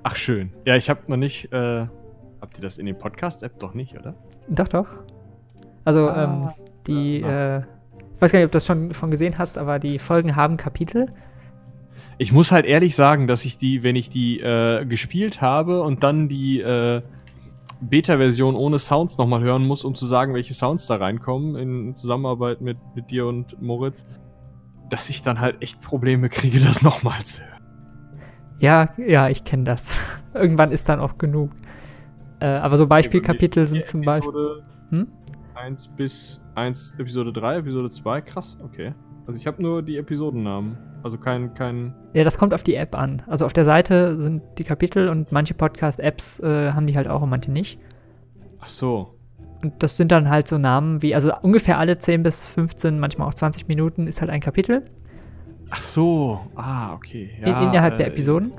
Ach, 0.10 0.16
schön. 0.16 0.54
Ja, 0.64 0.78
ich 0.78 0.90
habe 0.90 1.02
noch 1.08 1.18
nicht, 1.18 1.52
äh, 1.52 1.86
habt 2.40 2.58
ihr 2.58 2.62
das 2.62 2.78
in 2.78 2.86
den 2.86 2.98
Podcast-App 2.98 3.60
doch 3.60 3.74
nicht, 3.74 3.94
oder? 4.00 4.16
Doch, 4.48 4.70
doch. 4.70 4.88
Also, 5.84 6.08
Ah, 6.08 6.24
ähm, 6.24 6.50
die, 6.88 7.20
ja. 7.20 7.58
äh, 7.58 7.60
ich 8.16 8.22
weiß 8.22 8.32
gar 8.32 8.40
nicht, 8.40 8.46
ob 8.46 8.52
du 8.54 8.56
das 8.56 8.66
schon 8.66 8.94
von 8.94 9.12
gesehen 9.12 9.38
hast, 9.38 9.58
aber 9.58 9.80
die 9.80 10.00
Folgen 10.00 10.38
haben 10.38 10.56
Kapitel. 10.56 11.08
Ich 12.18 12.32
muss 12.32 12.54
halt 12.54 12.66
ehrlich 12.66 12.96
sagen, 12.96 13.28
dass 13.28 13.44
ich 13.44 13.58
die, 13.58 13.84
wenn 13.84 13.98
ich 13.98 14.10
die 14.10 14.40
äh, 14.40 14.86
gespielt 14.86 15.42
habe 15.42 15.82
und 15.82 16.04
dann 16.04 16.30
die 16.30 16.62
äh, 16.62 17.02
Beta-Version 17.82 18.56
ohne 18.56 18.80
Sounds 18.80 19.18
nochmal 19.18 19.42
hören 19.42 19.68
muss, 19.68 19.84
um 19.84 19.94
zu 19.94 20.06
sagen, 20.06 20.34
welche 20.34 20.54
Sounds 20.54 20.88
da 20.88 20.96
reinkommen, 20.96 21.58
in 21.58 21.96
Zusammenarbeit 21.96 22.62
mit, 22.62 22.78
mit 22.96 23.12
dir 23.12 23.26
und 23.28 23.62
Moritz, 23.62 24.06
dass 24.90 25.10
ich 25.10 25.22
dann 25.22 25.42
halt 25.42 25.62
echt 25.62 25.82
Probleme 25.82 26.30
kriege, 26.30 26.62
das 26.62 26.82
nochmal 26.82 27.22
zu 27.24 27.42
hören. 27.42 27.57
Ja, 28.60 28.90
ja, 28.98 29.30
ich 29.30 29.44
kenne 29.44 29.64
das. 29.64 29.98
Irgendwann 30.34 30.72
ist 30.72 30.90
dann 30.90 31.00
auch 31.00 31.18
genug. 31.18 31.52
Äh, 32.40 32.48
aber 32.48 32.78
so 32.78 32.88
Beispielkapitel 32.88 33.66
sind 33.66 33.86
zum 33.86 34.02
Beispiel. 34.02 34.30
Episode 34.30 34.64
Hm? 34.90 35.08
1 35.56 35.88
bis 35.90 36.40
1, 36.56 36.96
Episode 37.00 37.34
3, 37.34 37.58
Episode 37.58 37.90
2, 37.90 38.22
krass, 38.22 38.58
okay. 38.64 38.94
Also 39.26 39.40
ich 39.40 39.48
habe 39.48 39.62
nur 39.62 39.82
die 39.82 39.98
Episodennamen. 39.98 40.78
Also 41.04 41.18
kein, 41.18 41.54
kein. 41.54 41.94
Ja, 42.14 42.24
das 42.24 42.38
kommt 42.38 42.54
auf 42.54 42.64
die 42.64 42.76
App 42.76 42.96
an. 42.96 43.22
Also 43.28 43.46
auf 43.46 43.54
der 43.54 43.66
Seite 43.66 44.22
sind 44.22 44.42
die 44.58 44.64
Kapitel 44.64 45.10
und 45.10 45.32
manche 45.32 45.54
Podcast-Apps 45.54 46.40
äh, 46.40 46.72
haben 46.72 46.88
die 46.88 46.96
halt 46.96 47.08
auch 47.08 47.22
und 47.22 47.30
manche 47.30 47.52
nicht. 47.52 47.80
Ach 48.60 48.70
so. 48.70 49.14
Und 49.62 49.74
das 49.84 49.98
sind 49.98 50.12
dann 50.12 50.30
halt 50.30 50.48
so 50.48 50.58
Namen 50.58 51.02
wie, 51.02 51.14
also 51.14 51.34
ungefähr 51.42 51.80
alle 51.80 51.98
10 51.98 52.24
bis 52.24 52.48
15, 52.48 53.00
manchmal 53.00 53.28
auch 53.28 53.34
20 53.34 53.68
Minuten 53.68 54.08
ist 54.08 54.22
halt 54.22 54.30
ein 54.30 54.40
Kapitel 54.40 54.86
Ach 55.70 55.82
so. 55.84 56.40
Ah, 56.56 56.94
okay. 56.94 57.30
in, 57.40 57.48
innerhalb 57.48 57.98
der 57.98 58.08
äh, 58.08 58.10
Episoden. 58.12 58.52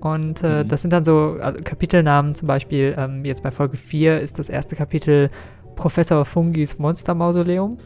Und 0.00 0.42
äh, 0.42 0.64
Mhm. 0.64 0.68
das 0.68 0.82
sind 0.82 0.92
dann 0.92 1.04
so 1.04 1.36
also 1.40 1.58
Kapitelnamen, 1.62 2.34
zum 2.34 2.48
Beispiel 2.48 2.94
ähm, 2.98 3.24
jetzt 3.24 3.42
bei 3.44 3.50
Folge 3.52 3.76
4 3.76 4.20
ist 4.20 4.38
das 4.38 4.48
erste 4.48 4.74
Kapitel 4.74 5.30
Professor 5.76 6.24
Fungis 6.24 6.78
Monstermausoleum. 6.78 7.78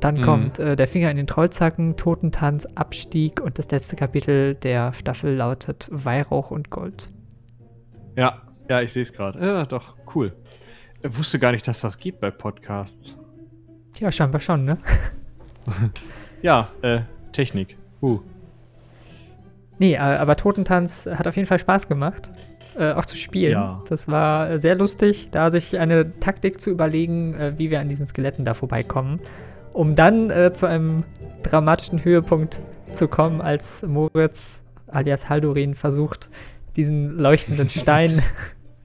Dann 0.00 0.16
Mhm. 0.16 0.20
kommt 0.20 0.58
äh, 0.58 0.76
Der 0.76 0.88
Finger 0.88 1.10
in 1.10 1.16
den 1.16 1.26
Trollzacken, 1.26 1.96
Totentanz, 1.96 2.66
Abstieg 2.74 3.40
und 3.40 3.58
das 3.58 3.70
letzte 3.70 3.96
Kapitel 3.96 4.54
der 4.56 4.92
Staffel 4.92 5.34
lautet 5.36 5.88
Weihrauch 5.90 6.50
und 6.50 6.68
Gold. 6.70 7.08
Ja, 8.16 8.42
ja, 8.68 8.82
ich 8.82 8.92
sehe 8.92 9.02
es 9.02 9.12
gerade. 9.12 9.38
Ja, 9.44 9.64
doch, 9.64 9.94
cool. 10.14 10.32
Ich 11.02 11.16
wusste 11.16 11.38
gar 11.38 11.52
nicht, 11.52 11.66
dass 11.66 11.80
das 11.80 11.98
geht 11.98 12.20
bei 12.20 12.30
Podcasts. 12.30 13.16
Ja, 13.98 14.12
scheinbar 14.12 14.40
schon, 14.40 14.64
ne? 14.66 14.76
Ja, 16.42 16.68
äh, 16.82 17.00
Technik. 17.32 17.76
Uh. 18.00 18.20
Nee, 19.78 19.96
aber 19.96 20.36
Totentanz 20.36 21.06
hat 21.06 21.26
auf 21.26 21.36
jeden 21.36 21.46
Fall 21.46 21.58
Spaß 21.58 21.88
gemacht, 21.88 22.30
äh, 22.76 22.92
auch 22.92 23.04
zu 23.04 23.16
spielen. 23.16 23.52
Ja. 23.52 23.82
Das 23.88 24.06
war 24.06 24.50
äh, 24.50 24.58
sehr 24.58 24.76
lustig, 24.76 25.28
da 25.30 25.50
sich 25.50 25.78
eine 25.78 26.18
Taktik 26.20 26.60
zu 26.60 26.70
überlegen, 26.70 27.34
äh, 27.34 27.54
wie 27.58 27.70
wir 27.70 27.80
an 27.80 27.88
diesen 27.88 28.06
Skeletten 28.06 28.44
da 28.44 28.54
vorbeikommen, 28.54 29.20
um 29.72 29.96
dann 29.96 30.30
äh, 30.30 30.52
zu 30.52 30.66
einem 30.66 30.98
dramatischen 31.42 32.04
Höhepunkt 32.04 32.62
zu 32.92 33.08
kommen, 33.08 33.40
als 33.40 33.82
Moritz 33.82 34.62
alias 34.88 35.28
Haldorin 35.28 35.74
versucht, 35.74 36.30
diesen 36.76 37.18
leuchtenden 37.18 37.68
Stein 37.70 38.22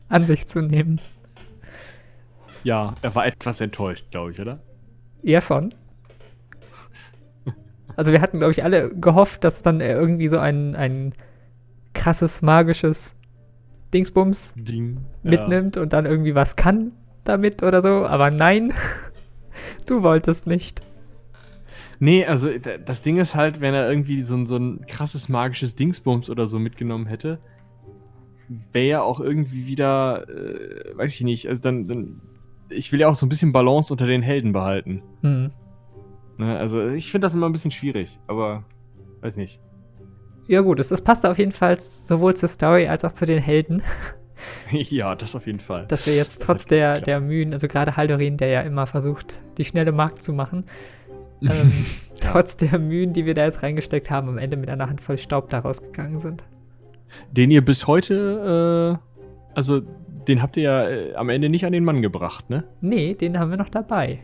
an 0.09 0.25
sich 0.25 0.47
zu 0.47 0.61
nehmen. 0.61 0.99
Ja, 2.63 2.95
er 3.01 3.15
war 3.15 3.25
etwas 3.27 3.61
enttäuscht, 3.61 4.05
glaube 4.11 4.31
ich, 4.31 4.41
oder? 4.41 4.59
Eher 5.23 5.41
schon. 5.41 5.69
Also 7.97 8.11
wir 8.11 8.21
hatten, 8.21 8.37
glaube 8.37 8.51
ich, 8.51 8.63
alle 8.63 8.89
gehofft, 8.91 9.43
dass 9.43 9.63
dann 9.63 9.81
er 9.81 9.99
irgendwie 9.99 10.27
so 10.27 10.37
ein, 10.37 10.75
ein 10.75 11.13
krasses, 11.93 12.41
magisches 12.43 13.15
Dingsbums 13.93 14.53
Ding. 14.55 14.99
Ja. 15.23 15.31
mitnimmt 15.31 15.77
und 15.77 15.93
dann 15.93 16.05
irgendwie 16.05 16.35
was 16.35 16.55
kann 16.55 16.91
damit 17.23 17.63
oder 17.63 17.81
so. 17.81 18.05
Aber 18.05 18.29
nein, 18.29 18.71
du 19.87 20.03
wolltest 20.03 20.45
nicht. 20.45 20.81
Nee, 21.99 22.23
also 22.25 22.49
das 22.85 23.01
Ding 23.01 23.17
ist 23.17 23.33
halt, 23.33 23.59
wenn 23.61 23.73
er 23.73 23.89
irgendwie 23.89 24.21
so 24.21 24.35
ein, 24.35 24.45
so 24.45 24.57
ein 24.57 24.81
krasses 24.87 25.27
magisches 25.27 25.75
Dingsbums 25.75 26.29
oder 26.29 26.45
so 26.45 26.59
mitgenommen 26.59 27.07
hätte, 27.07 27.39
wäre 28.71 28.87
ja 28.87 29.01
auch 29.01 29.19
irgendwie 29.19 29.65
wieder, 29.65 30.29
äh, 30.29 30.95
weiß 30.95 31.15
ich 31.15 31.21
nicht, 31.21 31.49
also 31.49 31.59
dann, 31.63 31.87
dann, 31.87 32.21
ich 32.69 32.91
will 32.91 32.99
ja 32.99 33.07
auch 33.07 33.15
so 33.15 33.25
ein 33.25 33.29
bisschen 33.29 33.51
Balance 33.51 33.91
unter 33.91 34.05
den 34.05 34.21
Helden 34.21 34.53
behalten. 34.53 35.01
Hm. 35.21 35.49
Ne? 36.37 36.57
Also 36.57 36.87
ich 36.87 37.11
finde 37.11 37.25
das 37.25 37.33
immer 37.33 37.47
ein 37.47 37.51
bisschen 37.51 37.71
schwierig, 37.71 38.19
aber 38.27 38.63
weiß 39.21 39.35
nicht. 39.35 39.59
Ja 40.47 40.61
gut, 40.61 40.79
es, 40.79 40.91
es 40.91 41.01
passt 41.01 41.25
auf 41.25 41.37
jeden 41.39 41.51
Fall 41.51 41.79
sowohl 41.79 42.35
zur 42.35 42.47
Story 42.49 42.87
als 42.87 43.03
auch 43.03 43.11
zu 43.11 43.25
den 43.25 43.39
Helden, 43.41 43.81
ja, 44.71 45.15
das 45.15 45.35
auf 45.35 45.45
jeden 45.47 45.59
Fall. 45.59 45.85
dass 45.87 46.05
wir 46.07 46.15
jetzt 46.15 46.41
trotz 46.43 46.65
der, 46.65 46.93
klar. 46.93 47.01
der 47.03 47.19
Mühen, 47.21 47.51
also 47.53 47.67
gerade 47.67 47.97
Haldorin, 47.97 48.37
der 48.37 48.47
ja 48.49 48.61
immer 48.61 48.85
versucht, 48.87 49.41
die 49.57 49.65
schnelle 49.65 49.91
Mark 49.91 50.21
zu 50.21 50.31
machen, 50.33 50.65
ähm, 51.41 51.49
Ja. 51.49 52.31
trotz 52.31 52.55
der 52.55 52.79
Mühen, 52.79 53.13
die 53.13 53.25
wir 53.25 53.33
da 53.33 53.43
jetzt 53.45 53.61
reingesteckt 53.63 54.09
haben, 54.09 54.29
am 54.29 54.37
Ende 54.37 54.55
mit 54.57 54.69
einer 54.69 54.89
Handvoll 54.89 55.17
Staub 55.17 55.49
da 55.49 55.59
rausgegangen 55.59 56.19
sind. 56.19 56.45
Den 57.31 57.51
ihr 57.51 57.63
bis 57.65 57.87
heute, 57.87 58.99
äh, 58.99 59.53
also 59.55 59.81
den 60.27 60.41
habt 60.41 60.55
ihr 60.57 60.63
ja 60.63 60.89
äh, 60.89 61.13
am 61.15 61.29
Ende 61.29 61.49
nicht 61.49 61.65
an 61.65 61.71
den 61.73 61.83
Mann 61.83 62.01
gebracht, 62.01 62.49
ne? 62.49 62.63
Nee, 62.81 63.13
den 63.15 63.39
haben 63.39 63.49
wir 63.51 63.57
noch 63.57 63.69
dabei. 63.69 64.19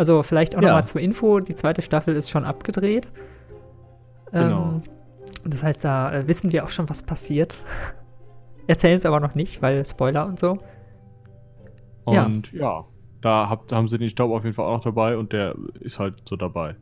Also 0.00 0.22
vielleicht 0.22 0.56
auch 0.56 0.62
Ja. 0.62 0.68
nochmal 0.68 0.86
zur 0.86 1.02
Info, 1.02 1.40
die 1.40 1.54
zweite 1.54 1.82
Staffel 1.82 2.16
ist 2.16 2.30
schon 2.30 2.44
abgedreht. 2.44 3.12
Genau. 4.32 4.76
Ähm, 4.76 4.80
das 5.44 5.62
heißt, 5.62 5.84
da 5.84 6.10
äh, 6.10 6.26
wissen 6.26 6.52
wir 6.52 6.64
auch 6.64 6.70
schon, 6.70 6.88
was 6.88 7.02
passiert. 7.02 7.62
Erzählen 8.66 8.96
es 8.96 9.04
aber 9.04 9.20
noch 9.20 9.34
nicht, 9.34 9.60
weil 9.60 9.84
Spoiler 9.84 10.26
und 10.26 10.38
so. 10.38 10.56
Ja. 12.08 12.24
Und 12.24 12.50
ja, 12.54 12.86
da, 13.20 13.50
habt, 13.50 13.72
haben 13.72 13.88
sie 13.88 13.98
den 13.98 14.08
Staub 14.08 14.30
auf 14.30 14.42
jeden 14.42 14.54
Fall 14.54 14.64
auch 14.64 14.76
noch 14.76 14.84
dabei 14.84 15.18
und 15.18 15.34
der 15.34 15.54
ist 15.80 15.98
halt 15.98 16.22
so 16.26 16.34
dabei. 16.36 16.76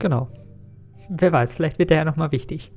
Genau. 0.00 0.30
Wer 1.10 1.30
weiß, 1.30 1.54
vielleicht 1.54 1.78
wird 1.78 1.90
der 1.90 1.98
ja 1.98 2.04
nochmal 2.04 2.32
wichtig. 2.32 2.72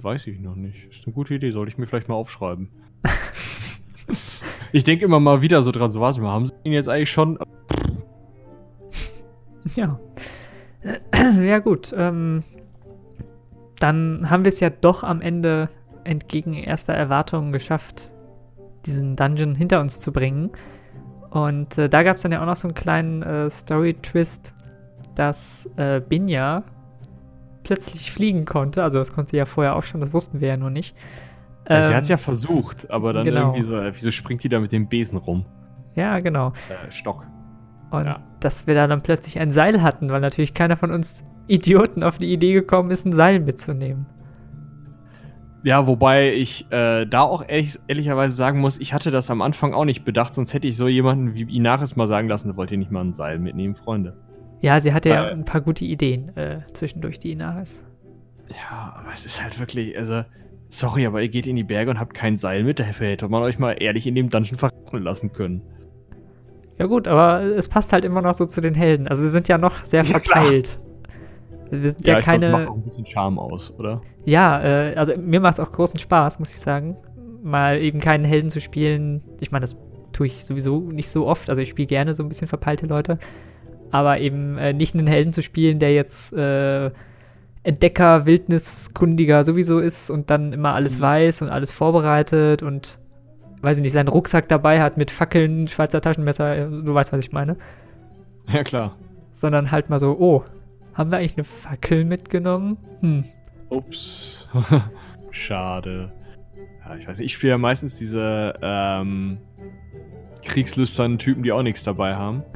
Weiß 0.00 0.26
ich 0.26 0.40
noch 0.40 0.56
nicht. 0.56 0.88
Ist 0.90 1.04
eine 1.04 1.12
gute 1.12 1.34
Idee, 1.34 1.50
sollte 1.50 1.70
ich 1.70 1.76
mir 1.76 1.86
vielleicht 1.86 2.08
mal 2.08 2.14
aufschreiben. 2.14 2.70
ich 4.72 4.84
denke 4.84 5.04
immer 5.04 5.20
mal 5.20 5.42
wieder 5.42 5.62
so 5.62 5.70
dran, 5.70 5.92
so 5.92 6.00
warte 6.00 6.22
mal, 6.22 6.32
haben 6.32 6.46
sie 6.46 6.54
ihn 6.64 6.72
jetzt 6.72 6.88
eigentlich 6.88 7.10
schon. 7.10 7.38
Ja. 9.76 9.98
ja, 11.40 11.58
gut. 11.58 11.92
Ähm, 11.96 12.42
dann 13.78 14.28
haben 14.30 14.44
wir 14.44 14.50
es 14.50 14.60
ja 14.60 14.70
doch 14.70 15.02
am 15.04 15.20
Ende 15.20 15.68
entgegen 16.04 16.54
erster 16.54 16.94
Erwartungen 16.94 17.52
geschafft, 17.52 18.12
diesen 18.86 19.16
Dungeon 19.16 19.54
hinter 19.54 19.80
uns 19.80 20.00
zu 20.00 20.12
bringen. 20.12 20.50
Und 21.30 21.78
äh, 21.78 21.88
da 21.88 22.02
gab 22.02 22.16
es 22.16 22.22
dann 22.22 22.32
ja 22.32 22.42
auch 22.42 22.46
noch 22.46 22.56
so 22.56 22.68
einen 22.68 22.74
kleinen 22.74 23.22
äh, 23.22 23.48
Story-Twist, 23.48 24.54
dass 25.14 25.68
äh, 25.76 26.00
Binja 26.00 26.64
plötzlich 27.62 28.10
fliegen 28.10 28.44
konnte. 28.46 28.82
Also 28.82 28.98
das 28.98 29.12
konnte 29.12 29.30
sie 29.30 29.36
ja 29.36 29.46
vorher 29.46 29.76
auch 29.76 29.84
schon, 29.84 30.00
das 30.00 30.12
wussten 30.12 30.40
wir 30.40 30.48
ja 30.48 30.56
nur 30.56 30.70
nicht. 30.70 30.96
Ja, 31.68 31.82
sie 31.82 31.90
Ähm, 31.90 31.96
hat 31.96 32.02
es 32.02 32.08
ja 32.08 32.16
versucht, 32.16 32.90
aber 32.90 33.12
dann 33.12 33.24
genau. 33.24 33.52
irgendwie 33.52 33.62
so, 33.62 33.76
äh, 33.76 33.94
wieso 33.94 34.10
springt 34.10 34.42
die 34.42 34.48
da 34.48 34.58
mit 34.58 34.72
dem 34.72 34.88
Besen 34.88 35.18
rum? 35.18 35.44
Ja, 35.94 36.18
genau. 36.18 36.48
Äh, 36.48 36.90
Stock. 36.90 37.24
Und 37.90 38.06
Ja. 38.06 38.20
Dass 38.40 38.66
wir 38.66 38.74
da 38.74 38.86
dann 38.86 39.02
plötzlich 39.02 39.38
ein 39.38 39.50
Seil 39.50 39.82
hatten, 39.82 40.10
weil 40.10 40.20
natürlich 40.20 40.54
keiner 40.54 40.76
von 40.76 40.90
uns 40.90 41.24
Idioten 41.46 42.02
auf 42.02 42.18
die 42.18 42.32
Idee 42.32 42.52
gekommen 42.52 42.90
ist, 42.90 43.04
ein 43.06 43.12
Seil 43.12 43.40
mitzunehmen. 43.40 44.06
Ja, 45.62 45.86
wobei 45.86 46.32
ich 46.32 46.66
äh, 46.70 47.04
da 47.04 47.20
auch 47.20 47.44
ehrlich, 47.46 47.78
ehrlicherweise 47.86 48.34
sagen 48.34 48.60
muss, 48.60 48.78
ich 48.80 48.94
hatte 48.94 49.10
das 49.10 49.30
am 49.30 49.42
Anfang 49.42 49.74
auch 49.74 49.84
nicht 49.84 50.04
bedacht, 50.04 50.32
sonst 50.32 50.54
hätte 50.54 50.66
ich 50.66 50.76
so 50.76 50.88
jemanden 50.88 51.34
wie 51.34 51.42
Inaris 51.54 51.96
mal 51.96 52.06
sagen 52.06 52.28
lassen, 52.28 52.56
wollt 52.56 52.70
ihr 52.70 52.78
nicht 52.78 52.90
mal 52.90 53.02
ein 53.04 53.12
Seil 53.12 53.38
mitnehmen, 53.38 53.74
Freunde. 53.74 54.16
Ja, 54.62 54.80
sie 54.80 54.94
hatte 54.94 55.10
ja 55.10 55.24
Weil- 55.24 55.32
ein 55.32 55.44
paar 55.44 55.60
gute 55.60 55.84
Ideen 55.84 56.34
äh, 56.36 56.60
zwischendurch, 56.72 57.18
die 57.18 57.32
Inaris. 57.32 57.84
Ja, 58.48 58.94
aber 58.98 59.12
es 59.12 59.26
ist 59.26 59.42
halt 59.42 59.60
wirklich, 59.60 59.96
also, 59.98 60.22
sorry, 60.70 61.06
aber 61.06 61.20
ihr 61.20 61.28
geht 61.28 61.46
in 61.46 61.56
die 61.56 61.62
Berge 61.64 61.90
und 61.90 62.00
habt 62.00 62.14
kein 62.14 62.36
Seil 62.38 62.64
mit, 62.64 62.78
dafür 62.80 63.08
hätte 63.08 63.28
man 63.28 63.42
euch 63.42 63.58
mal 63.58 63.72
ehrlich 63.72 64.06
in 64.06 64.14
dem 64.14 64.30
Dungeon 64.30 64.56
verraten 64.58 64.98
lassen 65.02 65.32
können. 65.32 65.60
Ja 66.80 66.86
gut, 66.86 67.06
aber 67.06 67.42
es 67.42 67.68
passt 67.68 67.92
halt 67.92 68.06
immer 68.06 68.22
noch 68.22 68.32
so 68.32 68.46
zu 68.46 68.62
den 68.62 68.74
Helden. 68.74 69.06
Also 69.06 69.22
sie 69.22 69.28
sind 69.28 69.48
ja 69.48 69.58
noch 69.58 69.84
sehr 69.84 70.02
Ja, 70.02 70.10
verkeilt. 70.12 70.80
Wir 71.70 71.92
sind 71.92 72.06
ja, 72.06 72.18
ich 72.18 72.24
glaub, 72.24 72.40
das 72.40 72.40
keine. 72.40 72.48
macht 72.50 72.68
auch 72.68 72.74
ein 72.74 72.82
bisschen 72.82 73.04
Charme 73.06 73.38
aus, 73.38 73.72
oder? 73.78 74.00
ja, 74.24 74.62
äh, 74.62 74.94
also 74.96 75.12
mir 75.16 75.40
macht 75.40 75.54
es 75.54 75.60
auch 75.60 75.70
großen 75.72 76.00
Spaß, 76.00 76.38
muss 76.38 76.50
ich 76.52 76.58
sagen. 76.58 76.96
Mal 77.42 77.80
eben 77.80 78.00
keinen 78.00 78.24
Helden 78.24 78.48
zu 78.50 78.60
spielen. 78.62 79.22
Ich 79.40 79.52
meine, 79.52 79.60
das 79.62 79.76
tue 80.12 80.26
ich 80.26 80.44
sowieso 80.46 80.80
nicht 80.90 81.10
so 81.10 81.26
oft. 81.26 81.48
Also 81.50 81.60
ich 81.60 81.68
spiele 81.68 81.86
gerne 81.86 82.14
so 82.14 82.22
ein 82.22 82.28
bisschen 82.28 82.48
verpeilte 82.48 82.86
Leute. 82.86 83.18
Aber 83.90 84.18
eben 84.18 84.56
äh, 84.58 84.72
nicht 84.72 84.94
einen 84.94 85.06
Helden 85.06 85.32
zu 85.34 85.42
spielen, 85.42 85.78
der 85.80 85.92
jetzt 85.94 86.32
äh, 86.32 86.90
Entdecker, 87.62 88.26
Wildniskundiger 88.26 89.44
sowieso 89.44 89.80
ist 89.80 90.08
und 90.10 90.30
dann 90.30 90.52
immer 90.54 90.72
alles 90.74 90.96
Mhm. 90.96 91.02
weiß 91.02 91.42
und 91.42 91.50
alles 91.50 91.72
vorbereitet 91.72 92.62
und 92.62 92.98
weiß 93.62 93.76
ich 93.76 93.82
nicht, 93.82 93.92
seinen 93.92 94.08
Rucksack 94.08 94.48
dabei 94.48 94.80
hat 94.80 94.96
mit 94.96 95.10
Fackeln, 95.10 95.68
Schweizer 95.68 96.00
Taschenmesser, 96.00 96.56
äh, 96.56 96.68
du 96.68 96.94
weißt, 96.94 97.12
was 97.12 97.24
ich 97.24 97.32
meine. 97.32 97.56
Ja, 98.48 98.62
klar. 98.64 98.96
Sondern 99.32 99.70
halt 99.70 99.90
mal 99.90 99.98
so, 99.98 100.16
oh, 100.18 100.44
haben 100.94 101.10
wir 101.10 101.18
eigentlich 101.18 101.36
eine 101.36 101.44
Fackel 101.44 102.04
mitgenommen? 102.04 102.76
Hm. 103.00 103.24
Ups. 103.68 104.48
Schade. 105.30 106.12
Ja, 106.84 106.96
ich 106.96 107.06
weiß 107.06 107.18
nicht, 107.18 107.26
ich 107.26 107.32
spiele 107.34 107.52
ja 107.52 107.58
meistens 107.58 107.96
diese 107.96 108.54
ähm, 108.62 109.38
kriegslüsternen 110.44 111.18
Typen, 111.18 111.42
die 111.42 111.52
auch 111.52 111.62
nichts 111.62 111.84
dabei 111.84 112.14
haben. 112.16 112.42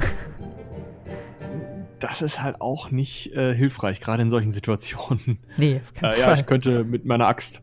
Das 2.01 2.21
ist 2.21 2.43
halt 2.43 2.61
auch 2.61 2.91
nicht 2.91 3.33
äh, 3.35 3.55
hilfreich, 3.55 3.99
gerade 3.99 4.23
in 4.23 4.29
solchen 4.29 4.53
Situationen. 4.53 5.39
Nee, 5.57 5.81
auf 5.83 5.95
keinen 5.95 6.13
Äh, 6.13 6.19
ja, 6.19 6.25
Fall. 6.27 6.35
ich 6.35 6.45
könnte 6.45 6.85
mit 6.85 7.07
meiner 7.07 7.27
Axt. 7.29 7.63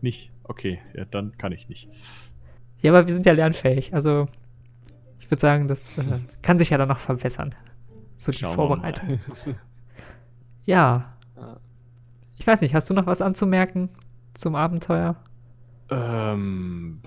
nicht. 0.00 0.32
Okay, 0.44 0.78
ja, 0.94 1.04
dann 1.04 1.36
kann 1.36 1.52
ich 1.52 1.68
nicht. 1.68 1.88
Ja, 2.80 2.92
aber 2.92 3.06
wir 3.06 3.12
sind 3.12 3.26
ja 3.26 3.32
lernfähig. 3.32 3.94
Also, 3.94 4.28
ich 5.18 5.30
würde 5.30 5.40
sagen, 5.40 5.68
das 5.68 5.96
äh, 5.98 6.04
kann 6.42 6.58
sich 6.58 6.70
ja 6.70 6.78
dann 6.78 6.88
noch 6.88 7.00
verbessern. 7.00 7.54
So 8.16 8.32
die 8.32 8.38
Schauen 8.38 8.54
Vorbereitung. 8.54 9.20
Ja. 10.64 11.12
Ich 12.36 12.44
weiß 12.44 12.60
nicht, 12.60 12.74
hast 12.74 12.90
du 12.90 12.94
noch 12.94 13.06
was 13.06 13.22
anzumerken 13.22 13.88
zum 14.34 14.56
Abenteuer? 14.56 15.14
ähm, 15.90 17.00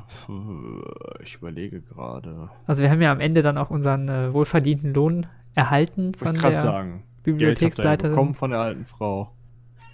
ich 1.22 1.36
überlege 1.36 1.82
gerade. 1.82 2.50
Also, 2.66 2.82
wir 2.82 2.90
haben 2.90 3.02
ja 3.02 3.12
am 3.12 3.20
Ende 3.20 3.42
dann 3.42 3.58
auch 3.58 3.70
unseren 3.70 4.08
äh, 4.08 4.34
wohlverdienten 4.34 4.94
Lohn 4.94 5.28
erhalten 5.56 6.14
von 6.14 6.36
ich 6.36 6.42
der 6.42 6.58
sagen. 6.58 6.90
Ihr 6.90 6.96
ja 6.96 7.02
Bibliotheksleiterin. 7.24 8.12
bekommen 8.16 8.36
von 8.36 8.52
der 8.52 8.62
alten 8.62 8.86
Frau. 8.86 9.32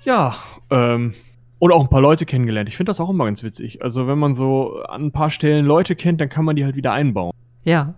Ja, 0.04 0.36
ähm, 0.70 1.16
und 1.60 1.72
auch 1.72 1.82
ein 1.82 1.90
paar 1.90 2.02
Leute 2.02 2.26
kennengelernt. 2.26 2.70
Ich 2.70 2.78
finde 2.78 2.90
das 2.90 3.00
auch 3.00 3.10
immer 3.10 3.26
ganz 3.26 3.44
witzig. 3.44 3.84
Also, 3.84 4.08
wenn 4.08 4.20
man 4.20 4.36
so 4.36 4.82
an 4.84 5.06
ein 5.06 5.12
paar 5.12 5.30
Stellen 5.30 5.66
Leute 5.66 5.96
kennt, 5.96 6.22
dann 6.22 6.30
kann 6.30 6.46
man 6.46 6.56
die 6.56 6.66
halt 6.66 6.76
wieder 6.76 6.92
einbauen. 6.94 7.32
Ja, 7.64 7.96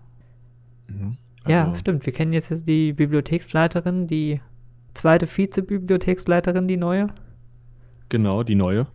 ja, 1.48 1.66
Also, 1.66 1.80
stimmt. 1.80 2.06
Wir 2.06 2.14
kennen 2.14 2.34
jetzt 2.34 2.68
die 2.68 2.94
Bibliotheksleiterin, 2.94 4.08
die 4.08 4.42
zweite 4.94 5.28
Vize-Bibliotheksleiterin, 5.28 6.68
die 6.68 6.78
neue. 6.78 7.08
Genau, 8.10 8.44
die 8.44 8.56
neue. 8.56 8.88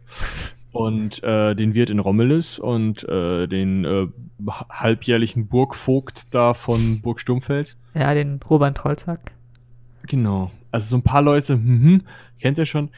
Und 0.73 1.23
äh, 1.23 1.55
den 1.55 1.75
Wirt 1.75 1.91
in 1.91 1.99
Rommelis 1.99 2.59
und 2.59 3.07
äh, 3.09 3.47
den 3.47 3.85
äh, 3.85 4.07
halbjährlichen 4.71 5.49
Burgvogt 5.49 6.35
da 6.35 6.55
von 6.55 7.01
Burg 7.03 7.21
Sturmfels. 7.21 7.77
Ja, 7.95 8.15
den 8.15 8.41
Robert 8.49 8.77
Trollzack. 8.77 9.33
Genau. 10.07 10.51
Also 10.71 10.89
so 10.89 10.97
ein 10.97 11.03
paar 11.03 11.23
Leute, 11.23 11.57
mhm, 11.57 12.03
kennt 12.41 12.57
ihr 12.57 12.65
schon. 12.67 12.89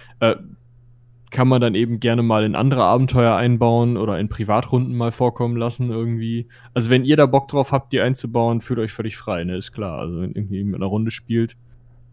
Kann 1.35 1.49
man 1.49 1.61
dann 1.61 1.75
eben 1.75 1.99
gerne 1.99 2.23
mal 2.23 2.45
in 2.45 2.55
andere 2.55 2.85
Abenteuer 2.85 3.35
einbauen 3.35 3.97
oder 3.97 4.21
in 4.21 4.29
Privatrunden 4.29 4.95
mal 4.95 5.11
vorkommen 5.11 5.57
lassen 5.57 5.91
irgendwie. 5.91 6.47
Also 6.75 6.91
wenn 6.91 7.05
ihr 7.05 7.17
da 7.17 7.27
Bock 7.27 7.49
drauf 7.49 7.73
habt, 7.73 7.93
die 7.93 8.01
einzubauen, 8.01 8.61
fühlt 8.61 8.79
euch 8.79 8.93
völlig 8.93 9.17
frei, 9.17 9.43
ne? 9.43 9.57
Ist 9.57 9.73
klar. 9.73 9.99
Also 9.99 10.21
wenn 10.21 10.31
irgendwie 10.31 10.63
mit 10.63 10.77
einer 10.77 10.87
Runde 10.87 11.11
spielt, 11.11 11.57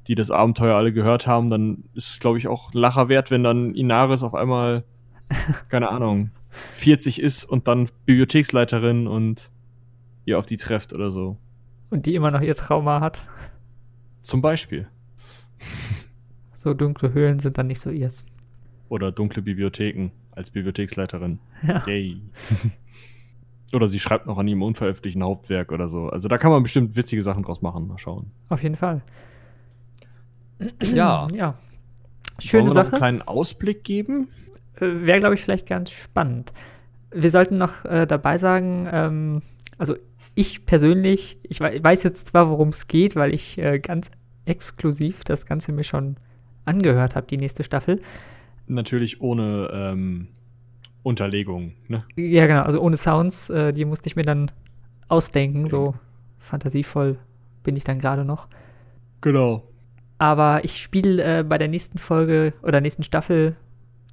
die 0.08 0.16
das 0.16 0.32
Abenteuer 0.32 0.76
alle 0.76 0.92
gehört 0.92 1.28
haben, 1.28 1.52
dann 1.52 1.84
ist 1.94 2.10
es, 2.10 2.20
glaube 2.20 2.40
ich, 2.40 2.48
auch 2.48 2.74
Lacher 2.74 3.10
wert, 3.10 3.30
wenn 3.30 3.44
dann 3.44 3.76
Inaris 3.76 4.24
auf 4.24 4.34
einmal, 4.34 4.86
keine 5.70 5.90
Ahnung, 5.90 6.32
40 6.50 7.22
ist 7.22 7.44
und 7.44 7.68
dann 7.68 7.90
Bibliotheksleiterin 8.08 9.06
und 9.06 9.52
ihr 10.26 10.40
auf 10.40 10.48
die 10.48 10.58
trefft 10.58 10.94
oder 10.94 11.12
so. 11.12 11.38
Und 11.92 12.08
die 12.08 12.16
immer 12.16 12.32
noch 12.32 12.42
ihr 12.42 12.56
Trauma 12.56 13.02
hat. 13.02 13.22
Zum 14.24 14.42
Beispiel. 14.42 14.88
So 16.56 16.74
dunkle 16.74 17.14
Höhlen 17.14 17.38
sind 17.38 17.60
dann 17.60 17.68
nicht 17.68 17.82
so 17.82 17.92
ihrs. 17.92 18.26
Oder 18.92 19.12
dunkle 19.14 19.42
Bibliotheken 19.42 20.10
als 20.32 20.52
Bibliotheksleiterin. 20.52 21.39
Ja. 21.66 21.82
Yay. 21.88 22.22
oder 23.74 23.88
sie 23.88 24.00
schreibt 24.00 24.26
noch 24.28 24.38
an 24.38 24.48
ihrem 24.50 24.62
unveröffentlichten 24.64 25.24
Hauptwerk 25.24 25.72
oder 25.72 25.88
so. 25.88 26.10
Also 26.10 26.28
da 26.28 26.38
kann 26.38 26.52
man 26.52 26.62
bestimmt 26.62 26.98
witzige 26.98 27.24
Sachen 27.24 27.44
draus 27.44 27.62
machen. 27.62 27.88
Mal 27.88 27.98
schauen. 27.98 28.32
Auf 28.50 28.62
jeden 28.64 28.76
Fall. 28.76 29.02
Ja. 30.94 31.28
Ja. 31.34 31.54
Wollen 31.54 32.39
Schöne 32.39 32.64
wir 32.64 32.68
noch 32.68 32.74
Sache. 32.74 32.88
einen 32.92 32.98
kleinen 32.98 33.22
Ausblick 33.24 33.84
geben? 33.84 34.28
Äh, 34.76 35.06
Wäre, 35.06 35.20
glaube 35.20 35.36
ich, 35.36 35.42
vielleicht 35.42 35.68
ganz 35.68 35.89
spannend. 35.92 36.54
Wir 37.14 37.32
sollten 37.32 37.58
noch 37.58 37.86
äh, 37.86 38.06
dabei 38.06 38.38
sagen, 38.38 38.88
ähm, 38.92 39.42
also 39.78 39.96
ich 40.36 40.66
persönlich, 40.66 41.38
ich 41.44 41.60
wei- 41.62 41.82
weiß 41.84 42.04
jetzt 42.04 42.28
zwar, 42.28 42.50
worum 42.50 42.70
es 42.70 42.88
geht, 42.88 43.16
weil 43.16 43.34
ich 43.34 43.58
äh, 43.58 43.80
ganz 43.80 44.12
exklusiv 44.46 45.24
das 45.24 45.46
Ganze 45.46 45.72
mir 45.72 45.84
schon 45.84 46.18
angehört 46.66 47.16
habe, 47.16 47.28
die 47.28 47.38
nächste 47.38 47.64
Staffel. 47.64 48.02
Natürlich 48.72 49.22
ohne 49.22 49.70
ähm, 49.74 50.28
Unterlegung. 51.04 51.74
Ne? 51.88 52.06
Ja, 52.16 52.48
genau, 52.48 52.62
also 52.64 52.80
ohne 52.80 52.96
Sounds, 52.98 53.50
äh, 53.50 53.74
die 53.74 53.86
musste 53.86 54.08
ich 54.08 54.16
mir 54.16 54.24
dann 54.24 54.50
ausdenken, 55.08 55.68
so 55.68 55.94
fantasievoll 56.40 57.18
bin 57.64 57.76
ich 57.76 57.84
dann 57.84 58.00
gerade 58.00 58.24
noch. 58.26 58.48
Genau. 59.20 59.64
Aber 60.18 60.64
ich 60.64 60.82
spiele 60.82 61.40
äh, 61.40 61.44
bei 61.44 61.58
der 61.58 61.68
nächsten 61.68 61.98
Folge 61.98 62.54
oder 62.64 62.80
nächsten 62.82 63.04
Staffel 63.04 63.56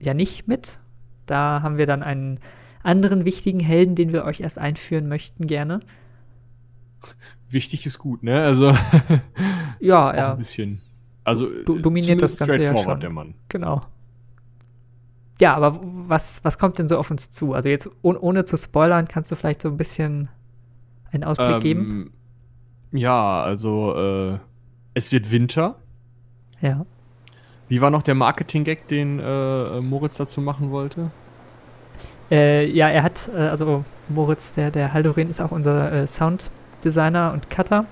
ja 0.00 0.12
nicht 0.14 0.48
mit. 0.48 0.80
Da 1.26 1.62
haben 1.62 1.78
wir 1.78 1.86
dann 1.86 2.02
einen 2.02 2.40
anderen 2.82 3.24
wichtigen 3.24 3.60
Helden, 3.60 3.94
den 3.94 4.12
wir 4.12 4.24
euch 4.24 4.40
erst 4.40 4.58
einführen 4.58 5.08
möchten, 5.08 5.46
gerne. 5.46 5.80
Wichtig 7.50 7.86
ist 7.86 7.98
gut, 7.98 8.22
ne? 8.22 8.42
Also 8.42 8.74
Ja, 9.80 10.14
ja, 10.16 10.32
ein 10.32 10.38
bisschen. 10.38 10.80
Also 11.24 11.46
Du- 11.64 11.78
dominiert 11.78 12.20
das 12.22 12.38
Ganze 12.38 12.62
ja 12.62 12.76
schon. 12.76 13.00
der 13.00 13.10
Mann. 13.10 13.34
genau. 13.48 13.82
Ja, 15.40 15.54
aber 15.54 15.78
was, 15.82 16.44
was 16.44 16.58
kommt 16.58 16.78
denn 16.78 16.88
so 16.88 16.98
auf 16.98 17.10
uns 17.10 17.30
zu? 17.30 17.54
Also 17.54 17.68
jetzt 17.68 17.88
oh, 18.02 18.14
ohne 18.18 18.44
zu 18.44 18.56
spoilern, 18.56 19.06
kannst 19.06 19.30
du 19.30 19.36
vielleicht 19.36 19.62
so 19.62 19.68
ein 19.68 19.76
bisschen 19.76 20.28
einen 21.12 21.24
Ausblick 21.24 21.60
geben? 21.60 22.10
Ähm, 22.92 22.98
ja, 22.98 23.42
also 23.42 23.94
äh, 23.96 24.38
es 24.94 25.12
wird 25.12 25.30
Winter. 25.30 25.76
Ja. 26.60 26.84
Wie 27.68 27.80
war 27.80 27.90
noch 27.90 28.02
der 28.02 28.14
Marketing-Gag, 28.14 28.88
den 28.88 29.20
äh, 29.20 29.80
Moritz 29.80 30.16
dazu 30.16 30.40
machen 30.40 30.70
wollte? 30.70 31.10
Äh, 32.30 32.66
ja, 32.70 32.88
er 32.88 33.02
hat, 33.02 33.28
äh, 33.34 33.38
also 33.38 33.84
Moritz, 34.08 34.52
der, 34.52 34.70
der 34.70 34.92
Haldorin, 34.92 35.30
ist 35.30 35.40
auch 35.40 35.52
unser 35.52 35.92
äh, 35.92 36.06
Sounddesigner 36.06 37.32
und 37.32 37.48
Cutter. 37.48 37.84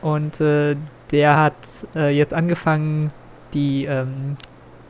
Und 0.00 0.40
äh, 0.40 0.76
der 1.10 1.38
hat 1.38 1.54
jetzt 1.94 2.32
angefangen, 2.32 3.12
die 3.52 3.84
ähm, 3.84 4.36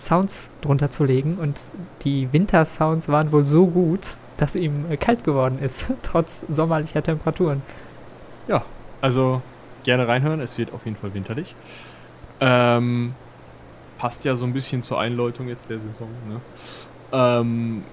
Sounds 0.02 0.50
drunter 0.62 0.90
zu 0.90 1.04
legen. 1.04 1.36
Und 1.36 1.60
die 2.02 2.32
Wintersounds 2.32 3.08
waren 3.08 3.30
wohl 3.30 3.46
so 3.46 3.68
gut, 3.68 4.16
dass 4.36 4.56
ihm 4.56 4.90
äh, 4.90 4.96
kalt 4.96 5.22
geworden 5.22 5.60
ist, 5.60 5.86
trotz 6.02 6.44
sommerlicher 6.48 7.02
Temperaturen. 7.02 7.62
Ja, 8.48 8.64
also 9.00 9.42
gerne 9.84 10.08
reinhören, 10.08 10.40
es 10.40 10.58
wird 10.58 10.72
auf 10.72 10.84
jeden 10.84 10.96
Fall 10.96 11.14
winterlich. 11.14 11.54
Ähm, 12.40 13.14
passt 13.98 14.24
ja 14.24 14.34
so 14.34 14.44
ein 14.44 14.52
bisschen 14.52 14.82
zur 14.82 14.98
Einläutung 14.98 15.46
jetzt 15.48 15.70
der 15.70 15.80
Saison. 15.80 16.08
Ne? 16.28 16.40
Ähm, 17.12 17.84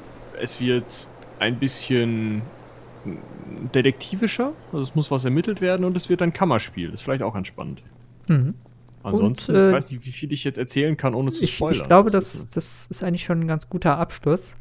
es 0.41 0.59
wird 0.59 1.07
ein 1.37 1.59
bisschen 1.59 2.41
detektivischer, 3.75 4.53
also 4.71 4.81
es 4.81 4.95
muss 4.95 5.11
was 5.11 5.25
ermittelt 5.25 5.61
werden 5.61 5.85
und 5.85 5.95
es 5.95 6.09
wird 6.09 6.23
ein 6.23 6.33
Kammerspiel. 6.33 6.91
Ist 6.91 7.03
vielleicht 7.03 7.21
auch 7.21 7.35
ganz 7.35 7.47
spannend. 7.47 7.83
Mhm. 8.27 8.55
Ansonsten, 9.03 9.55
äh, 9.55 9.67
ich 9.69 9.73
weiß 9.73 9.91
nicht, 9.91 10.05
wie 10.05 10.11
viel 10.11 10.31
ich 10.33 10.43
jetzt 10.43 10.57
erzählen 10.57 10.97
kann, 10.97 11.13
ohne 11.13 11.31
zu 11.31 11.45
spoilern. 11.47 11.81
ich 11.81 11.87
glaube, 11.87 12.11
Das 12.11 12.47
das, 12.49 12.87
ist- 12.89 13.03
eigentlich 13.03 13.23
schon 13.23 13.39
ein 13.41 13.47
ganz 13.47 13.69
guter 13.69 13.97
Abschluss. 13.97 14.55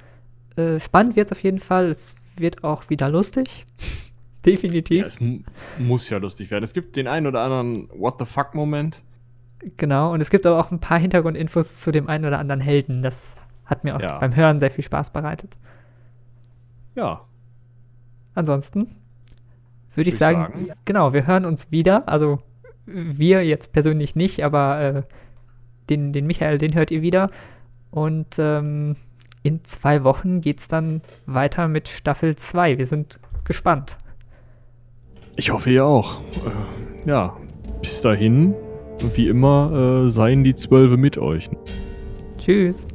Äh, 0.56 0.78
spannend 0.80 1.16
wird 1.16 1.26
es 1.30 1.32
auf 1.32 1.42
jeden 1.42 1.58
Fall. 1.58 1.86
Es 1.88 2.14
wird 2.36 2.62
auch 2.64 2.88
wieder 2.90 3.08
lustig. 3.08 3.64
Definitiv. 4.46 5.02
ja, 5.02 5.06
es 5.08 5.20
mu- 5.20 5.40
muss 5.78 6.08
ja 6.08 6.18
lustig 6.18 6.50
werden. 6.50 6.64
Es 6.64 6.72
gibt 6.72 6.96
den 6.96 7.08
einen 7.08 7.26
oder 7.26 7.42
anderen 7.42 7.88
What 7.98 8.14
the 8.18 8.24
fuck-Moment. 8.24 9.02
Genau. 9.76 10.12
Und 10.12 10.20
es 10.20 10.30
gibt 10.30 10.46
aber 10.46 10.58
auch 10.60 10.70
ein 10.70 10.78
paar 10.78 10.98
Hintergrundinfos 11.00 11.80
zu 11.80 11.90
dem 11.90 12.08
einen 12.08 12.24
oder 12.24 12.38
anderen 12.38 12.60
Helden. 12.60 13.02
Das 13.02 13.34
hat 13.64 13.82
mir 13.84 13.96
auch 13.96 14.00
Ja. 14.00 14.18
beim 14.18 14.34
Hören 14.36 14.60
sehr 14.60 14.70
viel 14.70 14.84
Spaß 14.84 15.10
bereitet. 15.10 15.58
Ja, 16.94 17.22
Ansonsten 18.34 18.94
würde 19.96 20.08
ich 20.08 20.14
ich 20.14 20.18
sagen, 20.18 20.40
sagen. 20.66 20.68
genau, 20.84 21.12
wir 21.12 21.26
hören 21.26 21.44
uns 21.44 21.72
wieder. 21.72 22.08
Also 22.08 22.38
wir 22.92 23.44
jetzt 23.44 23.72
persönlich 23.72 24.14
nicht, 24.14 24.44
aber 24.44 24.80
äh, 24.80 25.02
den, 25.90 26.12
den 26.12 26.26
Michael, 26.26 26.58
den 26.58 26.74
hört 26.74 26.90
ihr 26.90 27.02
wieder. 27.02 27.30
Und 27.90 28.38
ähm, 28.38 28.96
in 29.42 29.64
zwei 29.64 30.04
Wochen 30.04 30.40
geht 30.40 30.60
es 30.60 30.68
dann 30.68 31.00
weiter 31.26 31.68
mit 31.68 31.88
Staffel 31.88 32.36
2. 32.36 32.78
Wir 32.78 32.86
sind 32.86 33.18
gespannt. 33.44 33.98
Ich 35.36 35.50
hoffe 35.50 35.70
ihr 35.70 35.84
auch. 35.84 36.20
Äh, 36.20 37.08
ja, 37.08 37.36
bis 37.80 38.00
dahin, 38.00 38.54
wie 39.14 39.28
immer, 39.28 40.04
äh, 40.06 40.10
seien 40.10 40.44
die 40.44 40.54
Zwölfe 40.54 40.96
mit 40.96 41.16
euch. 41.16 41.48
Tschüss. 42.38 42.86